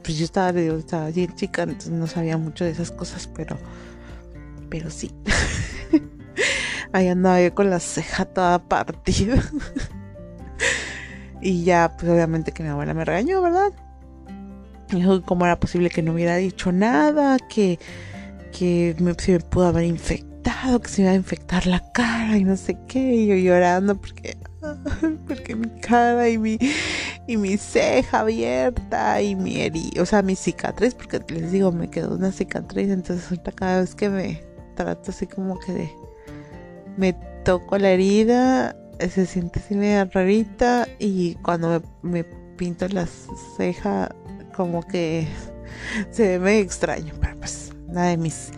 Pues 0.03 0.17
yo 0.17 0.25
estaba, 0.25 0.51
digo, 0.51 0.75
estaba 0.75 1.09
bien 1.11 1.33
chica, 1.35 1.63
entonces 1.63 1.91
no 1.91 2.07
sabía 2.07 2.37
mucho 2.37 2.65
de 2.65 2.71
esas 2.71 2.91
cosas, 2.91 3.27
pero, 3.33 3.57
pero 4.69 4.89
sí. 4.89 5.11
Ahí 6.91 7.07
andaba 7.07 7.41
yo 7.41 7.55
con 7.55 7.69
la 7.69 7.79
ceja 7.79 8.25
toda 8.25 8.59
partida. 8.67 9.41
y 11.41 11.63
ya, 11.63 11.95
pues 11.97 12.11
obviamente 12.11 12.51
que 12.51 12.63
mi 12.63 12.69
abuela 12.69 12.93
me 12.93 13.05
regañó, 13.05 13.41
¿verdad? 13.41 13.71
Dijo 14.89 15.21
cómo 15.21 15.45
era 15.45 15.57
posible 15.57 15.89
que 15.89 16.01
no 16.01 16.11
hubiera 16.11 16.35
dicho 16.35 16.73
nada, 16.73 17.39
que, 17.39 17.79
que 18.51 18.93
me, 18.99 19.13
se 19.13 19.31
me 19.33 19.39
pudo 19.39 19.67
haber 19.67 19.85
infectado 19.85 20.30
que 20.81 20.89
se 20.89 21.01
iba 21.01 21.11
a 21.11 21.15
infectar 21.15 21.65
la 21.65 21.79
cara 21.91 22.37
y 22.37 22.43
no 22.43 22.55
sé 22.55 22.77
qué, 22.87 22.99
y 22.99 23.27
yo 23.27 23.35
llorando 23.35 23.99
porque, 23.99 24.37
porque 25.27 25.55
mi 25.55 25.69
cara 25.81 26.29
y 26.29 26.37
mi, 26.37 26.57
y 27.27 27.37
mi 27.37 27.57
ceja 27.57 28.19
abierta 28.19 29.21
y 29.21 29.35
mi 29.35 29.61
herida, 29.61 30.01
o 30.01 30.05
sea, 30.05 30.21
mi 30.21 30.35
cicatriz, 30.35 30.93
porque 30.93 31.19
les 31.33 31.51
digo, 31.51 31.71
me 31.71 31.89
quedó 31.89 32.15
una 32.15 32.31
cicatriz, 32.31 32.89
entonces 32.89 33.39
cada 33.55 33.81
vez 33.81 33.95
que 33.95 34.09
me 34.09 34.43
trato 34.75 35.09
así 35.09 35.25
como 35.25 35.59
que 35.59 35.73
de, 35.73 35.91
me 36.95 37.13
toco 37.43 37.77
la 37.77 37.89
herida, 37.89 38.75
se 38.99 39.25
siente 39.25 39.59
así 39.59 39.73
media 39.73 40.05
rarita 40.05 40.87
y 40.99 41.35
cuando 41.35 41.81
me, 42.03 42.23
me 42.23 42.23
pinto 42.55 42.87
la 42.89 43.07
ceja 43.57 44.13
como 44.55 44.87
que 44.87 45.27
se 46.11 46.37
ve 46.37 46.39
medio 46.39 46.61
extraño, 46.61 47.13
pero 47.19 47.35
pues 47.37 47.71
nada 47.87 48.09
de 48.09 48.17
mis 48.17 48.51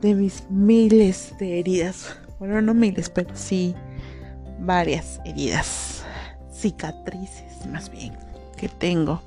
de 0.00 0.14
mis 0.14 0.48
miles 0.50 1.34
de 1.38 1.60
heridas. 1.60 2.16
Bueno, 2.38 2.60
no 2.62 2.74
miles, 2.74 3.10
pero 3.10 3.34
sí 3.34 3.74
varias 4.60 5.20
heridas. 5.24 6.04
Cicatrices, 6.52 7.66
más 7.70 7.90
bien, 7.90 8.16
que 8.56 8.68
tengo. 8.68 9.22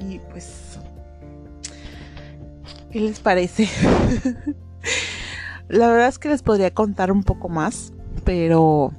Y 0.00 0.18
pues, 0.30 0.78
¿qué 2.90 3.00
les 3.00 3.20
parece? 3.20 3.68
La 5.68 5.88
verdad 5.88 6.08
es 6.08 6.18
que 6.18 6.28
les 6.28 6.42
podría 6.42 6.72
contar 6.72 7.10
un 7.10 7.22
poco 7.22 7.48
más, 7.48 7.92
pero 8.24 8.92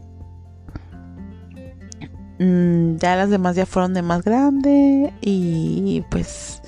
mm, 2.39 2.95
ya 2.95 3.16
las 3.16 3.30
demás 3.30 3.56
ya 3.56 3.66
fueron 3.66 3.93
de 3.93 4.01
más 4.01 4.24
grande 4.24 5.14
y 5.22 6.04
pues 6.10 6.62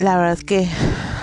la 0.00 0.16
verdad 0.16 0.32
es 0.32 0.44
que 0.44 0.68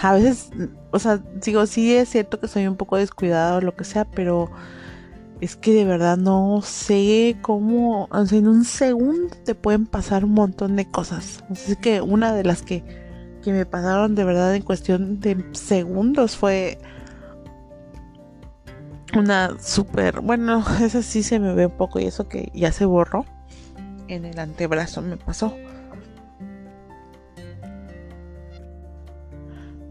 a 0.01 0.13
veces, 0.13 0.51
o 0.91 0.99
sea, 0.99 1.17
digo, 1.43 1.65
sí 1.65 1.93
es 1.95 2.09
cierto 2.09 2.39
que 2.39 2.47
soy 2.47 2.67
un 2.67 2.75
poco 2.75 2.97
descuidado 2.97 3.57
o 3.57 3.61
lo 3.61 3.75
que 3.75 3.83
sea, 3.83 4.05
pero 4.05 4.49
es 5.41 5.55
que 5.55 5.73
de 5.73 5.85
verdad 5.85 6.17
no 6.17 6.61
sé 6.63 7.37
cómo, 7.41 8.07
o 8.11 8.25
sea, 8.25 8.37
en 8.37 8.47
un 8.47 8.65
segundo 8.65 9.35
te 9.43 9.55
pueden 9.55 9.85
pasar 9.85 10.23
un 10.23 10.33
montón 10.33 10.75
de 10.75 10.89
cosas. 10.89 11.43
Así 11.49 11.75
que 11.75 12.01
una 12.01 12.33
de 12.33 12.43
las 12.43 12.61
que, 12.61 12.83
que 13.43 13.51
me 13.51 13.65
pasaron 13.65 14.15
de 14.15 14.23
verdad 14.23 14.55
en 14.55 14.61
cuestión 14.61 15.19
de 15.19 15.43
segundos 15.53 16.37
fue 16.37 16.77
una 19.15 19.57
súper, 19.59 20.21
bueno, 20.21 20.63
esa 20.81 21.01
sí 21.01 21.23
se 21.23 21.39
me 21.39 21.53
ve 21.53 21.65
un 21.65 21.77
poco 21.77 21.99
y 21.99 22.05
eso 22.05 22.27
que 22.27 22.51
ya 22.53 22.71
se 22.71 22.85
borró 22.85 23.25
en 24.07 24.25
el 24.25 24.39
antebrazo 24.39 25.01
me 25.01 25.17
pasó. 25.17 25.53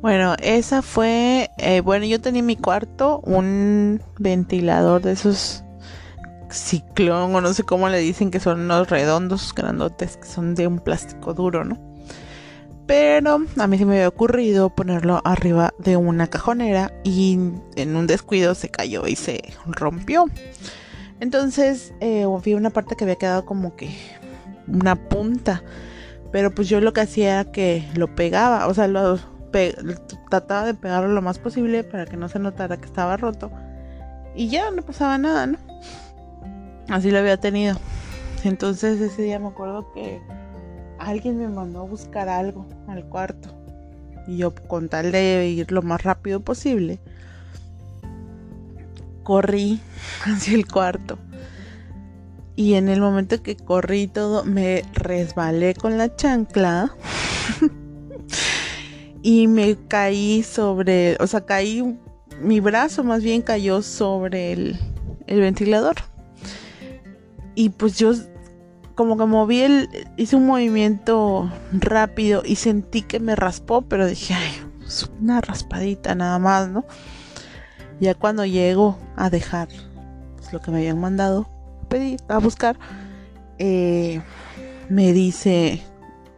Bueno, 0.01 0.35
esa 0.43 0.83
fue, 0.83 1.51
eh, 1.59 1.81
bueno, 1.81 2.05
yo 2.05 2.21
tenía 2.21 2.41
en 2.41 2.47
mi 2.47 2.57
cuarto 2.57 3.21
un 3.25 4.03
ventilador 4.19 5.03
de 5.03 5.13
esos 5.13 5.65
ciclón 6.51 7.35
o 7.35 7.41
no 7.41 7.53
sé 7.53 7.65
cómo 7.65 7.89
le 7.89 7.99
dicen 7.99 8.31
que 8.31 8.41
son 8.41 8.61
unos 8.61 8.89
redondos 8.89 9.53
grandotes 9.55 10.17
que 10.17 10.29
son 10.29 10.55
de 10.55 10.67
un 10.67 10.79
plástico 10.79 11.35
duro, 11.35 11.65
¿no? 11.65 11.79
Pero 12.87 13.41
a 13.57 13.67
mí 13.67 13.79
se 13.79 13.85
me 13.85 13.97
había 13.97 14.09
ocurrido 14.09 14.71
ponerlo 14.71 15.21
arriba 15.25 15.75
de 15.79 15.97
una 15.97 16.29
cajonera 16.29 16.93
y 17.03 17.39
en 17.75 17.97
un 17.97 18.07
descuido 18.07 18.55
se 18.55 18.69
cayó 18.69 19.09
y 19.09 19.17
se 19.17 19.43
rompió. 19.67 20.27
Entonces 21.19 21.95
eh, 22.01 22.27
vi 22.45 22.55
una 22.55 22.71
parte 22.71 22.95
que 22.95 23.03
había 23.03 23.17
quedado 23.17 23.45
como 23.45 23.75
que 23.75 23.91
una 24.69 24.95
punta. 24.95 25.65
Pero 26.31 26.55
pues 26.55 26.69
yo 26.69 26.81
lo 26.81 26.93
que 26.93 27.01
hacía 27.01 27.41
era 27.41 27.51
que 27.51 27.89
lo 27.95 28.15
pegaba, 28.15 28.69
o 28.69 28.75
sea, 28.75 28.87
lo 28.87 29.19
trataba 29.51 30.67
de 30.67 30.75
pegarlo 30.75 31.09
lo 31.09 31.23
más 31.23 31.39
posible 31.39 31.85
para 31.85 32.07
que 32.07 32.17
no 32.17 32.29
se 32.29 32.39
notara 32.39 32.77
que 32.77 32.87
estaba 32.87 33.17
roto. 33.17 33.51
Y 34.35 34.49
ya 34.49 34.71
no 34.71 34.83
pasaba 34.83 35.19
nada. 35.19 35.59
Así 36.89 37.11
lo 37.11 37.19
había 37.19 37.39
tenido. 37.39 37.77
Entonces 38.45 39.01
ese 39.01 39.23
día 39.23 39.39
me 39.39 39.49
acuerdo 39.49 39.93
que 39.93 40.21
alguien 40.99 41.39
me 41.39 41.49
mandó 41.49 41.81
a 41.81 41.85
buscar 41.85 42.29
algo 42.29 42.67
al 42.87 43.05
cuarto. 43.07 43.49
Y 44.27 44.39
yo 44.39 44.55
con 44.55 44.89
tal 44.89 45.13
de 45.13 45.49
ir 45.49 45.73
lo 45.73 45.83
más 45.83 46.03
rápido 46.03 46.41
posible, 46.41 46.99
corrí 49.23 49.81
hacia 50.25 50.55
el 50.55 50.67
cuarto. 50.67 51.19
Y 52.57 52.75
en 52.75 52.89
el 52.89 53.01
momento 53.01 53.43
que 53.43 53.57
corrí 53.57 54.07
todo, 54.07 54.45
me 54.45 54.83
resbalé 54.95 55.75
con 55.75 55.99
la 55.99 56.15
chancla. 56.17 56.91
y 59.27 59.49
me 59.49 59.77
caí 59.89 60.45
sobre, 60.45 61.17
o 61.19 61.27
sea, 61.27 61.41
caí, 61.41 61.99
mi 62.41 62.61
brazo 62.61 63.03
más 63.03 63.25
bien 63.25 63.43
cayó 63.43 63.83
sobre 63.83 64.53
el, 64.53 64.79
el 65.27 65.41
ventilador. 65.41 65.97
Y 67.57 67.71
pues 67.71 67.99
yo 67.99 68.13
como 68.95 69.19
que 69.19 69.27
moví 69.27 69.63
el, 69.63 69.89
hice 70.17 70.37
un 70.37 70.47
movimiento 70.47 71.51
rápido 71.73 72.43
y 72.47 72.55
sentí 72.55 73.03
que 73.03 73.19
me 73.19 73.35
raspó, 73.35 73.83
pero 73.83 74.07
dije, 74.07 74.33
ay, 74.35 74.53
una 75.21 75.41
raspadita 75.41 76.15
nada 76.15 76.39
más, 76.39 76.69
¿no? 76.69 76.85
Ya 77.99 78.15
cuando 78.15 78.45
llego 78.45 78.97
a 79.17 79.29
dejar 79.29 79.67
pues, 80.37 80.53
lo 80.53 80.61
que 80.61 80.71
me 80.71 80.77
habían 80.79 81.01
mandado 81.01 81.49
pedir, 81.89 82.21
a 82.29 82.39
buscar, 82.39 82.79
eh, 83.59 84.23
me 84.89 85.13
dice, 85.13 85.83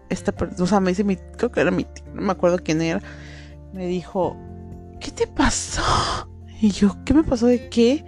esta 0.08 0.34
o 0.58 0.66
sea, 0.66 0.80
me 0.80 0.90
dice 0.90 1.04
mi, 1.04 1.16
creo 1.16 1.50
que 1.50 1.60
era 1.60 1.70
mi 1.70 1.86
no 2.14 2.22
me 2.22 2.32
acuerdo 2.32 2.58
quién 2.62 2.80
era, 2.82 3.02
me 3.72 3.86
dijo, 3.86 4.36
¿qué 5.00 5.10
te 5.10 5.26
pasó? 5.26 5.82
Y 6.60 6.72
yo, 6.72 6.96
¿qué 7.04 7.14
me 7.14 7.22
pasó 7.22 7.46
de 7.46 7.68
qué? 7.68 8.04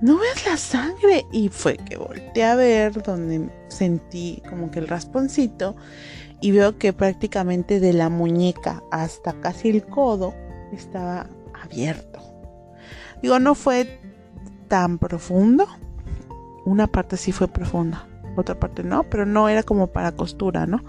no 0.00 0.18
ves 0.18 0.46
la 0.46 0.56
sangre. 0.56 1.26
Y 1.32 1.48
fue 1.48 1.76
que 1.76 1.96
volteé 1.96 2.44
a 2.44 2.54
ver 2.54 3.02
donde 3.02 3.50
sentí 3.68 4.42
como 4.48 4.70
que 4.70 4.78
el 4.78 4.88
rasponcito 4.88 5.76
y 6.40 6.52
veo 6.52 6.78
que 6.78 6.92
prácticamente 6.92 7.80
de 7.80 7.92
la 7.92 8.08
muñeca 8.08 8.82
hasta 8.90 9.32
casi 9.40 9.70
el 9.70 9.84
codo 9.86 10.34
estaba 10.72 11.26
abierto. 11.62 12.20
Digo, 13.22 13.38
no 13.38 13.54
fue 13.54 14.00
tan 14.68 14.98
profundo. 14.98 15.66
Una 16.64 16.88
parte 16.88 17.16
sí 17.16 17.32
fue 17.32 17.48
profunda, 17.48 18.06
otra 18.40 18.58
parte 18.58 18.82
no, 18.82 19.04
pero 19.04 19.26
no 19.26 19.48
era 19.48 19.62
como 19.62 19.88
para 19.88 20.12
costura, 20.12 20.66
¿no? 20.66 20.84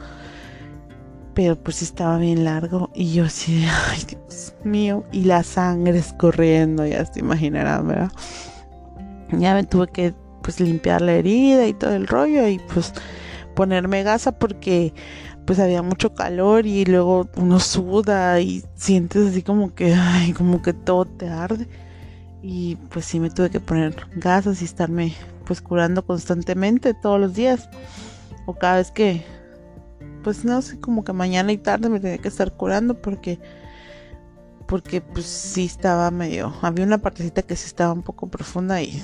Pero 1.34 1.56
pues 1.56 1.82
estaba 1.82 2.18
bien 2.18 2.44
largo 2.44 2.90
y 2.96 3.14
yo 3.14 3.26
así, 3.26 3.66
ay 3.92 4.04
Dios 4.08 4.56
mío, 4.64 5.04
y 5.12 5.24
la 5.24 5.44
sangre 5.44 5.98
escurriendo, 6.00 6.86
ya 6.86 7.06
se 7.06 7.20
imaginarán, 7.20 7.88
¿verdad? 7.88 8.12
ya 9.32 9.54
me 9.54 9.64
tuve 9.64 9.88
que 9.88 10.14
pues 10.42 10.60
limpiar 10.60 11.02
la 11.02 11.14
herida 11.14 11.68
y 11.68 11.74
todo 11.74 11.94
el 11.94 12.08
rollo 12.08 12.48
y 12.48 12.60
pues 12.74 12.94
ponerme 13.56 14.04
gasa 14.04 14.32
porque 14.32 14.94
pues 15.46 15.60
había 15.60 15.82
mucho 15.82 16.14
calor 16.14 16.66
y 16.66 16.86
luego 16.86 17.28
uno 17.36 17.60
suda 17.60 18.40
y 18.40 18.64
sientes 18.76 19.28
así 19.28 19.42
como 19.42 19.74
que 19.74 19.94
ay, 19.94 20.34
como 20.34 20.62
que 20.62 20.74
todo 20.74 21.06
te 21.06 21.30
arde 21.30 21.68
y 22.42 22.76
pues 22.90 23.06
sí 23.06 23.20
me 23.20 23.30
tuve 23.30 23.50
que 23.50 23.60
poner 23.60 23.96
gasas 24.16 24.62
y 24.62 24.66
estarme 24.66 25.14
pues 25.48 25.62
curando 25.62 26.06
constantemente 26.06 26.94
todos 26.94 27.20
los 27.20 27.34
días 27.34 27.70
o 28.46 28.54
cada 28.54 28.78
vez 28.78 28.92
que 28.92 29.26
pues 30.24 30.44
no 30.44 30.62
sé 30.62 30.80
como 30.80 31.06
que 31.06 31.14
mañana 31.14 31.54
y 31.54 31.58
tarde 31.58 31.90
me 31.90 32.02
tenía 32.02 32.18
que 32.18 32.28
estar 32.28 32.52
curando 32.52 33.02
porque 33.02 33.40
porque 34.68 35.00
pues 35.00 35.26
sí 35.26 35.66
estaba 35.66 36.12
medio, 36.12 36.54
había 36.62 36.86
una 36.86 36.98
partecita 36.98 37.42
que 37.42 37.56
sí 37.56 37.68
estaba 37.68 37.94
un 37.94 38.04
poco 38.04 38.28
profunda 38.28 38.82
y 38.82 39.02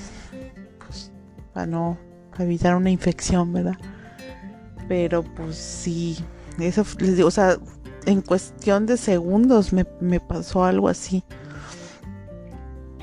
pues 0.86 1.10
para 1.54 1.66
no 1.66 1.96
evitar 2.38 2.76
una 2.76 2.90
infección, 2.90 3.50
¿verdad? 3.50 3.78
Pero 4.86 5.22
pues 5.22 5.56
sí, 5.56 6.18
eso 6.58 6.84
les 6.98 7.16
digo, 7.16 7.28
o 7.28 7.30
sea, 7.30 7.56
en 8.04 8.20
cuestión 8.20 8.84
de 8.84 8.98
segundos 8.98 9.72
me, 9.72 9.86
me 10.00 10.20
pasó 10.20 10.64
algo 10.64 10.90
así. 10.90 11.24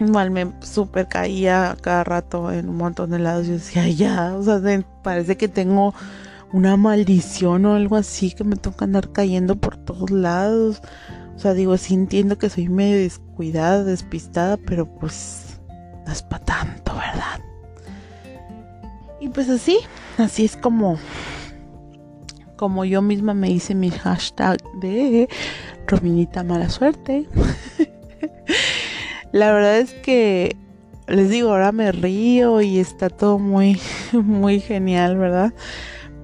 Igual 0.02 0.32
me 0.32 0.52
super 0.62 1.08
caía 1.08 1.78
cada 1.80 2.04
rato 2.04 2.52
en 2.52 2.70
un 2.70 2.78
montón 2.78 3.12
de 3.12 3.20
lados. 3.20 3.46
Yo 3.46 3.54
decía, 3.54 3.88
ya, 3.88 4.34
o 4.34 4.42
sea, 4.42 4.60
parece 5.04 5.38
que 5.38 5.48
tengo 5.48 5.94
una 6.52 6.76
maldición 6.76 7.68
o 7.68 7.76
algo 7.76 7.98
así 7.98 8.32
que 8.32 8.44
me 8.44 8.56
toca 8.56 8.86
andar 8.86 9.12
cayendo 9.12 9.58
por 9.58 9.78
todos 9.78 10.10
lados. 10.10 10.82
O 11.36 11.40
sea, 11.40 11.54
digo, 11.54 11.78
sí 11.78 11.94
entiendo 11.94 12.40
que 12.40 12.50
soy 12.50 12.68
medio 12.68 12.98
descuidada, 12.98 13.84
despistada, 13.84 14.58
pero 14.58 14.88
pues 14.88 15.60
no 16.08 16.12
es 16.12 16.24
para 16.24 16.46
tanto, 16.46 16.94
¿verdad? 16.96 17.40
Y 19.20 19.30
pues 19.30 19.50
así, 19.50 19.78
así 20.18 20.46
es 20.46 20.58
como 20.58 20.98
como 22.56 22.86
yo 22.86 23.04
misma 23.04 23.36
me 23.36 23.52
hice 23.52 23.76
mi 23.76 23.92
hashtag 23.92 24.58
de 24.80 25.30
Rominita 25.86 26.44
mala 26.44 26.70
suerte. 26.70 27.28
La 29.32 29.54
verdad 29.54 29.80
es 29.80 29.94
que 29.94 30.58
les 31.08 31.30
digo, 31.30 31.52
ahora 31.52 31.72
me 31.72 31.92
río 31.92 32.62
y 32.62 32.80
está 32.80 33.10
todo 33.10 33.40
muy 33.40 33.80
muy 34.14 34.60
genial, 34.60 35.18
¿verdad? 35.18 35.54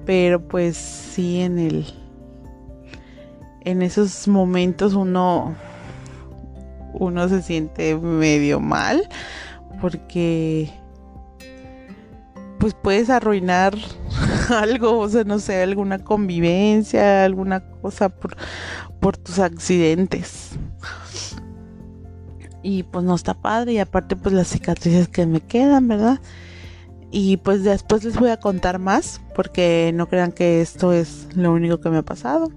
Pero 0.04 0.46
pues 0.46 0.76
sí 0.76 1.40
en 1.40 1.58
el 1.58 1.86
en 3.64 3.82
esos 3.82 4.28
momentos 4.28 4.94
uno 4.94 5.54
uno 6.94 7.28
se 7.28 7.42
siente 7.42 7.96
medio 7.96 8.60
mal 8.60 9.08
porque 9.80 10.70
pues 12.58 12.74
puedes 12.74 13.08
arruinar 13.08 13.76
algo, 14.50 14.98
o 14.98 15.08
sea, 15.08 15.24
no 15.24 15.38
sé, 15.38 15.62
alguna 15.62 15.98
convivencia, 15.98 17.24
alguna 17.24 17.60
cosa 17.60 18.08
por, 18.08 18.36
por 19.00 19.16
tus 19.16 19.38
accidentes. 19.38 20.58
Y 22.62 22.82
pues 22.82 23.04
no 23.04 23.14
está 23.14 23.34
padre 23.34 23.72
y 23.74 23.78
aparte 23.78 24.16
pues 24.16 24.34
las 24.34 24.48
cicatrices 24.48 25.08
que 25.08 25.26
me 25.26 25.40
quedan, 25.40 25.88
¿verdad? 25.88 26.20
Y 27.10 27.38
pues 27.38 27.64
después 27.64 28.04
les 28.04 28.18
voy 28.18 28.30
a 28.30 28.38
contar 28.38 28.78
más 28.78 29.20
porque 29.34 29.92
no 29.94 30.08
crean 30.08 30.32
que 30.32 30.60
esto 30.60 30.92
es 30.92 31.28
lo 31.34 31.52
único 31.52 31.80
que 31.80 31.88
me 31.88 31.98
ha 31.98 32.02
pasado 32.02 32.50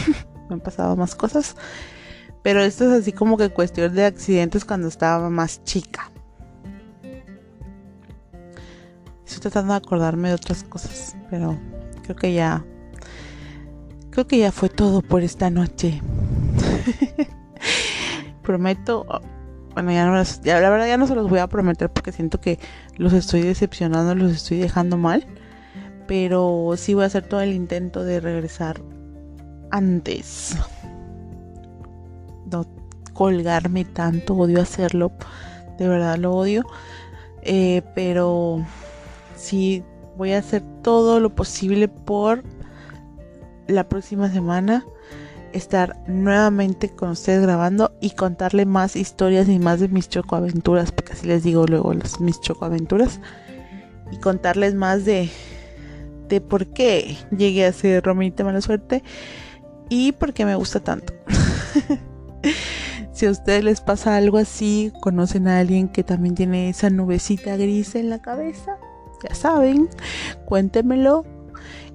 me 0.48 0.54
han 0.54 0.60
pasado 0.60 0.96
más 0.96 1.14
cosas. 1.14 1.56
Pero 2.42 2.60
esto 2.60 2.84
es 2.84 3.02
así 3.02 3.12
como 3.12 3.36
que 3.36 3.50
cuestión 3.50 3.94
de 3.94 4.04
accidentes 4.04 4.64
cuando 4.64 4.88
estaba 4.88 5.30
más 5.30 5.62
chica. 5.64 6.10
Estoy 9.24 9.42
tratando 9.42 9.74
de 9.74 9.78
acordarme 9.78 10.28
de 10.28 10.34
otras 10.34 10.64
cosas, 10.64 11.16
pero 11.30 11.58
creo 12.02 12.16
que 12.16 12.34
ya 12.34 12.64
creo 14.10 14.26
que 14.26 14.38
ya 14.38 14.52
fue 14.52 14.68
todo 14.68 15.02
por 15.02 15.22
esta 15.22 15.50
noche. 15.50 16.02
Prometo, 18.42 19.06
bueno, 19.74 19.92
ya, 19.92 20.06
no 20.06 20.22
ya 20.22 20.60
la 20.60 20.70
verdad 20.70 20.86
ya 20.86 20.96
no 20.96 21.06
se 21.06 21.14
los 21.14 21.28
voy 21.28 21.38
a 21.38 21.46
prometer 21.46 21.90
porque 21.90 22.12
siento 22.12 22.40
que 22.40 22.58
los 22.96 23.12
estoy 23.12 23.42
decepcionando, 23.42 24.14
los 24.14 24.32
estoy 24.32 24.58
dejando 24.58 24.96
mal, 24.96 25.26
pero 26.06 26.74
sí 26.76 26.94
voy 26.94 27.04
a 27.04 27.06
hacer 27.06 27.24
todo 27.24 27.40
el 27.40 27.52
intento 27.52 28.04
de 28.04 28.20
regresar 28.20 28.80
antes. 29.70 30.56
No 32.50 32.66
colgarme 33.14 33.84
tanto, 33.84 34.34
odio 34.34 34.60
hacerlo, 34.60 35.12
de 35.78 35.88
verdad 35.88 36.18
lo 36.18 36.34
odio. 36.34 36.64
Eh, 37.42 37.82
pero 37.94 38.64
sí 39.36 39.82
voy 40.16 40.32
a 40.32 40.38
hacer 40.38 40.62
todo 40.82 41.18
lo 41.18 41.34
posible 41.34 41.88
por 41.88 42.42
la 43.66 43.88
próxima 43.88 44.28
semana 44.30 44.84
estar 45.52 45.96
nuevamente 46.06 46.90
con 46.90 47.10
ustedes 47.10 47.42
grabando 47.42 47.92
y 48.00 48.10
contarle 48.10 48.66
más 48.66 48.96
historias 48.96 49.48
y 49.48 49.58
más 49.58 49.80
de 49.80 49.88
mis 49.88 50.08
chocoaventuras, 50.08 50.92
porque 50.92 51.12
así 51.12 51.26
les 51.26 51.42
digo 51.42 51.66
luego 51.66 51.92
las, 51.94 52.20
mis 52.20 52.40
chocoaventuras 52.40 53.20
y 54.10 54.16
contarles 54.18 54.74
más 54.74 55.04
de 55.04 55.30
de 56.32 56.40
por 56.40 56.66
qué 56.68 57.18
llegué 57.36 57.66
a 57.66 57.72
ser 57.74 58.02
Romita 58.02 58.42
Mala 58.42 58.62
Suerte 58.62 59.02
y 59.90 60.12
porque 60.12 60.46
me 60.46 60.54
gusta 60.54 60.80
tanto. 60.80 61.12
si 63.12 63.26
a 63.26 63.30
ustedes 63.30 63.62
les 63.62 63.82
pasa 63.82 64.16
algo 64.16 64.38
así, 64.38 64.90
conocen 65.02 65.46
a 65.46 65.58
alguien 65.58 65.88
que 65.88 66.02
también 66.02 66.34
tiene 66.34 66.70
esa 66.70 66.88
nubecita 66.88 67.56
gris 67.58 67.94
en 67.94 68.08
la 68.08 68.22
cabeza, 68.22 68.78
ya 69.28 69.34
saben, 69.34 69.90
cuéntemelo. 70.46 71.26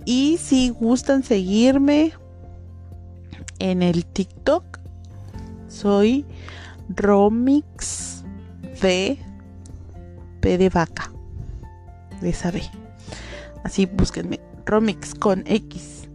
Y 0.06 0.38
si 0.38 0.70
gustan 0.70 1.24
seguirme 1.24 2.14
en 3.60 3.82
el 3.84 4.06
TikTok, 4.06 4.80
soy 5.68 6.26
Romix 6.90 8.24
V 8.82 9.20
P 10.40 10.58
de 10.58 10.70
vaca. 10.70 11.12
De 12.22 12.30
esa 12.30 12.52
B. 12.52 12.62
Así 13.64 13.86
búsquenme. 13.86 14.40
Romix 14.66 15.14
con 15.16 15.44
X. 15.46 16.10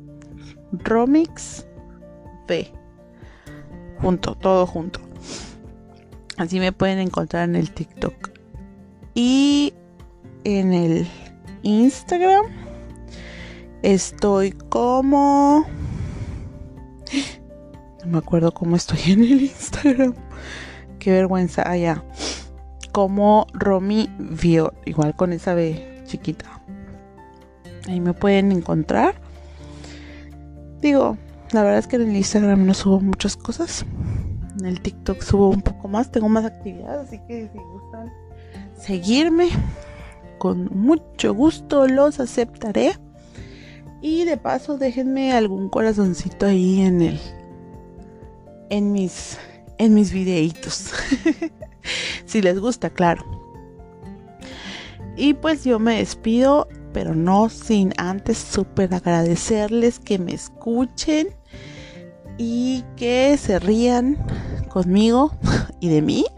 Romix 0.73 1.67
Junto, 4.01 4.35
todo 4.35 4.67
junto. 4.67 5.01
Así 6.37 6.61
me 6.61 6.73
pueden 6.73 6.99
encontrar 6.99 7.49
en 7.49 7.57
el 7.57 7.71
TikTok. 7.71 8.31
Y 9.15 9.73
en 10.45 10.75
el 10.75 11.07
Instagram, 11.63 12.45
Estoy 13.83 14.53
como... 14.53 15.67
No 18.05 18.13
me 18.13 18.19
acuerdo 18.19 18.53
cómo 18.53 18.77
estoy 18.77 18.99
en 19.07 19.23
el 19.23 19.43
Instagram. 19.43 20.15
Qué 20.99 21.13
vergüenza. 21.13 21.65
Ah, 21.67 22.03
como 22.93 23.47
Romy 23.53 24.09
Vio. 24.19 24.75
Igual 24.85 25.17
con 25.17 25.33
esa 25.33 25.55
B 25.55 26.03
chiquita. 26.05 26.63
Ahí 27.89 28.01
me 28.01 28.13
pueden 28.13 28.53
encontrar. 28.53 29.15
Digo, 30.81 31.17
la 31.53 31.63
verdad 31.63 31.79
es 31.79 31.87
que 31.87 31.97
en 31.97 32.03
el 32.03 32.17
Instagram 32.17 32.67
no 32.67 32.75
subo 32.75 33.01
muchas 33.01 33.37
cosas. 33.37 33.85
En 34.59 34.67
el 34.67 34.81
TikTok 34.81 35.21
subo 35.23 35.49
un 35.49 35.63
poco 35.63 35.89
más. 35.89 36.11
Tengo 36.11 36.29
más 36.29 36.45
actividades. 36.45 37.09
Así 37.09 37.21
que 37.27 37.49
si 37.53 37.59
gustan 37.59 38.13
seguirme, 38.77 39.49
con 40.39 40.67
mucho 40.73 41.35
gusto 41.35 41.87
los 41.87 42.21
aceptaré. 42.21 42.97
Y 44.03 44.25
de 44.25 44.37
paso 44.37 44.77
déjenme 44.77 45.33
algún 45.33 45.69
corazoncito 45.69 46.47
ahí 46.47 46.83
en 46.83 47.01
el 47.01 47.21
en 48.69 48.93
mis 48.93 49.39
en 49.79 49.95
mis 49.95 50.13
videitos. 50.13 50.93
si 52.27 52.43
les 52.43 52.59
gusta, 52.59 52.91
claro. 52.91 53.25
Y 55.17 55.35
pues 55.35 55.65
yo 55.65 55.79
me 55.79 55.99
despido, 55.99 56.69
pero 56.93 57.15
no 57.15 57.49
sin 57.49 57.93
antes 57.97 58.39
súper 58.39 58.93
agradecerles 58.93 59.99
que 59.99 60.19
me 60.19 60.35
escuchen 60.35 61.29
y 62.39 62.85
que 62.97 63.37
se 63.37 63.59
rían 63.59 64.19
conmigo 64.69 65.33
y 65.81 65.89
de 65.89 66.03
mí. 66.03 66.27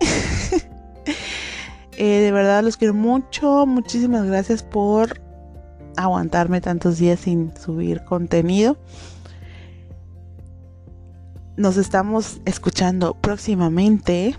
Eh, 1.96 2.22
de 2.22 2.32
verdad 2.32 2.64
los 2.64 2.76
quiero 2.76 2.92
mucho. 2.92 3.66
Muchísimas 3.66 4.26
gracias 4.26 4.64
por 4.64 5.23
aguantarme 5.96 6.60
tantos 6.60 6.98
días 6.98 7.20
sin 7.20 7.56
subir 7.56 8.04
contenido. 8.04 8.76
Nos 11.56 11.76
estamos 11.76 12.40
escuchando 12.44 13.14
próximamente. 13.14 14.36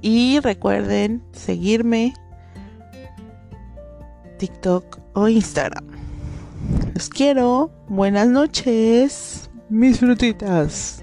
Y 0.00 0.38
recuerden 0.40 1.22
seguirme 1.32 2.14
TikTok 4.38 4.98
o 5.14 5.28
Instagram. 5.28 5.84
Los 6.94 7.08
quiero. 7.08 7.70
Buenas 7.88 8.28
noches, 8.28 9.50
mis 9.68 9.98
frutitas. 9.98 11.02